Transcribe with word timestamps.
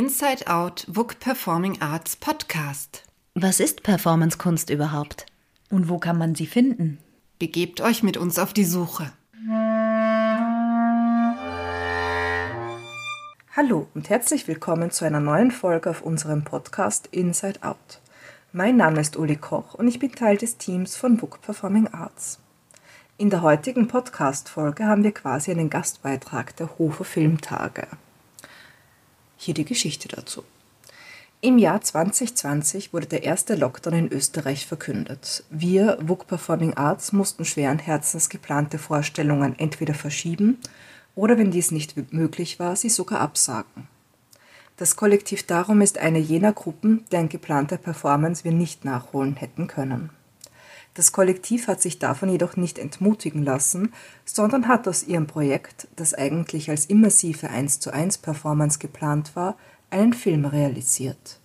Inside 0.00 0.46
Out 0.46 0.86
WUK 0.88 1.20
Performing 1.20 1.82
Arts 1.82 2.16
Podcast. 2.16 3.02
Was 3.34 3.60
ist 3.60 3.82
Performancekunst 3.82 4.70
überhaupt? 4.70 5.26
Und 5.68 5.90
wo 5.90 5.98
kann 5.98 6.16
man 6.16 6.34
sie 6.34 6.46
finden? 6.46 6.96
Begebt 7.38 7.82
euch 7.82 8.02
mit 8.02 8.16
uns 8.16 8.38
auf 8.38 8.54
die 8.54 8.64
Suche. 8.64 9.12
Hallo 13.54 13.88
und 13.92 14.08
herzlich 14.08 14.48
willkommen 14.48 14.90
zu 14.90 15.04
einer 15.04 15.20
neuen 15.20 15.50
Folge 15.50 15.90
auf 15.90 16.00
unserem 16.00 16.44
Podcast 16.44 17.08
Inside 17.08 17.62
Out. 17.62 18.00
Mein 18.54 18.78
Name 18.78 19.02
ist 19.02 19.18
Uli 19.18 19.36
Koch 19.36 19.74
und 19.74 19.86
ich 19.86 19.98
bin 19.98 20.12
Teil 20.12 20.38
des 20.38 20.56
Teams 20.56 20.96
von 20.96 21.20
WUK 21.20 21.42
Performing 21.42 21.88
Arts. 21.88 22.38
In 23.18 23.28
der 23.28 23.42
heutigen 23.42 23.86
Podcast-Folge 23.86 24.86
haben 24.86 25.04
wir 25.04 25.12
quasi 25.12 25.50
einen 25.50 25.68
Gastbeitrag 25.68 26.56
der 26.56 26.78
Hofer 26.78 27.04
Filmtage. 27.04 27.86
Hier 29.42 29.54
die 29.54 29.64
Geschichte 29.64 30.06
dazu. 30.06 30.44
Im 31.40 31.56
Jahr 31.56 31.80
2020 31.80 32.92
wurde 32.92 33.06
der 33.06 33.22
erste 33.22 33.54
Lockdown 33.54 33.94
in 33.94 34.12
Österreich 34.12 34.66
verkündet. 34.66 35.44
Wir, 35.48 35.96
WUK 36.02 36.26
Performing 36.26 36.74
Arts, 36.74 37.14
mussten 37.14 37.46
schweren 37.46 37.78
Herzens 37.78 38.28
geplante 38.28 38.76
Vorstellungen 38.76 39.58
entweder 39.58 39.94
verschieben 39.94 40.58
oder, 41.14 41.38
wenn 41.38 41.50
dies 41.50 41.70
nicht 41.70 42.12
möglich 42.12 42.58
war, 42.58 42.76
sie 42.76 42.90
sogar 42.90 43.20
absagen. 43.20 43.88
Das 44.76 44.94
Kollektiv 44.94 45.44
Darum 45.44 45.80
ist 45.80 45.96
eine 45.96 46.18
jener 46.18 46.52
Gruppen, 46.52 47.06
deren 47.10 47.30
geplante 47.30 47.78
Performance 47.78 48.44
wir 48.44 48.52
nicht 48.52 48.84
nachholen 48.84 49.36
hätten 49.36 49.68
können. 49.68 50.10
Das 51.00 51.12
Kollektiv 51.12 51.66
hat 51.66 51.80
sich 51.80 51.98
davon 51.98 52.28
jedoch 52.28 52.58
nicht 52.58 52.78
entmutigen 52.78 53.42
lassen, 53.42 53.94
sondern 54.26 54.68
hat 54.68 54.86
aus 54.86 55.02
ihrem 55.02 55.26
Projekt, 55.26 55.88
das 55.96 56.12
eigentlich 56.12 56.68
als 56.68 56.84
immersive 56.84 57.48
1 57.48 57.80
zu 57.80 57.90
1 57.90 58.18
Performance 58.18 58.78
geplant 58.78 59.34
war, 59.34 59.56
einen 59.88 60.12
Film 60.12 60.44
realisiert. 60.44 61.40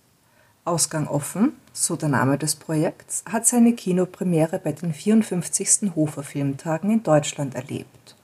Ausgang 0.66 1.06
offen, 1.08 1.54
so 1.72 1.96
der 1.96 2.10
Name 2.10 2.36
des 2.36 2.54
Projekts, 2.54 3.24
hat 3.26 3.46
seine 3.46 3.72
Kinopremiere 3.72 4.58
bei 4.58 4.72
den 4.72 4.92
54. 4.92 5.94
Hofer 5.96 6.22
Filmtagen 6.22 6.90
in 6.90 7.02
Deutschland 7.02 7.54
erlebt. 7.54 8.14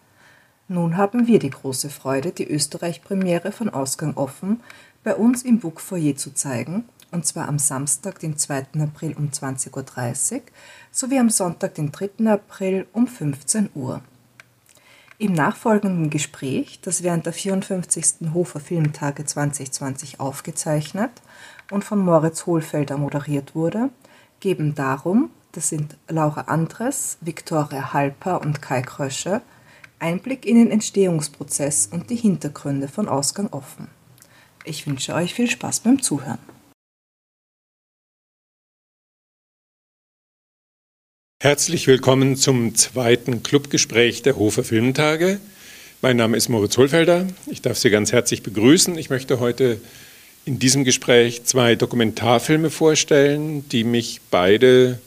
Nun 0.69 0.99
haben 0.99 1.27
wir 1.29 1.39
die 1.39 1.49
große 1.49 1.89
Freude, 1.89 2.33
die 2.33 2.47
Österreich-Premiere 2.47 3.53
von 3.53 3.71
Ausgang 3.71 4.19
offen 4.19 4.61
bei 5.03 5.15
uns 5.15 5.45
im 5.45 5.61
Book 5.61 5.81
Foyer 5.81 6.15
zu 6.15 6.35
zeigen, 6.35 6.85
und 7.13 7.27
zwar 7.27 7.49
am 7.49 7.59
Samstag, 7.59 8.19
den 8.19 8.37
2. 8.37 8.67
April 8.81 9.15
um 9.17 9.29
20.30 9.29 10.35
Uhr 10.35 10.41
sowie 10.91 11.19
am 11.19 11.31
Sonntag, 11.31 11.75
den 11.75 11.93
3. 11.93 12.27
April 12.27 12.87
um 12.93 13.07
15 13.07 13.71
Uhr. 13.75 14.03
Im 15.19 15.35
nachfolgenden 15.35 16.11
Gespräch, 16.11 16.81
das 16.83 17.05
während 17.05 17.27
der 17.27 17.33
54. 17.33 18.33
Hofer 18.35 18.59
Filmtage 18.59 19.25
2020 19.25 20.19
aufgezeichnet 20.19 21.13
und 21.71 21.85
von 21.85 22.01
Moritz 22.01 22.47
Hohlfelder 22.47 22.97
moderiert 22.97 23.55
wurde, 23.55 23.91
geben 24.41 24.75
darum, 24.75 25.31
das 25.53 25.69
sind 25.69 25.97
Laura 26.09 26.43
Andres, 26.43 27.19
Viktoria 27.21 27.93
Halper 27.93 28.41
und 28.41 28.63
Kai 28.63 28.83
Krösche, 28.83 29.43
Einblick 30.01 30.45
in 30.45 30.57
den 30.57 30.73
Entstehungsprozess 30.73 31.89
und 31.93 32.11
die 32.11 32.17
Hintergründe 32.17 32.89
von 32.89 33.09
Ausgang 33.09 33.47
offen. 33.53 33.87
Ich 34.65 34.87
wünsche 34.87 35.15
euch 35.15 35.35
viel 35.35 35.49
Spaß 35.49 35.81
beim 35.81 36.03
Zuhören. 36.03 36.52
Herzlich 41.43 41.89
willkommen 41.89 42.37
zum 42.37 42.77
zweiten 42.77 43.43
Clubgespräch 43.43 44.23
der 44.23 44.37
Hofer 44.37 44.63
Filmtage. 44.63 45.41
Mein 46.01 46.17
Name 46.17 46.37
ist 46.37 46.49
Moritz 46.49 46.79
Hohlfelder. 46.79 47.27
Ich 47.51 47.61
darf 47.61 47.79
Sie 47.79 47.91
ganz 47.91 48.13
herzlich 48.13 48.45
begrüßen. 48.45 48.97
Ich 48.97 49.11
möchte 49.11 49.41
heute 49.41 49.81
in 50.45 50.61
diesem 50.61 50.85
Gespräch 50.85 51.43
zwei 51.43 51.75
Dokumentarfilme 51.75 52.71
vorstellen, 52.71 53.69
die 53.71 53.83
mich 53.83 54.21
beide 54.31 55.01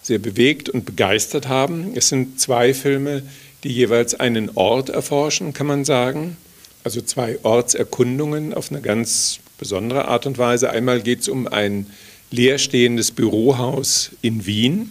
sehr 0.00 0.18
bewegt 0.18 0.70
und 0.70 0.86
begeistert 0.86 1.48
haben. 1.48 1.92
Es 1.94 2.08
sind 2.08 2.40
zwei 2.40 2.72
Filme, 2.72 3.22
die 3.62 3.68
jeweils 3.68 4.18
einen 4.18 4.52
Ort 4.54 4.88
erforschen, 4.88 5.52
kann 5.52 5.66
man 5.66 5.84
sagen. 5.84 6.38
Also 6.82 7.02
zwei 7.02 7.38
Ortserkundungen 7.42 8.54
auf 8.54 8.70
eine 8.70 8.80
ganz 8.80 9.38
besondere 9.58 10.08
Art 10.08 10.24
und 10.24 10.38
Weise. 10.38 10.70
Einmal 10.70 11.02
geht 11.02 11.20
es 11.20 11.28
um 11.28 11.46
ein 11.46 11.88
leerstehendes 12.30 13.10
Bürohaus 13.10 14.12
in 14.22 14.46
Wien 14.46 14.90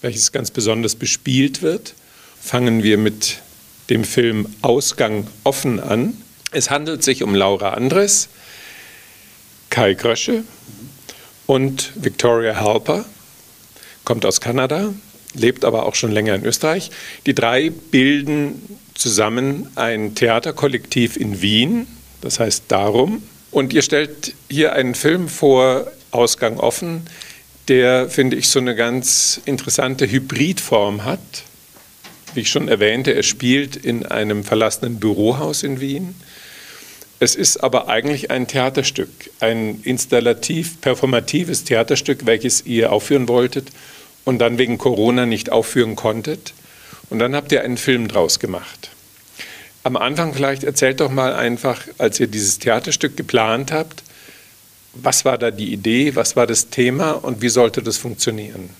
welches 0.00 0.32
ganz 0.32 0.50
besonders 0.50 0.94
bespielt 0.94 1.62
wird, 1.62 1.94
fangen 2.40 2.82
wir 2.82 2.98
mit 2.98 3.38
dem 3.90 4.04
Film 4.04 4.46
Ausgang 4.62 5.26
offen 5.44 5.80
an. 5.80 6.16
Es 6.52 6.70
handelt 6.70 7.02
sich 7.02 7.22
um 7.22 7.34
Laura 7.34 7.70
Andres, 7.70 8.28
Kai 9.68 9.94
Grösche 9.94 10.44
und 11.46 11.92
Victoria 11.94 12.60
Halper, 12.60 13.04
kommt 14.04 14.24
aus 14.24 14.40
Kanada, 14.40 14.92
lebt 15.34 15.64
aber 15.64 15.86
auch 15.86 15.94
schon 15.94 16.12
länger 16.12 16.34
in 16.34 16.44
Österreich. 16.44 16.90
Die 17.26 17.34
drei 17.34 17.70
bilden 17.70 18.78
zusammen 18.94 19.68
ein 19.76 20.14
Theaterkollektiv 20.14 21.16
in 21.16 21.42
Wien, 21.42 21.86
das 22.20 22.40
heißt 22.40 22.64
Darum. 22.68 23.22
Und 23.50 23.72
ihr 23.72 23.82
stellt 23.82 24.34
hier 24.48 24.72
einen 24.72 24.94
Film 24.94 25.28
vor, 25.28 25.90
Ausgang 26.12 26.58
offen, 26.58 27.02
der, 27.68 28.08
finde 28.08 28.36
ich, 28.36 28.48
so 28.48 28.58
eine 28.58 28.74
ganz 28.74 29.40
interessante 29.44 30.10
Hybridform 30.10 31.04
hat. 31.04 31.20
Wie 32.34 32.40
ich 32.40 32.50
schon 32.50 32.68
erwähnte, 32.68 33.12
er 33.12 33.22
spielt 33.22 33.76
in 33.76 34.06
einem 34.06 34.44
verlassenen 34.44 35.00
Bürohaus 35.00 35.62
in 35.62 35.80
Wien. 35.80 36.14
Es 37.18 37.34
ist 37.34 37.58
aber 37.58 37.88
eigentlich 37.88 38.30
ein 38.30 38.46
Theaterstück, 38.46 39.10
ein 39.40 39.80
installativ-performatives 39.82 41.64
Theaterstück, 41.64 42.24
welches 42.24 42.64
ihr 42.64 42.92
aufführen 42.92 43.28
wolltet 43.28 43.68
und 44.24 44.38
dann 44.38 44.58
wegen 44.58 44.78
Corona 44.78 45.26
nicht 45.26 45.50
aufführen 45.50 45.96
konntet. 45.96 46.54
Und 47.10 47.18
dann 47.18 47.34
habt 47.34 47.52
ihr 47.52 47.62
einen 47.62 47.76
Film 47.76 48.08
draus 48.08 48.38
gemacht. 48.38 48.90
Am 49.82 49.96
Anfang 49.96 50.34
vielleicht 50.34 50.62
erzählt 50.62 51.00
doch 51.00 51.10
mal 51.10 51.34
einfach, 51.34 51.82
als 51.98 52.20
ihr 52.20 52.26
dieses 52.26 52.58
Theaterstück 52.58 53.16
geplant 53.16 53.72
habt, 53.72 54.02
was 54.94 55.24
war 55.24 55.38
da 55.38 55.50
die 55.50 55.72
Idee, 55.72 56.16
was 56.16 56.36
war 56.36 56.46
das 56.46 56.68
Thema 56.68 57.12
und 57.12 57.42
wie 57.42 57.48
sollte 57.48 57.82
das 57.82 57.96
funktionieren? 57.96 58.70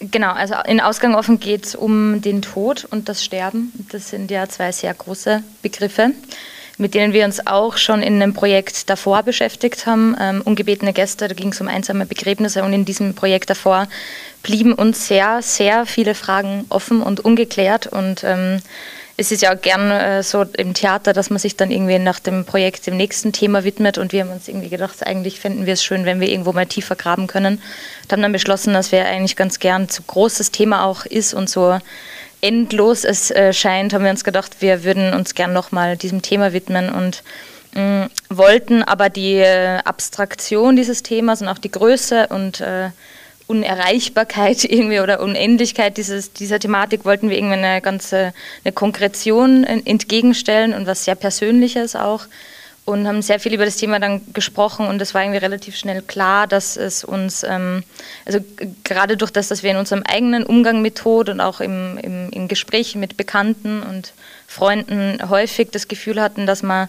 Genau, 0.00 0.32
also 0.32 0.54
in 0.66 0.80
Ausgang 0.80 1.14
offen 1.14 1.40
geht 1.40 1.66
es 1.66 1.74
um 1.74 2.20
den 2.20 2.42
Tod 2.42 2.86
und 2.90 3.08
das 3.08 3.24
Sterben. 3.24 3.72
Das 3.90 4.10
sind 4.10 4.30
ja 4.30 4.48
zwei 4.48 4.70
sehr 4.70 4.94
große 4.94 5.42
Begriffe, 5.60 6.10
mit 6.76 6.94
denen 6.94 7.12
wir 7.12 7.24
uns 7.24 7.44
auch 7.46 7.76
schon 7.76 8.02
in 8.02 8.22
einem 8.22 8.32
Projekt 8.32 8.88
davor 8.90 9.24
beschäftigt 9.24 9.86
haben. 9.86 10.16
Ähm, 10.20 10.42
ungebetene 10.44 10.92
Gäste, 10.92 11.26
da 11.26 11.34
ging 11.34 11.48
es 11.48 11.60
um 11.60 11.66
einsame 11.66 12.06
Begräbnisse 12.06 12.62
und 12.62 12.72
in 12.72 12.84
diesem 12.84 13.14
Projekt 13.14 13.50
davor 13.50 13.88
blieben 14.44 14.72
uns 14.72 15.08
sehr, 15.08 15.42
sehr 15.42 15.84
viele 15.84 16.14
Fragen 16.14 16.64
offen 16.68 17.02
und 17.02 17.20
ungeklärt 17.20 17.88
und 17.88 18.22
ähm, 18.22 18.60
es 19.20 19.32
ist 19.32 19.42
ja 19.42 19.52
auch 19.52 19.60
gern 19.60 19.90
äh, 19.90 20.22
so 20.22 20.44
im 20.56 20.74
Theater, 20.74 21.12
dass 21.12 21.28
man 21.28 21.40
sich 21.40 21.56
dann 21.56 21.72
irgendwie 21.72 21.98
nach 21.98 22.20
dem 22.20 22.44
Projekt 22.44 22.86
dem 22.86 22.96
nächsten 22.96 23.32
Thema 23.32 23.64
widmet 23.64 23.98
und 23.98 24.12
wir 24.12 24.22
haben 24.22 24.30
uns 24.30 24.46
irgendwie 24.46 24.68
gedacht, 24.68 25.04
eigentlich 25.04 25.40
fänden 25.40 25.66
wir 25.66 25.72
es 25.72 25.82
schön, 25.82 26.04
wenn 26.04 26.20
wir 26.20 26.28
irgendwo 26.28 26.52
mal 26.52 26.66
tiefer 26.66 26.94
graben 26.94 27.26
können. 27.26 27.60
Und 28.04 28.12
haben 28.12 28.22
dann 28.22 28.30
beschlossen, 28.30 28.74
dass 28.74 28.92
wir 28.92 29.04
eigentlich 29.04 29.34
ganz 29.34 29.58
gern 29.58 29.88
so 29.88 30.04
großes 30.06 30.52
Thema 30.52 30.84
auch 30.84 31.04
ist 31.04 31.34
und 31.34 31.50
so 31.50 31.78
endlos 32.40 33.02
es 33.02 33.32
äh, 33.32 33.52
scheint, 33.52 33.92
haben 33.92 34.04
wir 34.04 34.12
uns 34.12 34.22
gedacht, 34.22 34.60
wir 34.60 34.84
würden 34.84 35.12
uns 35.12 35.34
gern 35.34 35.52
nochmal 35.52 35.96
diesem 35.96 36.22
Thema 36.22 36.52
widmen 36.52 36.88
und 36.88 37.24
mh, 37.74 38.04
mm, 38.04 38.10
wollten 38.28 38.84
aber 38.84 39.08
die 39.08 39.34
äh, 39.34 39.78
Abstraktion 39.78 40.76
dieses 40.76 41.02
Themas 41.02 41.42
und 41.42 41.48
auch 41.48 41.58
die 41.58 41.72
Größe 41.72 42.28
und 42.28 42.60
äh, 42.60 42.90
Unerreichbarkeit 43.48 44.64
irgendwie 44.70 45.00
oder 45.00 45.20
Unendlichkeit 45.20 45.96
dieses, 45.96 46.32
dieser 46.32 46.60
Thematik 46.60 47.04
wollten 47.04 47.30
wir 47.30 47.36
irgendwie 47.36 47.56
eine 47.56 47.80
ganze 47.80 48.32
eine 48.64 48.72
Konkretion 48.72 49.64
entgegenstellen 49.64 50.74
und 50.74 50.86
was 50.86 51.04
sehr 51.04 51.16
Persönliches 51.16 51.96
auch 51.96 52.26
und 52.88 53.06
haben 53.06 53.20
sehr 53.20 53.38
viel 53.38 53.52
über 53.52 53.66
das 53.66 53.76
Thema 53.76 54.00
dann 54.00 54.22
gesprochen 54.32 54.86
und 54.86 55.02
es 55.02 55.12
war 55.12 55.22
irgendwie 55.22 55.40
relativ 55.40 55.76
schnell 55.76 56.00
klar, 56.00 56.46
dass 56.46 56.78
es 56.78 57.04
uns, 57.04 57.42
ähm, 57.42 57.82
also 58.24 58.38
gerade 58.82 59.18
durch 59.18 59.30
das, 59.30 59.48
dass 59.48 59.62
wir 59.62 59.72
in 59.72 59.76
unserem 59.76 60.04
eigenen 60.04 60.42
Umgang 60.42 60.80
mit 60.80 60.96
Tod 60.96 61.28
und 61.28 61.42
auch 61.42 61.60
im, 61.60 61.98
im, 61.98 62.30
in 62.30 62.48
Gesprächen 62.48 63.00
mit 63.00 63.18
Bekannten 63.18 63.82
und 63.82 64.14
Freunden 64.46 65.18
häufig 65.28 65.68
das 65.70 65.88
Gefühl 65.88 66.18
hatten, 66.18 66.46
dass 66.46 66.62
man 66.62 66.88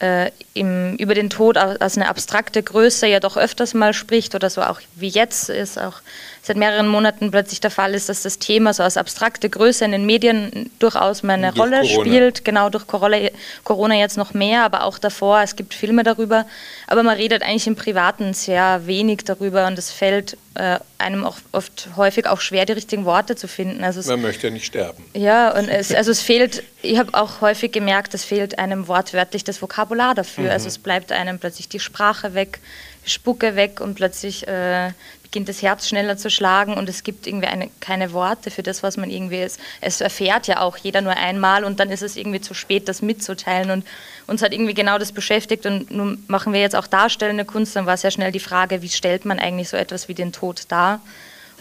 äh, 0.00 0.30
im, 0.54 0.96
über 0.96 1.14
den 1.14 1.30
Tod 1.30 1.56
als 1.56 1.96
eine 1.96 2.08
abstrakte 2.08 2.62
Größe 2.62 3.06
ja 3.06 3.20
doch 3.20 3.36
öfters 3.36 3.74
mal 3.74 3.94
spricht 3.94 4.34
oder 4.34 4.50
so 4.50 4.62
auch 4.62 4.80
wie 4.96 5.08
jetzt 5.08 5.48
ist 5.48 5.78
auch 5.78 6.00
seit 6.46 6.58
mehreren 6.58 6.86
Monaten 6.88 7.30
plötzlich 7.30 7.60
der 7.60 7.70
Fall 7.70 7.94
ist, 7.94 8.10
dass 8.10 8.22
das 8.22 8.38
Thema 8.38 8.74
so 8.74 8.82
als 8.82 8.98
abstrakte 8.98 9.48
Größe 9.48 9.84
in 9.86 9.92
den 9.92 10.04
Medien 10.04 10.70
durchaus 10.78 11.22
mal 11.22 11.32
eine 11.32 11.52
Durch 11.52 11.58
Rolle 11.58 11.80
Corona. 11.80 12.00
spielt. 12.02 12.44
Genau, 12.44 12.68
durch 12.68 12.86
Corona, 12.86 13.94
jetzt 13.94 14.18
noch 14.18 14.34
mehr, 14.34 14.62
aber 14.64 14.84
auch 14.84 14.98
davor. 14.98 15.40
Es 15.40 15.56
gibt 15.56 15.72
Filme 15.72 16.02
darüber. 16.02 16.44
Aber 16.86 17.02
man 17.02 17.16
redet 17.16 17.42
eigentlich 17.42 17.66
im 17.66 17.76
Privaten 17.76 18.34
sehr 18.34 18.86
wenig 18.86 19.24
darüber 19.24 19.66
und 19.66 19.78
es 19.78 19.90
fällt 19.90 20.36
äh, 20.56 20.78
einem 20.98 21.24
auch 21.24 21.38
oft 21.52 21.88
häufig 21.96 22.26
auch 22.26 22.40
schwer, 22.42 22.66
die 22.66 22.74
richtigen 22.74 23.06
Worte 23.06 23.36
zu 23.36 23.48
finden. 23.48 23.82
Also 23.82 24.00
es, 24.00 24.06
Man 24.06 24.20
möchte 24.20 24.48
ja 24.48 24.52
nicht 24.52 24.66
sterben. 24.66 25.02
ja, 25.14 25.50
und 25.58 25.68
es, 25.68 25.94
also 25.94 26.10
es 26.10 26.20
fehlt, 26.20 26.62
ich 26.82 26.98
habe 26.98 27.14
auch 27.14 27.40
häufig 27.40 27.72
gemerkt, 27.72 28.12
es 28.12 28.22
fehlt 28.24 28.58
einem 28.58 28.86
wortwörtlich 28.86 29.44
das 29.44 29.62
Vokabular 29.62 30.14
dafür. 30.14 30.52
Also 30.52 30.68
es 30.68 30.76
bleibt 30.78 31.10
einem 31.10 31.38
plötzlich 31.38 31.70
die 31.70 31.80
Sprache 31.80 32.34
weg, 32.34 32.60
Spucke 33.06 33.56
weg 33.56 33.80
und 33.80 33.94
plötzlich 33.94 34.46
äh, 34.46 34.90
beginnt 35.34 35.48
das 35.48 35.62
Herz 35.62 35.88
schneller 35.88 36.16
zu 36.16 36.30
schlagen 36.30 36.74
und 36.74 36.88
es 36.88 37.02
gibt 37.02 37.26
irgendwie 37.26 37.48
eine, 37.48 37.68
keine 37.80 38.12
Worte 38.12 38.52
für 38.52 38.62
das, 38.62 38.84
was 38.84 38.96
man 38.96 39.10
irgendwie 39.10 39.42
ist. 39.42 39.58
Es 39.80 40.00
erfährt 40.00 40.46
ja 40.46 40.60
auch 40.60 40.76
jeder 40.76 41.00
nur 41.00 41.16
einmal 41.16 41.64
und 41.64 41.80
dann 41.80 41.90
ist 41.90 42.02
es 42.02 42.14
irgendwie 42.14 42.40
zu 42.40 42.54
spät, 42.54 42.86
das 42.86 43.02
mitzuteilen 43.02 43.72
und 43.72 43.84
uns 44.28 44.42
hat 44.42 44.52
irgendwie 44.52 44.74
genau 44.74 44.96
das 44.96 45.10
beschäftigt 45.10 45.66
und 45.66 45.90
nun 45.90 46.22
machen 46.28 46.52
wir 46.52 46.60
jetzt 46.60 46.76
auch 46.76 46.86
darstellende 46.86 47.44
Kunst, 47.44 47.74
dann 47.74 47.84
war 47.84 47.96
sehr 47.96 48.12
schnell 48.12 48.30
die 48.30 48.38
Frage, 48.38 48.80
wie 48.80 48.88
stellt 48.88 49.24
man 49.24 49.40
eigentlich 49.40 49.68
so 49.68 49.76
etwas 49.76 50.06
wie 50.06 50.14
den 50.14 50.30
Tod 50.30 50.66
dar? 50.68 51.00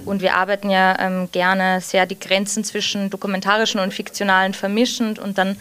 Und 0.05 0.21
wir 0.21 0.35
arbeiten 0.35 0.69
ja 0.69 0.95
ähm, 0.99 1.29
gerne 1.31 1.81
sehr 1.81 2.05
die 2.05 2.19
Grenzen 2.19 2.63
zwischen 2.63 3.09
dokumentarischen 3.09 3.79
und 3.79 3.91
fiktionalen 3.91 4.53
vermischend. 4.53 5.17
Und 5.19 5.37
dann 5.37 5.57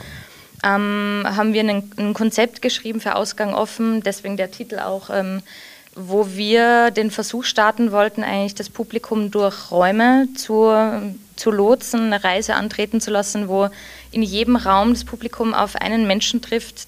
ähm, 0.64 1.24
haben 1.24 1.52
wir 1.52 1.62
ein, 1.62 2.14
Konzept 2.14 2.62
geschrieben 2.62 3.00
für 3.00 3.14
Ausgang 3.14 3.54
offen, 3.54 4.02
deswegen 4.02 4.38
der 4.38 4.50
Titel 4.50 4.78
auch, 4.78 5.10
ähm, 5.10 5.42
wo 5.94 6.28
wir 6.28 6.90
den 6.90 7.10
Versuch 7.10 7.44
starten 7.44 7.92
wollten, 7.92 8.22
eigentlich 8.22 8.54
das 8.54 8.70
Publikum 8.70 9.30
durch 9.30 9.70
Räume 9.70 10.28
zu, 10.36 10.72
zu 11.36 11.50
lotsen, 11.50 12.12
eine 12.12 12.24
Reise 12.24 12.54
antreten 12.54 13.00
zu 13.00 13.10
lassen, 13.10 13.48
wo 13.48 13.68
in 14.10 14.22
jedem 14.22 14.56
Raum 14.56 14.94
das 14.94 15.04
Publikum 15.04 15.52
auf 15.52 15.76
einen 15.76 16.06
Menschen 16.06 16.40
trifft, 16.40 16.86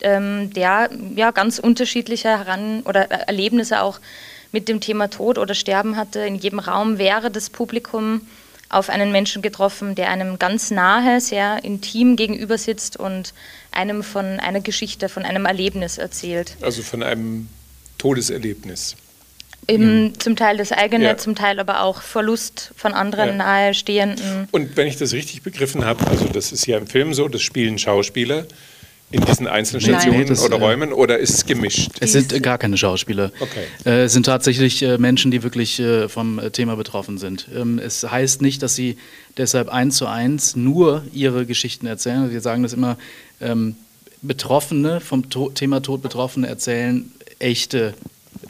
ähm, 0.00 0.52
der 0.52 0.90
ja 1.14 1.30
ganz 1.30 1.58
unterschiedliche 1.58 2.28
Heran 2.28 2.82
oder 2.82 3.10
äh, 3.10 3.26
Erlebnisse 3.26 3.82
auch 3.82 4.00
mit 4.50 4.68
dem 4.68 4.80
Thema 4.80 5.08
Tod 5.08 5.38
oder 5.38 5.54
Sterben 5.54 5.96
hatte. 5.96 6.20
In 6.20 6.34
jedem 6.34 6.58
Raum 6.58 6.98
wäre 6.98 7.30
das 7.30 7.48
Publikum 7.48 8.20
auf 8.68 8.90
einen 8.90 9.12
Menschen 9.12 9.42
getroffen, 9.42 9.94
der 9.94 10.10
einem 10.10 10.38
ganz 10.38 10.70
nahe, 10.70 11.20
sehr 11.20 11.62
intim 11.64 12.16
gegenüber 12.16 12.58
sitzt 12.58 12.96
und 12.96 13.32
einem 13.70 14.02
von 14.02 14.40
einer 14.40 14.60
Geschichte, 14.60 15.08
von 15.08 15.24
einem 15.24 15.46
Erlebnis 15.46 15.98
erzählt. 15.98 16.56
Also 16.60 16.82
von 16.82 17.02
einem 17.02 17.48
Todeserlebnis. 18.02 18.96
Eben 19.68 20.18
Zum 20.18 20.34
Teil 20.34 20.56
das 20.56 20.72
eigene, 20.72 21.04
Ja. 21.04 21.16
zum 21.16 21.36
Teil 21.36 21.60
aber 21.60 21.82
auch 21.82 22.02
Verlust 22.02 22.72
von 22.76 22.94
anderen 22.94 23.28
Ja. 23.28 23.34
nahestehenden. 23.36 24.48
Und 24.50 24.76
wenn 24.76 24.88
ich 24.88 24.96
das 24.96 25.12
richtig 25.12 25.42
begriffen 25.42 25.84
habe, 25.84 26.04
also 26.08 26.24
das 26.26 26.50
ist 26.50 26.66
ja 26.66 26.78
im 26.78 26.88
Film 26.88 27.14
so, 27.14 27.28
das 27.28 27.42
spielen 27.42 27.78
Schauspieler 27.78 28.44
in 29.12 29.24
diesen 29.24 29.46
einzelnen 29.46 29.82
Nein. 29.88 30.00
Stationen 30.00 30.26
Das, 30.26 30.42
oder 30.42 30.56
äh, 30.56 30.60
Räumen 30.60 30.92
oder 30.92 31.18
ist 31.18 31.30
es 31.30 31.46
gemischt? 31.46 31.90
Es 32.00 32.10
sind 32.10 32.32
äh, 32.32 32.40
gar 32.40 32.58
keine 32.58 32.76
Schauspieler. 32.76 33.30
Okay. 33.38 33.66
Äh, 33.86 34.04
es 34.06 34.14
sind 34.14 34.26
tatsächlich 34.26 34.82
äh, 34.82 34.98
Menschen, 34.98 35.30
die 35.30 35.44
wirklich 35.44 35.78
äh, 35.78 36.08
vom 36.08 36.40
Thema 36.52 36.74
betroffen 36.74 37.18
sind. 37.18 37.46
Ähm, 37.54 37.78
es 37.78 38.02
heißt 38.02 38.42
nicht, 38.42 38.64
dass 38.64 38.74
sie 38.74 38.96
deshalb 39.36 39.68
eins 39.68 39.96
zu 39.96 40.06
eins 40.08 40.56
nur 40.56 41.04
ihre 41.12 41.46
Geschichten 41.46 41.86
erzählen. 41.86 42.32
Wir 42.32 42.40
sagen 42.40 42.64
das 42.64 42.72
immer, 42.72 42.98
ähm, 43.40 43.76
Betroffene, 44.22 45.00
vom 45.00 45.30
to 45.30 45.50
Thema 45.50 45.82
Tod 45.82 46.00
Betroffene 46.02 46.46
erzählen 46.48 47.12
echte 47.42 47.94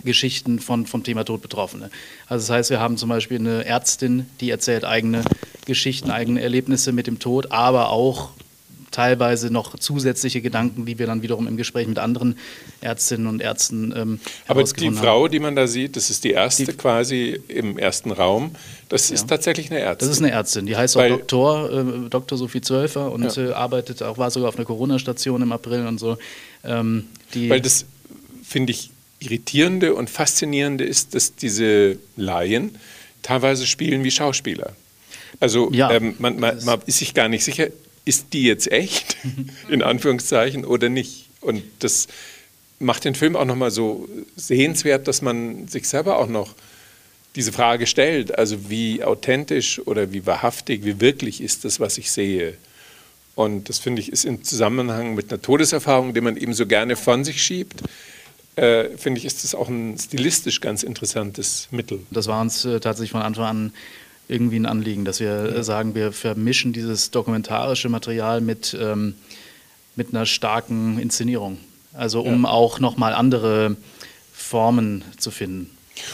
Geschichten 0.05 0.59
von, 0.59 0.87
vom 0.87 1.03
Thema 1.05 1.25
Tod 1.25 1.43
Betroffene. 1.43 1.91
Also 2.29 2.47
das 2.47 2.51
heißt, 2.57 2.71
wir 2.71 2.81
haben 2.81 2.97
zum 2.97 3.09
Beispiel 3.09 3.39
eine 3.39 3.65
Ärztin, 3.65 4.27
die 4.41 4.51
erzählt 4.51 4.85
eigene 4.85 5.23
Geschichten, 5.67 6.11
eigene 6.11 6.41
Erlebnisse 6.43 6.93
mit 6.93 7.07
dem 7.07 7.19
Tod, 7.19 7.53
aber 7.53 7.91
auch 7.91 8.31
teilweise 8.91 9.51
noch 9.51 9.79
zusätzliche 9.79 10.43
Gedanken, 10.43 10.85
die 10.85 10.99
wir 10.99 11.07
dann 11.07 11.23
wiederum 11.23 11.47
im 11.47 11.57
Gespräch 11.57 11.87
mit 11.87 11.99
anderen 11.99 12.37
Ärztinnen 12.83 13.27
und 13.27 13.41
Ärzten 13.41 13.93
ähm, 13.97 14.21
Aber 14.47 14.63
die 14.63 14.67
herausgefunden 14.69 14.99
Frau, 15.03 15.29
die 15.29 15.39
man 15.39 15.57
da 15.57 15.67
sieht, 15.67 15.97
das 15.97 16.11
ist 16.11 16.25
die 16.25 16.33
erste 16.33 16.67
Die- 16.67 16.73
quasi 16.73 17.41
im 17.49 17.79
ersten 17.79 18.11
Raum, 18.11 18.51
das 18.91 19.11
ist 19.11 19.29
tatsächlich 19.29 19.71
eine 19.71 19.81
Ärztin. 19.81 20.09
Das 20.09 20.17
ist 20.19 20.23
eine 20.23 20.33
Ärztin, 20.33 20.67
die 20.67 20.77
heißt 20.77 20.97
auch 20.97 21.01
Weil- 21.01 21.09
Doktor, 21.11 21.71
äh, 21.73 22.09
Dr. 22.11 22.37
Sophie 22.37 22.61
Zwölfer 22.61 23.11
und 23.11 23.35
Ja. 23.35 23.43
äh, 23.51 23.53
arbeitet 23.53 24.03
auch, 24.03 24.19
war 24.19 24.31
sogar 24.31 24.51
auf 24.51 24.57
einer 24.57 24.67
Corona-Station 24.67 25.41
im 25.41 25.53
April 25.53 25.87
und 25.87 25.99
so. 25.99 26.19
Ähm, 26.63 27.07
die, 27.33 27.49
Weil 27.49 27.63
das, 27.63 27.87
finde 28.53 28.73
ich, 28.73 28.91
irritierende 29.19 29.95
und 29.95 30.11
faszinierende 30.11 30.85
ist, 30.85 31.15
dass 31.15 31.35
diese 31.35 31.99
Laien 32.17 32.77
teilweise 33.23 33.67
spielen 33.67 34.05
wie 34.05 34.11
Schauspieler. 34.11 34.75
Also 35.41 35.71
Ja. 35.73 35.91
ähm, 35.91 36.15
man, 36.19 36.39
man, 36.39 36.63
man 36.65 36.81
ist 36.87 36.99
sich 36.99 37.15
gar 37.15 37.29
nicht 37.29 37.45
sicher, 37.45 37.69
ist 38.05 38.27
die 38.33 38.43
jetzt 38.45 38.71
echt, 38.71 39.17
in 39.69 39.83
Anführungszeichen, 39.83 40.65
oder 40.65 40.89
nicht. 40.89 41.27
Und 41.41 41.63
das 41.81 42.09
macht 42.79 43.05
den 43.05 43.15
Film 43.15 43.37
auch 43.37 43.45
nochmal 43.45 43.71
so 43.71 44.09
sehenswert, 44.37 45.07
dass 45.09 45.23
man 45.23 45.69
sich 45.69 45.89
selber 45.89 46.19
auch 46.19 46.29
noch 46.29 46.55
diese 47.37 47.53
Frage 47.53 47.87
stellt. 47.87 48.37
Also 48.37 48.69
wie 48.71 49.05
authentisch 49.05 49.81
oder 49.87 50.13
wie 50.13 50.27
wahrhaftig, 50.27 50.85
wie 50.85 51.01
wirklich 51.01 51.41
ist 51.41 51.65
das, 51.65 51.81
was 51.81 51.97
ich 51.97 52.11
sehe. 52.11 52.55
Und 53.35 53.69
das 53.69 53.79
finde 53.79 54.03
ich 54.03 54.13
ist 54.13 54.25
im 54.25 54.43
Zusammenhang 54.45 55.15
mit 55.15 55.33
einer 55.33 55.41
Todeserfahrung, 55.41 56.13
die 56.13 56.21
man 56.21 56.37
eben 56.37 56.53
so 56.55 56.67
gerne 56.67 56.97
von 56.97 57.25
sich 57.25 57.43
schiebt, 57.43 57.81
äh, 58.57 58.97
finde 58.97 59.19
ich, 59.19 59.25
ist 59.25 59.45
das 59.45 59.55
auch 59.55 59.69
ein 59.69 59.99
stilistisch 59.99 60.61
ganz 60.61 60.83
interessantes 60.83 61.69
Mittel. 61.71 62.01
das 62.11 62.27
war 62.27 62.41
uns 62.41 62.65
äh, 62.65 62.81
tatsächlich 62.81 63.13
von 63.13 63.23
Anfang 63.23 63.45
an 63.45 63.73
irgendwie 64.29 64.57
ein 64.57 64.67
Anliegen, 64.67 65.05
dass 65.05 65.21
wir 65.21 65.57
äh, 65.57 65.65
sagen, 65.65 65.95
wir 65.95 66.13
vermischen 66.13 66.73
dieses 66.73 67.11
dokumentarische 67.11 67.89
Material 67.89 68.41
mit, 68.41 68.77
ähm, 68.81 69.15
mit 69.97 70.11
einer 70.11 70.27
starken 70.27 70.99
Inszenierung. 70.99 71.59
Also 71.95 72.23
um 72.23 72.47
auch 72.47 72.81
nochmal 72.81 73.13
andere 73.13 73.77
Formen 74.33 75.05
zu 75.19 75.31
finden. 75.31 75.71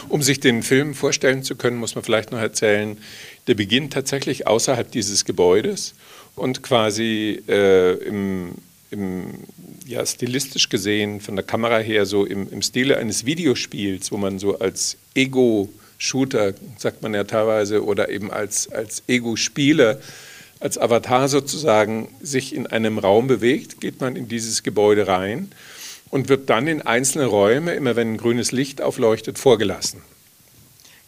Um 0.09 0.23
sich 0.23 0.41
den 0.41 0.65
Film 0.65 0.95
vorstellen 0.95 1.45
zu 1.45 1.55
können, 1.55 1.77
muss 1.77 1.95
man 1.95 2.03
vielleicht 2.03 2.33
noch 2.33 2.41
erzählen, 2.41 2.99
der 3.47 3.55
beginnt 3.55 3.93
tatsächlich 3.93 4.47
außerhalb 4.47 4.91
dieses 4.91 5.25
Gebäudes 5.25 5.95
und 6.35 6.63
quasi 6.63 7.43
äh, 7.49 7.95
im, 8.05 8.55
im, 8.91 9.35
ja, 9.87 10.05
stilistisch 10.05 10.69
gesehen 10.69 11.21
von 11.21 11.37
der 11.37 11.45
Kamera 11.45 11.79
her 11.79 12.07
so 12.07 12.25
im, 12.25 12.51
im 12.51 12.63
Stile 12.63 12.97
eines 12.97 13.27
Videospiels, 13.27 14.13
wo 14.13 14.17
man 14.17 14.39
so 14.39 14.59
als 14.59 14.97
Ego-Shooter, 15.15 16.55
sagt 16.79 17.03
man 17.03 17.15
ja 17.15 17.25
teilweise, 17.25 17.85
oder 17.85 18.09
eben 18.09 18.31
als, 18.31 18.71
als 18.71 19.03
Ego-Spieler, 19.07 20.01
als 20.61 20.79
Avatar 20.79 21.29
sozusagen 21.29 22.09
sich 22.21 22.55
in 22.55 22.67
einem 22.67 22.99
Raum 22.99 23.27
bewegt, 23.27 23.81
geht 23.81 24.01
man 24.01 24.17
in 24.17 24.29
dieses 24.29 24.63
Gebäude 24.63 25.07
rein 25.07 25.53
und 26.11 26.29
wird 26.29 26.51
dann 26.51 26.67
in 26.67 26.83
einzelne 26.83 27.27
Räume, 27.27 27.75
immer 27.75 27.97
wenn 27.97 28.15
ein 28.15 28.17
grünes 28.17 28.53
Licht 28.53 28.81
aufleuchtet, 28.81 29.39
vorgelassen. 29.39 30.01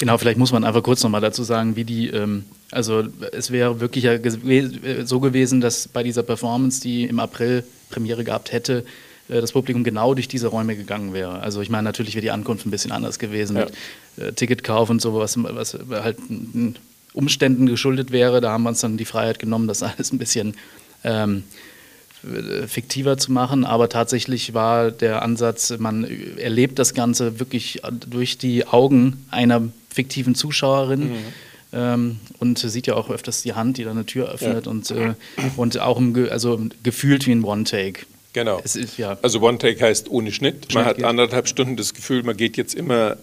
Genau, 0.00 0.16
vielleicht 0.16 0.38
muss 0.38 0.50
man 0.50 0.64
einfach 0.64 0.83
kurz 0.83 1.02
nochmal 1.02 1.21
dazu 1.21 1.42
sagen, 1.42 1.76
wie 1.76 1.85
die, 1.85 2.09
ähm, 2.09 2.45
also 2.71 3.04
es 3.33 3.50
wäre 3.50 3.80
wirklich 3.80 4.04
ja 4.04 4.14
äh, 4.14 5.04
so 5.04 5.21
gewesen, 5.21 5.61
dass 5.61 5.88
bei 5.88 6.02
dieser 6.02 6.23
Performance, 6.23 6.80
die 6.80 7.04
im 7.04 7.21
April 7.21 7.64
Premiere 7.90 8.25
gehabt 8.25 8.50
hätte, 8.50 8.87
äh, 9.28 9.42
das 9.42 9.52
Publikum 9.52 9.85
genau 9.85 10.14
durch 10.14 10.26
diese 10.26 10.47
Räume 10.47 10.75
gegangen 10.75 11.12
wäre. 11.12 11.40
Also 11.40 11.61
ich 11.61 11.69
meine, 11.69 11.83
natürlich 11.83 12.14
wäre 12.14 12.23
die 12.23 12.30
Ankunft 12.30 12.64
ein 12.64 12.71
bisschen 12.71 12.92
anders 12.92 13.19
gewesen 13.19 13.57
Ja. 13.59 13.66
mit 13.66 13.75
äh, 14.16 14.33
Ticketkauf 14.33 14.88
und 14.88 15.02
so, 15.02 15.14
was, 15.14 15.37
was 15.42 15.76
halt 15.90 16.16
Umständen 17.12 17.66
geschuldet 17.66 18.11
wäre. 18.11 18.40
Da 18.40 18.52
haben 18.52 18.62
wir 18.62 18.71
uns 18.71 18.80
dann 18.80 18.97
die 18.97 19.04
Freiheit 19.04 19.38
genommen, 19.38 19.69
das 19.69 19.83
alles 19.83 20.14
ein 20.14 20.19
bisschen 20.19 20.54
ähm, 21.04 21.45
äh, 22.25 22.66
fiktiver 22.66 23.19
zu 23.19 23.33
machen, 23.33 23.66
aber 23.66 23.90
tatsächlich 23.90 24.54
war 24.54 24.92
der 24.92 25.21
Ansatz, 25.21 25.75
man 25.78 26.07
erlebt 26.38 26.78
das 26.78 26.95
Ganze 26.95 27.38
wirklich 27.38 27.83
durch 28.09 28.38
die 28.38 28.66
Augen 28.66 29.26
einer 29.30 29.62
fiktiven 29.93 30.35
Zuschauerin. 30.35 31.17
Ähm, 31.73 32.19
und 32.41 32.59
sieht 32.59 32.89
ja 32.89 32.95
auch 32.95 33.11
öfters 33.11 33.43
die 33.43 33.53
Hand, 33.53 33.79
die 33.79 33.85
dann 33.85 33.93
eine 33.93 34.05
Tür 34.05 34.29
öffnet 34.29 34.67
und, 34.67 34.91
äh, 34.91 35.15
und 35.57 35.79
auch 35.79 35.99
im, 35.99 36.29
also 36.29 36.61
gefühlt 36.83 37.29
wie 37.29 37.33
ein 37.33 37.45
One-Take. 37.45 38.07
Genau. 38.33 38.61
Es 38.65 38.77
ist, 38.77 38.99
ja. 38.99 39.19
Also 39.23 39.41
One 39.41 39.59
Take 39.59 39.81
heißt 39.81 40.11
ohne 40.11 40.33
Schnitt. 40.33 40.73
Man 40.75 40.85
hat 40.85 41.03
anderthalb 41.03 41.49
Stunden 41.49 41.77
das 41.77 41.95
Gefühl, 41.95 42.23
man 42.23 42.37
geht 42.37 42.57
jetzt 42.57 42.75
immer 42.75 43.17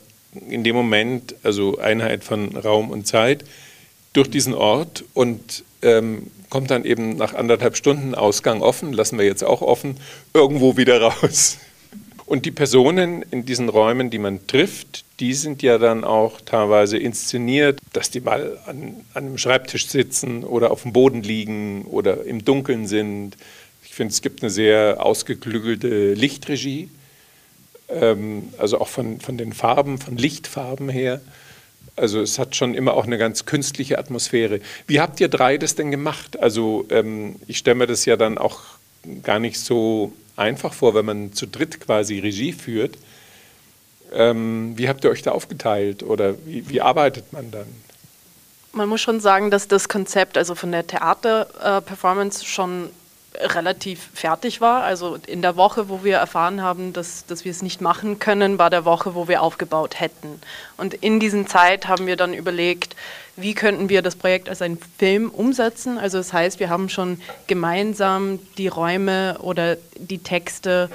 in 0.49 0.63
dem 0.63 0.75
Moment, 0.75 1.35
also 1.43 1.77
Einheit 1.77 2.23
von 2.23 2.55
Raum 2.55 2.89
und 2.89 3.07
Zeit, 3.07 3.43
durch 4.13 4.29
diesen 4.29 4.53
Ort 4.53 5.03
und 5.13 5.63
ähm, 5.81 6.27
kommt 6.49 6.71
dann 6.71 6.85
eben 6.85 7.17
nach 7.17 7.33
anderthalb 7.33 7.77
Stunden 7.77 8.15
Ausgang 8.15 8.61
offen, 8.61 8.93
lassen 8.93 9.17
wir 9.17 9.25
jetzt 9.25 9.43
auch 9.43 9.61
offen, 9.61 9.97
irgendwo 10.33 10.77
wieder 10.77 11.01
raus. 11.01 11.57
Und 12.25 12.45
die 12.45 12.51
Personen 12.51 13.23
in 13.31 13.45
diesen 13.45 13.69
Räumen, 13.69 14.09
die 14.09 14.19
man 14.19 14.45
trifft, 14.47 15.05
die 15.19 15.33
sind 15.33 15.63
ja 15.63 15.77
dann 15.77 16.03
auch 16.03 16.41
teilweise 16.41 16.97
inszeniert, 16.97 17.79
dass 17.93 18.11
die 18.11 18.21
mal 18.21 18.59
an, 18.65 19.03
an 19.13 19.25
einem 19.25 19.37
Schreibtisch 19.37 19.87
sitzen 19.87 20.43
oder 20.43 20.71
auf 20.71 20.83
dem 20.83 20.93
Boden 20.93 21.23
liegen 21.23 21.85
oder 21.85 22.23
im 22.23 22.45
Dunkeln 22.45 22.87
sind. 22.87 23.35
Ich 23.83 23.95
finde, 23.95 24.11
es 24.11 24.21
gibt 24.21 24.43
eine 24.43 24.51
sehr 24.51 25.03
ausgeklügelte 25.03 26.13
Lichtregie, 26.13 26.89
ähm, 27.89 28.49
also 28.59 28.79
auch 28.79 28.89
von, 28.89 29.19
von 29.19 29.37
den 29.37 29.53
Farben, 29.53 29.97
von 29.97 30.17
Lichtfarben 30.17 30.89
her. 30.89 31.21
Also 31.95 32.21
es 32.21 32.37
hat 32.37 32.55
schon 32.55 32.75
immer 32.75 32.93
auch 32.93 33.05
eine 33.05 33.17
ganz 33.17 33.45
künstliche 33.45 33.97
Atmosphäre. 33.97 34.59
Wie 34.85 34.99
habt 34.99 35.19
ihr 35.19 35.29
drei 35.29 35.57
das 35.57 35.73
denn 35.73 35.89
gemacht? 35.89 36.39
Also 36.39 36.85
ähm, 36.91 37.37
ich 37.47 37.57
stelle 37.57 37.75
mir 37.75 37.87
das 37.87 38.05
ja 38.05 38.17
dann 38.17 38.37
auch 38.37 38.59
gar 39.23 39.39
nicht 39.39 39.59
so 39.59 40.13
einfach 40.35 40.73
vor, 40.73 40.93
wenn 40.93 41.05
man 41.05 41.33
zu 41.33 41.47
dritt 41.47 41.79
quasi 41.79 42.19
Regie 42.19 42.53
führt. 42.53 42.99
Ähm, 44.13 44.73
wie 44.77 44.87
habt 44.87 45.03
ihr 45.03 45.09
euch 45.09 45.21
da 45.21 45.31
aufgeteilt 45.31 46.03
oder 46.03 46.35
wie, 46.45 46.69
wie 46.69 46.81
arbeitet 46.81 47.33
man 47.33 47.51
dann? 47.51 47.67
Man 48.71 48.89
muss 48.89 49.01
schon 49.01 49.19
sagen, 49.19 49.49
dass 49.51 49.67
das 49.67 49.89
Konzept 49.89 50.37
also 50.37 50.55
von 50.55 50.71
der 50.71 50.85
Theaterperformance 50.85 52.43
äh, 52.43 52.45
schon 52.45 52.89
relativ 53.39 54.09
fertig 54.13 54.61
war. 54.61 54.83
Also 54.83 55.17
in 55.27 55.41
der 55.41 55.55
Woche, 55.55 55.89
wo 55.89 56.03
wir 56.03 56.17
erfahren 56.17 56.61
haben, 56.61 56.93
dass, 56.93 57.25
dass 57.25 57.45
wir 57.45 57.51
es 57.51 57.61
nicht 57.61 57.81
machen 57.81 58.19
können, 58.19 58.57
war 58.57 58.69
der 58.69 58.85
Woche, 58.85 59.15
wo 59.15 59.27
wir 59.27 59.41
aufgebaut 59.41 59.99
hätten. 59.99 60.41
Und 60.77 60.93
in 60.93 61.19
diesen 61.19 61.47
Zeit 61.47 61.87
haben 61.87 62.07
wir 62.07 62.15
dann 62.15 62.33
überlegt, 62.33 62.95
wie 63.35 63.53
könnten 63.53 63.89
wir 63.89 64.01
das 64.01 64.15
Projekt 64.15 64.49
als 64.49 64.61
einen 64.61 64.79
Film 64.97 65.29
umsetzen. 65.29 65.97
Also 65.97 66.17
das 66.17 66.33
heißt, 66.33 66.59
wir 66.59 66.69
haben 66.69 66.89
schon 66.89 67.21
gemeinsam 67.45 68.39
die 68.57 68.67
Räume 68.67 69.37
oder 69.39 69.77
die 69.95 70.19
Texte 70.19 70.89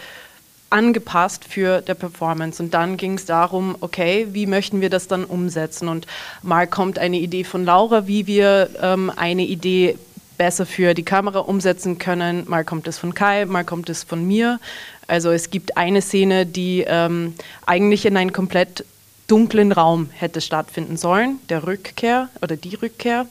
angepasst 0.72 1.44
für 1.44 1.80
der 1.80 1.94
Performance. 1.94 2.62
Und 2.62 2.74
dann 2.74 2.96
ging 2.96 3.14
es 3.14 3.24
darum, 3.24 3.76
okay, 3.80 4.26
wie 4.32 4.46
möchten 4.46 4.80
wir 4.80 4.90
das 4.90 5.06
dann 5.08 5.24
umsetzen? 5.24 5.88
Und 5.88 6.06
mal 6.42 6.66
kommt 6.66 6.98
eine 6.98 7.18
Idee 7.18 7.44
von 7.44 7.64
Laura, 7.64 8.06
wie 8.06 8.26
wir 8.26 8.70
ähm, 8.80 9.12
eine 9.14 9.42
Idee 9.42 9.98
besser 10.38 10.66
für 10.66 10.94
die 10.94 11.04
Kamera 11.04 11.40
umsetzen 11.40 11.98
können. 11.98 12.44
Mal 12.48 12.64
kommt 12.64 12.88
es 12.88 12.98
von 12.98 13.14
Kai, 13.14 13.44
mal 13.44 13.64
kommt 13.64 13.88
es 13.90 14.02
von 14.02 14.26
mir. 14.26 14.58
Also 15.06 15.30
es 15.30 15.50
gibt 15.50 15.76
eine 15.76 16.02
Szene, 16.02 16.46
die 16.46 16.84
ähm, 16.86 17.34
eigentlich 17.66 18.06
in 18.06 18.16
einem 18.16 18.32
komplett 18.32 18.84
dunklen 19.28 19.72
Raum 19.72 20.10
hätte 20.12 20.40
stattfinden 20.40 20.96
sollen, 20.96 21.38
der 21.48 21.66
Rückkehr 21.66 22.28
oder 22.40 22.56
die 22.56 22.74
Rückkehr. 22.74 23.26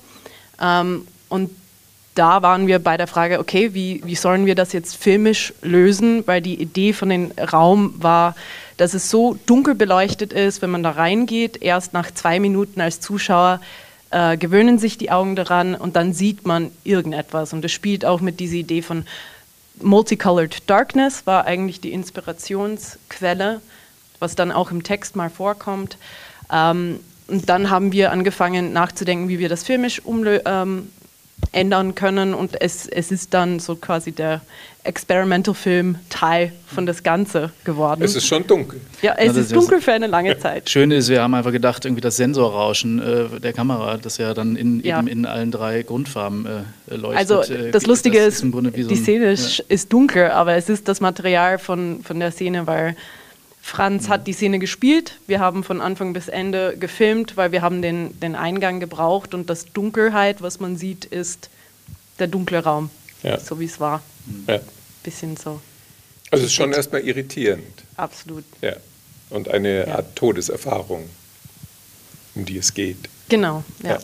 Ähm, 0.61 1.07
und 1.27 1.49
da 2.15 2.41
waren 2.41 2.67
wir 2.67 2.79
bei 2.79 2.97
der 2.97 3.07
Frage, 3.07 3.39
okay, 3.39 3.73
wie, 3.73 4.01
wie 4.03 4.15
sollen 4.15 4.45
wir 4.45 4.55
das 4.55 4.73
jetzt 4.73 4.97
filmisch 4.97 5.53
lösen? 5.61 6.25
Weil 6.27 6.41
die 6.41 6.61
Idee 6.61 6.93
von 6.93 7.09
dem 7.09 7.31
Raum 7.31 7.93
war, 7.97 8.35
dass 8.77 8.93
es 8.93 9.09
so 9.09 9.37
dunkel 9.45 9.75
beleuchtet 9.75 10.33
ist, 10.33 10.61
wenn 10.61 10.71
man 10.71 10.83
da 10.83 10.91
reingeht, 10.91 11.61
erst 11.61 11.93
nach 11.93 12.11
zwei 12.11 12.39
Minuten 12.39 12.81
als 12.81 12.99
Zuschauer 12.99 13.61
äh, 14.11 14.35
gewöhnen 14.37 14.77
sich 14.77 14.97
die 14.97 15.11
Augen 15.11 15.35
daran 15.35 15.73
und 15.73 15.95
dann 15.95 16.13
sieht 16.13 16.45
man 16.45 16.71
irgendetwas. 16.83 17.53
Und 17.53 17.63
es 17.63 17.71
spielt 17.71 18.03
auch 18.05 18.19
mit 18.19 18.39
dieser 18.39 18.55
Idee 18.55 18.81
von 18.81 19.05
Multicolored 19.81 20.69
Darkness, 20.69 21.25
war 21.25 21.45
eigentlich 21.45 21.79
die 21.79 21.93
Inspirationsquelle, 21.93 23.61
was 24.19 24.35
dann 24.35 24.51
auch 24.51 24.71
im 24.71 24.83
Text 24.83 25.15
mal 25.15 25.29
vorkommt. 25.29 25.97
Ähm, 26.51 26.99
und 27.27 27.47
dann 27.47 27.69
haben 27.69 27.93
wir 27.93 28.11
angefangen 28.11 28.73
nachzudenken, 28.73 29.29
wie 29.29 29.39
wir 29.39 29.47
das 29.47 29.63
filmisch 29.63 30.01
ähm, 30.45 30.89
ändern 31.51 31.95
können 31.95 32.33
und 32.33 32.61
es, 32.61 32.87
es 32.87 33.11
ist 33.11 33.33
dann 33.33 33.59
so 33.59 33.75
quasi 33.75 34.11
der 34.11 34.41
Experimental-Film 34.83 35.97
Teil 36.09 36.53
von 36.65 36.85
das 36.85 37.03
Ganze 37.03 37.51
geworden. 37.63 38.01
Es 38.01 38.15
ist 38.15 38.25
schon 38.25 38.47
dunkel. 38.47 38.81
Ja, 39.01 39.13
es 39.17 39.35
ja, 39.35 39.41
ist 39.41 39.55
dunkel 39.55 39.79
für 39.79 39.91
eine 39.91 40.07
lange 40.07 40.37
Zeit. 40.39 40.69
Schön 40.69 40.89
ist, 40.91 41.09
wir 41.09 41.21
haben 41.21 41.35
einfach 41.35 41.51
gedacht, 41.51 41.85
irgendwie 41.85 42.01
das 42.01 42.17
Sensorrauschen 42.17 42.99
äh, 42.99 43.39
der 43.39 43.53
Kamera, 43.53 43.97
das 43.97 44.17
ja 44.17 44.33
dann 44.33 44.55
in, 44.55 44.79
ja. 44.79 44.99
eben 44.99 45.07
in 45.07 45.25
allen 45.25 45.51
drei 45.51 45.83
Grundfarben 45.83 46.45
äh, 46.45 46.95
leuchtet. 46.95 47.31
Also 47.31 47.53
äh, 47.53 47.71
das 47.71 47.85
Lustige 47.85 48.17
das 48.17 48.39
ist, 48.39 48.43
ist 48.43 48.51
so 48.51 48.61
die 48.61 48.95
Szene 48.95 49.33
ja. 49.33 49.63
ist 49.67 49.93
dunkel, 49.93 50.31
aber 50.31 50.55
es 50.55 50.69
ist 50.69 50.87
das 50.87 50.99
Material 50.99 51.59
von, 51.59 52.01
von 52.03 52.19
der 52.19 52.31
Szene, 52.31 52.65
weil 52.65 52.95
Franz 53.61 54.09
hat 54.09 54.27
die 54.27 54.33
Szene 54.33 54.59
gespielt. 54.59 55.19
Wir 55.27 55.39
haben 55.39 55.63
von 55.63 55.81
Anfang 55.81 56.13
bis 56.13 56.27
Ende 56.27 56.75
gefilmt, 56.77 57.37
weil 57.37 57.51
wir 57.51 57.61
haben 57.61 57.81
den, 57.81 58.19
den 58.19 58.35
Eingang 58.35 58.79
gebraucht 58.79 59.33
und 59.33 59.49
das 59.49 59.65
Dunkelheit, 59.65 60.41
was 60.41 60.59
man 60.59 60.77
sieht, 60.77 61.05
ist 61.05 61.49
der 62.19 62.27
dunkle 62.27 62.63
Raum, 62.63 62.89
ja. 63.23 63.39
so 63.39 63.59
wie 63.59 63.65
es 63.65 63.79
war. 63.79 64.01
Ja. 64.47 64.59
Bisschen 65.03 65.37
so. 65.37 65.61
Also 66.31 66.45
es 66.45 66.51
ist 66.51 66.55
schon 66.55 66.73
erstmal 66.73 67.01
irritierend. 67.01 67.83
Absolut. 67.97 68.45
Ja. 68.61 68.75
Und 69.29 69.49
eine 69.49 69.87
ja. 69.87 69.95
Art 69.95 70.15
Todeserfahrung, 70.15 71.09
um 72.35 72.45
die 72.45 72.57
es 72.57 72.73
geht. 72.73 73.09
Genau, 73.29 73.63
ja. 73.83 73.99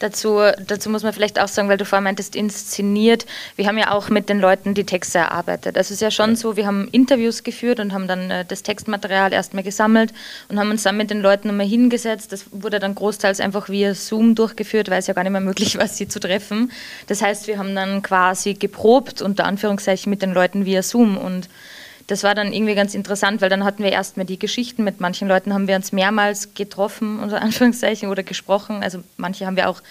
Dazu, 0.00 0.40
dazu 0.66 0.90
muss 0.90 1.02
man 1.02 1.12
vielleicht 1.12 1.40
auch 1.40 1.48
sagen, 1.48 1.68
weil 1.68 1.76
du 1.76 1.84
vorhin 1.84 2.04
meintest, 2.04 2.36
inszeniert. 2.36 3.26
Wir 3.56 3.66
haben 3.66 3.78
ja 3.78 3.92
auch 3.92 4.10
mit 4.10 4.28
den 4.28 4.40
Leuten 4.40 4.74
die 4.74 4.84
Texte 4.84 5.18
erarbeitet. 5.18 5.76
Also 5.76 5.88
es 5.88 5.90
ist 5.92 6.02
ja 6.02 6.10
schon 6.10 6.36
so, 6.36 6.56
wir 6.56 6.66
haben 6.66 6.88
Interviews 6.92 7.42
geführt 7.42 7.80
und 7.80 7.92
haben 7.92 8.08
dann 8.08 8.30
äh, 8.30 8.44
das 8.44 8.62
Textmaterial 8.62 9.32
erstmal 9.32 9.62
gesammelt 9.62 10.12
und 10.48 10.58
haben 10.58 10.70
uns 10.70 10.82
dann 10.82 10.96
mit 10.96 11.10
den 11.10 11.20
Leuten 11.20 11.48
nochmal 11.48 11.66
hingesetzt. 11.66 12.32
Das 12.32 12.46
wurde 12.50 12.78
dann 12.80 12.94
großteils 12.94 13.40
einfach 13.40 13.68
via 13.68 13.94
Zoom 13.94 14.34
durchgeführt, 14.34 14.90
weil 14.90 14.98
es 14.98 15.06
ja 15.06 15.14
gar 15.14 15.22
nicht 15.22 15.32
mehr 15.32 15.40
möglich 15.40 15.78
war, 15.78 15.88
sie 15.88 16.08
zu 16.08 16.20
treffen. 16.20 16.72
Das 17.06 17.22
heißt, 17.22 17.46
wir 17.46 17.58
haben 17.58 17.74
dann 17.74 18.02
quasi 18.02 18.54
geprobt, 18.54 19.22
unter 19.22 19.44
Anführungszeichen, 19.44 20.10
mit 20.10 20.22
den 20.22 20.34
Leuten 20.34 20.64
via 20.64 20.82
Zoom 20.82 21.16
und 21.16 21.48
das 22.06 22.22
war 22.22 22.34
dann 22.34 22.52
irgendwie 22.52 22.74
ganz 22.74 22.94
interessant, 22.94 23.40
weil 23.40 23.48
dann 23.48 23.64
hatten 23.64 23.82
wir 23.82 23.90
erstmal 23.90 24.26
die 24.26 24.38
Geschichten. 24.38 24.84
Mit 24.84 25.00
manchen 25.00 25.26
Leuten 25.26 25.54
haben 25.54 25.68
wir 25.68 25.76
uns 25.76 25.92
mehrmals 25.92 26.54
getroffen, 26.54 27.20
unter 27.20 27.40
Anführungszeichen, 27.42 28.08
oder 28.10 28.22
gesprochen. 28.22 28.82
Also 28.82 29.02
manche 29.16 29.46
haben 29.46 29.56
wir 29.56 29.68
auch 29.68 29.82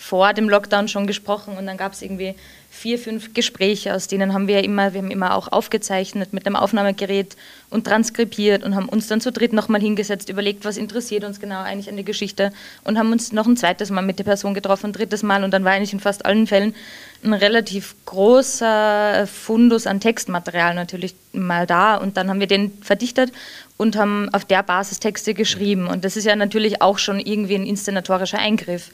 vor 0.00 0.32
dem 0.32 0.48
Lockdown 0.48 0.88
schon 0.88 1.06
gesprochen 1.06 1.58
und 1.58 1.66
dann 1.66 1.76
gab 1.76 1.92
es 1.92 2.00
irgendwie 2.00 2.34
vier, 2.70 2.98
fünf 2.98 3.34
Gespräche, 3.34 3.94
aus 3.94 4.06
denen 4.06 4.32
haben 4.32 4.48
wir 4.48 4.64
immer, 4.64 4.94
wir 4.94 5.02
haben 5.02 5.10
immer 5.10 5.34
auch 5.34 5.52
aufgezeichnet 5.52 6.32
mit 6.32 6.46
dem 6.46 6.56
Aufnahmegerät 6.56 7.36
und 7.68 7.86
transkribiert 7.86 8.64
und 8.64 8.74
haben 8.74 8.88
uns 8.88 9.08
dann 9.08 9.20
zu 9.20 9.30
dritt 9.30 9.52
nochmal 9.52 9.82
hingesetzt, 9.82 10.30
überlegt, 10.30 10.64
was 10.64 10.78
interessiert 10.78 11.24
uns 11.24 11.38
genau 11.38 11.60
eigentlich 11.60 11.90
an 11.90 11.96
der 11.96 12.04
Geschichte 12.04 12.50
und 12.82 12.96
haben 12.96 13.12
uns 13.12 13.32
noch 13.32 13.46
ein 13.46 13.58
zweites 13.58 13.90
Mal 13.90 14.00
mit 14.00 14.18
der 14.18 14.24
Person 14.24 14.54
getroffen, 14.54 14.86
ein 14.86 14.92
drittes 14.94 15.22
Mal 15.22 15.44
und 15.44 15.50
dann 15.50 15.64
war 15.64 15.72
eigentlich 15.72 15.92
in 15.92 16.00
fast 16.00 16.24
allen 16.24 16.46
Fällen 16.46 16.74
ein 17.22 17.34
relativ 17.34 17.94
großer 18.06 19.26
Fundus 19.26 19.86
an 19.86 20.00
Textmaterial 20.00 20.74
natürlich 20.74 21.14
mal 21.32 21.66
da 21.66 21.96
und 21.96 22.16
dann 22.16 22.30
haben 22.30 22.40
wir 22.40 22.46
den 22.46 22.72
verdichtet 22.82 23.32
und 23.76 23.96
haben 23.96 24.32
auf 24.32 24.46
der 24.46 24.62
Basis 24.62 24.98
Texte 24.98 25.34
geschrieben 25.34 25.88
und 25.88 26.06
das 26.06 26.16
ist 26.16 26.24
ja 26.24 26.36
natürlich 26.36 26.80
auch 26.80 26.96
schon 26.96 27.20
irgendwie 27.20 27.56
ein 27.56 27.66
inszenatorischer 27.66 28.38
Eingriff 28.38 28.90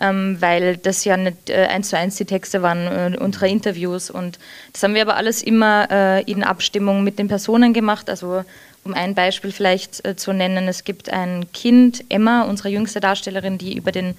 ähm, 0.00 0.36
weil 0.40 0.76
das 0.76 1.04
ja 1.04 1.16
nicht 1.16 1.50
äh, 1.50 1.66
eins 1.66 1.90
zu 1.90 1.96
eins 1.96 2.16
die 2.16 2.24
Texte 2.24 2.62
waren 2.62 3.14
äh, 3.14 3.16
unserer 3.18 3.46
Interviews. 3.46 4.10
Und 4.10 4.38
das 4.72 4.82
haben 4.82 4.94
wir 4.94 5.02
aber 5.02 5.16
alles 5.16 5.42
immer 5.42 5.88
äh, 5.90 6.22
in 6.30 6.44
Abstimmung 6.44 7.04
mit 7.04 7.18
den 7.18 7.28
Personen 7.28 7.72
gemacht. 7.72 8.08
Also 8.08 8.44
um 8.84 8.94
ein 8.94 9.14
Beispiel 9.14 9.52
vielleicht 9.52 10.06
äh, 10.06 10.16
zu 10.16 10.32
nennen, 10.32 10.68
es 10.68 10.84
gibt 10.84 11.10
ein 11.10 11.50
Kind, 11.52 12.04
Emma, 12.08 12.42
unsere 12.42 12.68
jüngste 12.68 13.00
Darstellerin, 13.00 13.58
die 13.58 13.76
über 13.76 13.92
den 13.92 14.16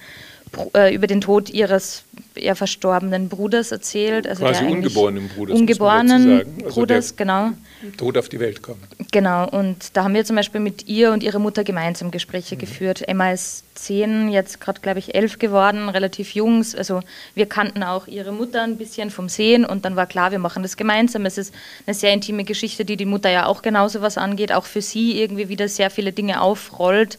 über 0.92 1.06
den 1.06 1.20
Tod 1.20 1.50
ihres 1.50 2.04
ja, 2.36 2.54
verstorbenen 2.54 3.28
Bruders 3.28 3.72
erzählt. 3.72 4.26
Also 4.26 4.44
Quasi 4.44 4.64
ungeborenen 4.64 5.28
Bruders. 5.28 5.58
Ungeborenen 5.58 6.42
also 6.64 6.80
Bruders, 6.80 7.16
genau. 7.16 7.50
Tod 7.96 8.18
auf 8.18 8.28
die 8.28 8.40
Welt 8.40 8.62
kommt. 8.62 8.80
Genau, 9.12 9.48
und 9.48 9.96
da 9.96 10.04
haben 10.04 10.14
wir 10.14 10.24
zum 10.24 10.36
Beispiel 10.36 10.60
mit 10.60 10.86
ihr 10.88 11.12
und 11.12 11.22
ihrer 11.22 11.38
Mutter 11.38 11.64
gemeinsam 11.64 12.10
Gespräche 12.10 12.56
mhm. 12.56 12.60
geführt. 12.60 13.08
Emma 13.08 13.32
ist 13.32 13.64
zehn, 13.74 14.28
jetzt 14.30 14.60
gerade, 14.60 14.80
glaube 14.80 14.98
ich, 14.98 15.14
elf 15.14 15.38
geworden, 15.38 15.88
relativ 15.88 16.34
jung. 16.34 16.64
Also 16.76 17.00
wir 17.34 17.46
kannten 17.46 17.82
auch 17.82 18.06
ihre 18.06 18.32
Mutter 18.32 18.62
ein 18.62 18.76
bisschen 18.76 19.10
vom 19.10 19.28
Sehen 19.28 19.64
und 19.64 19.84
dann 19.84 19.96
war 19.96 20.06
klar, 20.06 20.30
wir 20.30 20.38
machen 20.38 20.62
das 20.62 20.76
gemeinsam. 20.76 21.24
Es 21.26 21.38
ist 21.38 21.54
eine 21.86 21.94
sehr 21.94 22.12
intime 22.12 22.44
Geschichte, 22.44 22.84
die 22.84 22.96
die 22.96 23.06
Mutter 23.06 23.30
ja 23.30 23.46
auch 23.46 23.62
genauso 23.62 24.02
was 24.02 24.18
angeht, 24.18 24.52
auch 24.52 24.64
für 24.64 24.82
sie 24.82 25.20
irgendwie 25.20 25.48
wieder 25.48 25.68
sehr 25.68 25.90
viele 25.90 26.12
Dinge 26.12 26.40
aufrollt. 26.40 27.18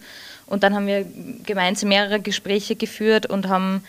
Und 0.52 0.64
dann 0.64 0.76
haben 0.76 0.86
wir 0.86 1.06
gemeinsam 1.46 1.88
mehrere 1.88 2.20
Gespräche 2.20 2.76
geführt 2.76 3.26
und 3.26 3.48
haben, 3.48 3.86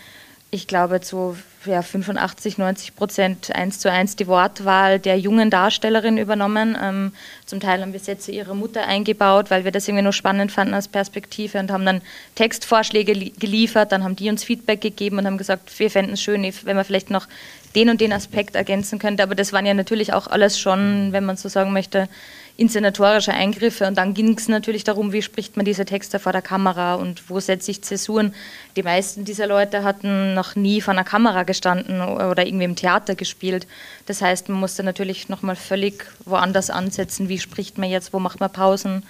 ich 0.53 0.69
glaube, 0.69 1.01
zu 1.01 1.37
ja, 1.65 1.83
85, 1.83 2.57
90 2.57 2.95
Prozent 2.95 3.53
eins 3.53 3.81
zu 3.81 3.91
eins 3.91 4.15
die 4.15 4.29
Wortwahl 4.29 5.01
der 5.01 5.19
jungen 5.19 5.51
Darstellerin 5.51 6.19
übernommen. 6.19 6.79
Ähm, 6.81 7.13
zum 7.47 7.59
Teil 7.59 7.83
haben 7.83 7.93
wir 7.93 7.99
Sätze 7.99 8.31
ihrer 8.31 8.55
Mutter 8.55 8.87
eingebaut, 8.87 9.51
weil 9.51 9.65
wir 9.65 9.73
das 9.73 9.89
irgendwie 9.89 10.05
nur 10.05 10.13
spannend 10.13 10.53
fanden 10.53 10.75
als 10.75 10.87
Perspektive 10.87 11.59
und 11.59 11.73
haben 11.73 11.85
dann 11.85 12.01
Textvorschläge 12.37 13.33
geliefert. 13.33 13.91
Dann 13.91 14.05
haben 14.05 14.15
die 14.15 14.31
uns 14.31 14.45
Feedback 14.45 14.81
gegeben 14.81 15.19
und 15.19 15.27
haben 15.27 15.39
gesagt, 15.39 15.77
wir 15.81 15.91
fänden 15.91 16.15
es 16.15 16.23
schön, 16.23 16.45
wenn 16.63 16.77
man 16.77 16.85
vielleicht 16.85 17.11
noch 17.11 17.27
den 17.75 17.89
und 17.89 18.01
den 18.01 18.13
Aspekt 18.13 18.55
ergänzen 18.55 19.01
könnte. 19.01 19.25
Aber 19.25 19.35
das 19.35 19.53
waren 19.53 19.67
ja 19.67 19.75
natürlich 19.75 20.13
auch 20.13 20.29
alles 20.29 20.61
schon, 20.61 21.09
wenn 21.11 21.25
man 21.25 21.37
so 21.37 21.49
sagen 21.49 21.73
möchte, 21.73 22.09
inszenatorische 22.57 23.33
Eingriffe. 23.33 23.87
Und 23.87 23.97
dann 23.97 24.15
ging 24.15 24.37
es 24.37 24.49
natürlich 24.49 24.85
darum, 24.85 25.13
wie 25.13 25.23
spricht 25.23 25.57
man 25.57 25.65
diese 25.65 25.85
Texte 25.85 26.19
vor 26.19 26.33
der 26.33 26.43
Kamera 26.43 26.95
und 26.95 27.29
wo 27.31 27.41
setze 27.41 27.71
ich 27.71 27.83
Zäsuren. 27.83 28.35
Die 28.77 28.83
meisten 28.83 29.25
dieser 29.25 29.47
Leute 29.47 29.85
hatten 29.85 30.35
noch 30.35 30.55
nie 30.55 30.81
vor 30.81 30.93
einer 30.93 31.05
Kamera 31.05 31.43
gestanden 31.45 32.01
oder 32.01 32.47
irgendwie 32.47 32.65
im 32.65 32.77
Theater 32.77 33.15
gespielt. 33.15 33.67
Das 34.07 34.23
heißt, 34.23 34.49
man 34.49 34.61
musste 34.61 34.83
natürlich 34.83 35.29
nochmal 35.29 35.57
völlig 35.57 36.05
woanders 36.25 36.71
ansetzen. 36.71 37.29
Wie 37.29 37.39
spricht 37.39 37.79
man 37.79 37.91
jetzt, 37.91 38.13
wo 38.13 38.19
macht 38.19 38.41
man 38.41 38.53
Pausen? 38.53 39.05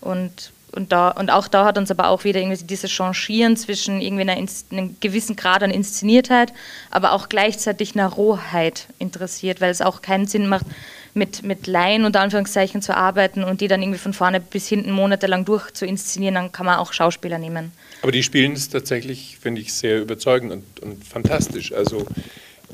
Und 0.00 0.52
und, 0.72 0.92
da, 0.92 1.08
und 1.08 1.30
auch 1.30 1.48
da 1.48 1.64
hat 1.64 1.78
uns 1.78 1.90
aber 1.90 2.08
auch 2.08 2.24
wieder 2.24 2.40
irgendwie 2.40 2.62
dieses 2.62 2.90
Changieren 2.90 3.56
zwischen 3.56 4.00
irgendwie 4.00 4.22
einer, 4.22 4.48
einem 4.70 4.96
gewissen 5.00 5.34
Grad 5.34 5.62
an 5.62 5.70
Inszeniertheit, 5.70 6.52
aber 6.90 7.12
auch 7.12 7.28
gleichzeitig 7.28 7.94
einer 7.94 8.06
Rohheit 8.06 8.86
interessiert, 8.98 9.60
weil 9.60 9.70
es 9.70 9.80
auch 9.80 10.00
keinen 10.00 10.26
Sinn 10.26 10.46
macht, 10.46 10.66
mit, 11.14 11.42
mit 11.42 11.66
Laien 11.66 12.04
unter 12.04 12.20
Anführungszeichen 12.20 12.82
zu 12.82 12.96
arbeiten 12.96 13.44
und 13.44 13.60
die 13.60 13.68
dann 13.68 13.82
irgendwie 13.82 13.98
von 13.98 14.12
vorne 14.12 14.40
bis 14.40 14.68
hinten 14.68 14.92
monatelang 14.92 15.44
durch 15.44 15.70
zu 15.72 15.86
inszenieren, 15.86 16.34
dann 16.34 16.52
kann 16.52 16.66
man 16.66 16.78
auch 16.78 16.92
Schauspieler 16.92 17.38
nehmen. 17.38 17.72
Aber 18.02 18.12
die 18.12 18.22
spielen 18.22 18.52
es 18.52 18.68
tatsächlich, 18.68 19.38
finde 19.40 19.60
ich, 19.60 19.72
sehr 19.72 20.00
überzeugend 20.00 20.52
und, 20.52 20.80
und 20.80 21.04
fantastisch. 21.04 21.72
Also 21.72 22.06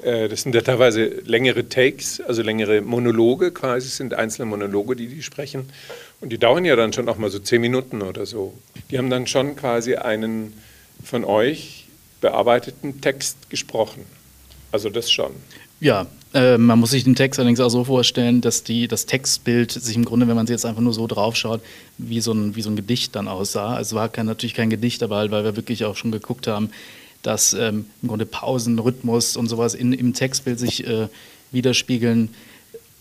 äh, 0.02 0.28
das 0.28 0.42
sind 0.42 0.54
ja 0.54 0.60
teilweise 0.60 1.06
längere 1.24 1.68
Takes, 1.68 2.20
also 2.20 2.42
längere 2.42 2.80
Monologe 2.80 3.50
quasi, 3.52 3.88
sind 3.88 4.14
einzelne 4.14 4.46
Monologe, 4.46 4.96
die 4.96 5.08
die 5.08 5.22
sprechen. 5.22 5.68
Und 6.20 6.30
die 6.30 6.38
dauern 6.38 6.64
ja 6.64 6.76
dann 6.76 6.92
schon 6.92 7.08
auch 7.08 7.18
mal 7.18 7.30
so 7.30 7.38
zehn 7.38 7.60
Minuten 7.60 8.02
oder 8.02 8.26
so. 8.26 8.56
Die 8.90 8.98
haben 8.98 9.10
dann 9.10 9.26
schon 9.26 9.56
quasi 9.56 9.96
einen 9.96 10.54
von 11.04 11.24
euch 11.24 11.88
bearbeiteten 12.20 13.00
Text 13.00 13.50
gesprochen. 13.50 14.04
Also 14.72 14.90
das 14.90 15.10
schon. 15.10 15.32
Ja, 15.80 16.06
äh, 16.36 16.58
man 16.58 16.78
muss 16.78 16.90
sich 16.90 17.04
den 17.04 17.14
Text 17.14 17.40
allerdings 17.40 17.60
auch 17.60 17.70
so 17.70 17.84
vorstellen, 17.84 18.42
dass 18.42 18.62
die, 18.62 18.88
das 18.88 19.06
Textbild 19.06 19.72
sich 19.72 19.96
im 19.96 20.04
Grunde, 20.04 20.28
wenn 20.28 20.36
man 20.36 20.44
es 20.44 20.50
jetzt 20.50 20.66
einfach 20.66 20.82
nur 20.82 20.92
so 20.92 21.06
draufschaut, 21.06 21.62
wie 21.96 22.20
so 22.20 22.32
ein, 22.32 22.54
wie 22.54 22.62
so 22.62 22.68
ein 22.68 22.76
Gedicht 22.76 23.16
dann 23.16 23.26
aussah. 23.26 23.80
Es 23.80 23.94
war 23.94 24.10
kein, 24.10 24.26
natürlich 24.26 24.54
kein 24.54 24.68
Gedicht, 24.68 25.02
aber 25.02 25.16
halt, 25.16 25.30
weil 25.30 25.44
wir 25.44 25.56
wirklich 25.56 25.86
auch 25.86 25.96
schon 25.96 26.12
geguckt 26.12 26.46
haben, 26.46 26.68
dass 27.22 27.54
ähm, 27.54 27.86
im 28.02 28.08
Grunde 28.08 28.26
Pausen, 28.26 28.78
Rhythmus 28.78 29.36
und 29.38 29.48
sowas 29.48 29.74
in, 29.74 29.94
im 29.94 30.12
Textbild 30.12 30.58
sich 30.58 30.86
äh, 30.86 31.08
widerspiegeln 31.52 32.28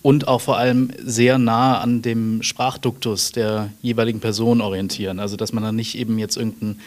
und 0.01 0.29
auch 0.29 0.39
vor 0.39 0.57
allem 0.57 0.91
sehr 1.03 1.37
nah 1.37 1.79
an 1.79 2.01
dem 2.01 2.41
Sprachduktus 2.41 3.33
der 3.33 3.69
jeweiligen 3.81 4.21
Person 4.21 4.61
orientieren. 4.61 5.19
Also 5.19 5.35
dass 5.35 5.51
man 5.51 5.63
dann 5.63 5.75
nicht 5.75 5.97
eben 5.97 6.17
jetzt 6.19 6.37
irgendein, 6.37 6.79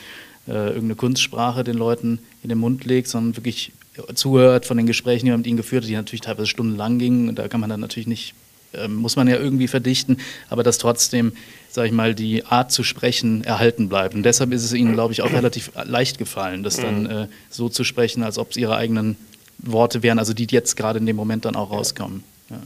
äh, 0.46 0.68
irgendeine 0.68 0.94
Kunstsprache 0.94 1.62
den 1.62 1.76
Leuten 1.76 2.20
in 2.42 2.48
den 2.48 2.58
Mund 2.58 2.86
legt, 2.86 3.08
sondern 3.08 3.36
wirklich 3.36 3.72
zuhört 4.14 4.66
von 4.66 4.76
den 4.76 4.86
Gesprächen, 4.86 5.26
die 5.26 5.30
man 5.30 5.40
mit 5.40 5.46
ihnen 5.46 5.56
geführt 5.56 5.84
hat, 5.84 5.90
die 5.90 5.94
natürlich 5.94 6.20
teilweise 6.20 6.46
stundenlang 6.46 6.98
gingen. 6.98 7.34
Da 7.34 7.48
kann 7.48 7.60
man 7.60 7.70
dann 7.70 7.80
natürlich 7.80 8.06
nicht, 8.06 8.34
äh, 8.72 8.88
muss 8.88 9.16
man 9.16 9.28
ja 9.28 9.36
irgendwie 9.36 9.68
verdichten, 9.68 10.18
aber 10.48 10.62
dass 10.62 10.78
trotzdem, 10.78 11.32
sage 11.70 11.88
ich 11.88 11.94
mal, 11.94 12.14
die 12.14 12.44
Art 12.44 12.72
zu 12.72 12.82
sprechen 12.84 13.44
erhalten 13.44 13.88
bleibt. 13.88 14.14
Und 14.14 14.22
deshalb 14.22 14.52
ist 14.52 14.64
es 14.64 14.72
ihnen, 14.72 14.92
glaube 14.92 15.12
ich, 15.12 15.22
auch 15.22 15.32
relativ 15.32 15.70
leicht 15.84 16.18
gefallen, 16.18 16.62
das 16.62 16.76
dann 16.76 17.02
mhm. 17.04 17.10
äh, 17.10 17.28
so 17.50 17.68
zu 17.68 17.84
sprechen, 17.84 18.22
als 18.22 18.38
ob 18.38 18.52
es 18.52 18.56
ihre 18.56 18.76
eigenen 18.76 19.16
Worte 19.58 20.02
wären, 20.02 20.18
also 20.18 20.34
die 20.34 20.46
jetzt 20.50 20.76
gerade 20.76 20.98
in 20.98 21.06
dem 21.06 21.16
Moment 21.16 21.44
dann 21.44 21.56
auch 21.56 21.70
rauskommen. 21.70 22.22
Ja. 22.50 22.56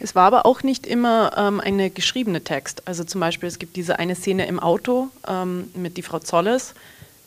Es 0.00 0.14
war 0.14 0.24
aber 0.24 0.46
auch 0.46 0.62
nicht 0.62 0.86
immer 0.86 1.32
ähm, 1.36 1.60
eine 1.60 1.90
geschriebene 1.90 2.42
Text. 2.42 2.82
Also 2.86 3.04
zum 3.04 3.20
Beispiel, 3.20 3.48
es 3.48 3.58
gibt 3.58 3.76
diese 3.76 3.98
eine 3.98 4.16
Szene 4.16 4.46
im 4.46 4.58
Auto 4.58 5.08
ähm, 5.28 5.70
mit 5.74 5.96
die 5.96 6.02
Frau 6.02 6.18
Zolles, 6.18 6.74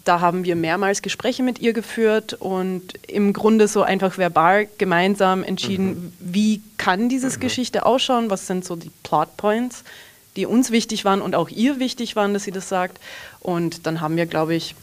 da 0.05 0.21
haben 0.21 0.45
wir 0.45 0.55
mehrmals 0.55 1.01
Gespräche 1.01 1.43
mit 1.43 1.59
ihr 1.59 1.73
geführt 1.73 2.33
und 2.33 2.93
im 3.07 3.33
Grunde 3.33 3.67
so 3.67 3.81
einfach 3.81 4.17
verbal 4.17 4.67
gemeinsam 4.77 5.43
entschieden, 5.43 5.87
mhm. 5.87 6.13
wie 6.19 6.61
kann 6.77 7.09
dieses 7.09 7.37
mhm. 7.37 7.41
Geschichte 7.41 7.85
ausschauen, 7.85 8.29
was 8.29 8.47
sind 8.47 8.63
so 8.63 8.75
die 8.75 8.91
Plotpoints, 9.03 9.83
die 10.35 10.45
uns 10.45 10.71
wichtig 10.71 11.05
waren 11.05 11.21
und 11.21 11.35
auch 11.35 11.49
ihr 11.49 11.79
wichtig 11.79 12.15
waren, 12.15 12.33
dass 12.33 12.43
sie 12.43 12.51
das 12.51 12.69
sagt. 12.69 12.99
Und 13.39 13.87
dann 13.87 13.99
haben 13.99 14.15
wir, 14.15 14.27
glaube 14.27 14.55
ich, 14.55 14.75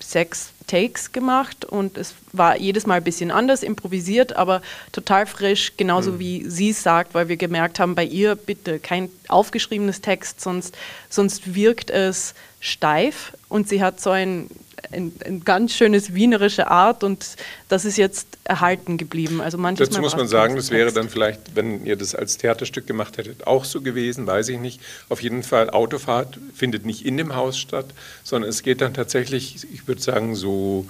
sechs 0.00 0.50
Takes 0.66 1.12
gemacht 1.12 1.64
und 1.64 1.98
es 1.98 2.14
war 2.32 2.58
jedes 2.58 2.86
Mal 2.86 2.94
ein 2.94 3.04
bisschen 3.04 3.30
anders, 3.30 3.62
improvisiert, 3.62 4.34
aber 4.34 4.62
total 4.92 5.26
frisch, 5.26 5.74
genauso 5.76 6.12
mhm. 6.12 6.18
wie 6.18 6.48
sie 6.48 6.70
es 6.70 6.82
sagt, 6.82 7.14
weil 7.14 7.28
wir 7.28 7.36
gemerkt 7.36 7.78
haben, 7.78 7.94
bei 7.94 8.04
ihr 8.04 8.34
bitte 8.34 8.78
kein 8.78 9.10
aufgeschriebenes 9.28 10.00
Text, 10.00 10.40
sonst, 10.40 10.76
sonst 11.10 11.54
wirkt 11.54 11.90
es 11.90 12.34
steif 12.60 13.34
und 13.50 13.68
sie 13.68 13.82
hat 13.82 14.00
so 14.00 14.10
ein 14.10 14.48
ein, 14.92 15.12
ein, 15.24 15.44
ganz 15.44 15.72
schönes 15.74 16.14
wienerische 16.14 16.68
Art 16.70 17.04
und 17.04 17.36
das 17.68 17.84
ist 17.84 17.96
jetzt 17.96 18.26
erhalten 18.44 18.96
geblieben. 18.96 19.40
Also 19.40 19.58
manches 19.58 19.88
Dazu 19.88 20.00
muss 20.00 20.16
man 20.16 20.28
sagen, 20.28 20.56
das 20.56 20.70
wäre 20.70 20.92
dann 20.92 21.08
vielleicht, 21.08 21.54
wenn 21.54 21.84
ihr 21.84 21.96
das 21.96 22.14
als 22.14 22.38
Theaterstück 22.38 22.86
gemacht 22.86 23.18
hättet, 23.18 23.46
auch 23.46 23.64
so 23.64 23.80
gewesen, 23.80 24.26
weiß 24.26 24.48
ich 24.48 24.58
nicht. 24.58 24.80
Auf 25.08 25.22
jeden 25.22 25.42
Fall, 25.42 25.70
Autofahrt 25.70 26.38
findet 26.54 26.86
nicht 26.86 27.04
in 27.04 27.16
dem 27.16 27.34
Haus 27.34 27.58
statt, 27.58 27.86
sondern 28.22 28.50
es 28.50 28.62
geht 28.62 28.80
dann 28.80 28.94
tatsächlich, 28.94 29.66
ich 29.72 29.86
würde 29.86 30.02
sagen, 30.02 30.34
so 30.34 30.86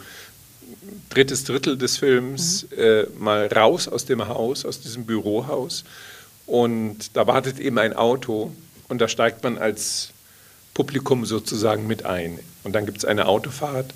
drittes 1.10 1.44
Drittel 1.44 1.76
des 1.76 1.96
Films 1.98 2.66
mhm. 2.70 2.78
äh, 2.78 3.02
mal 3.18 3.46
raus 3.48 3.88
aus 3.88 4.04
dem 4.04 4.26
Haus, 4.28 4.64
aus 4.64 4.80
diesem 4.80 5.04
Bürohaus. 5.04 5.84
Und 6.46 7.16
da 7.16 7.26
wartet 7.26 7.58
eben 7.58 7.78
ein 7.78 7.94
Auto 7.94 8.52
und 8.88 9.00
da 9.00 9.08
steigt 9.08 9.42
man 9.42 9.58
als 9.58 10.13
Publikum 10.74 11.24
sozusagen 11.24 11.86
mit 11.86 12.04
ein. 12.04 12.38
Und 12.64 12.74
dann 12.74 12.84
gibt 12.84 12.98
es 12.98 13.04
eine 13.04 13.26
Autofahrt 13.26 13.94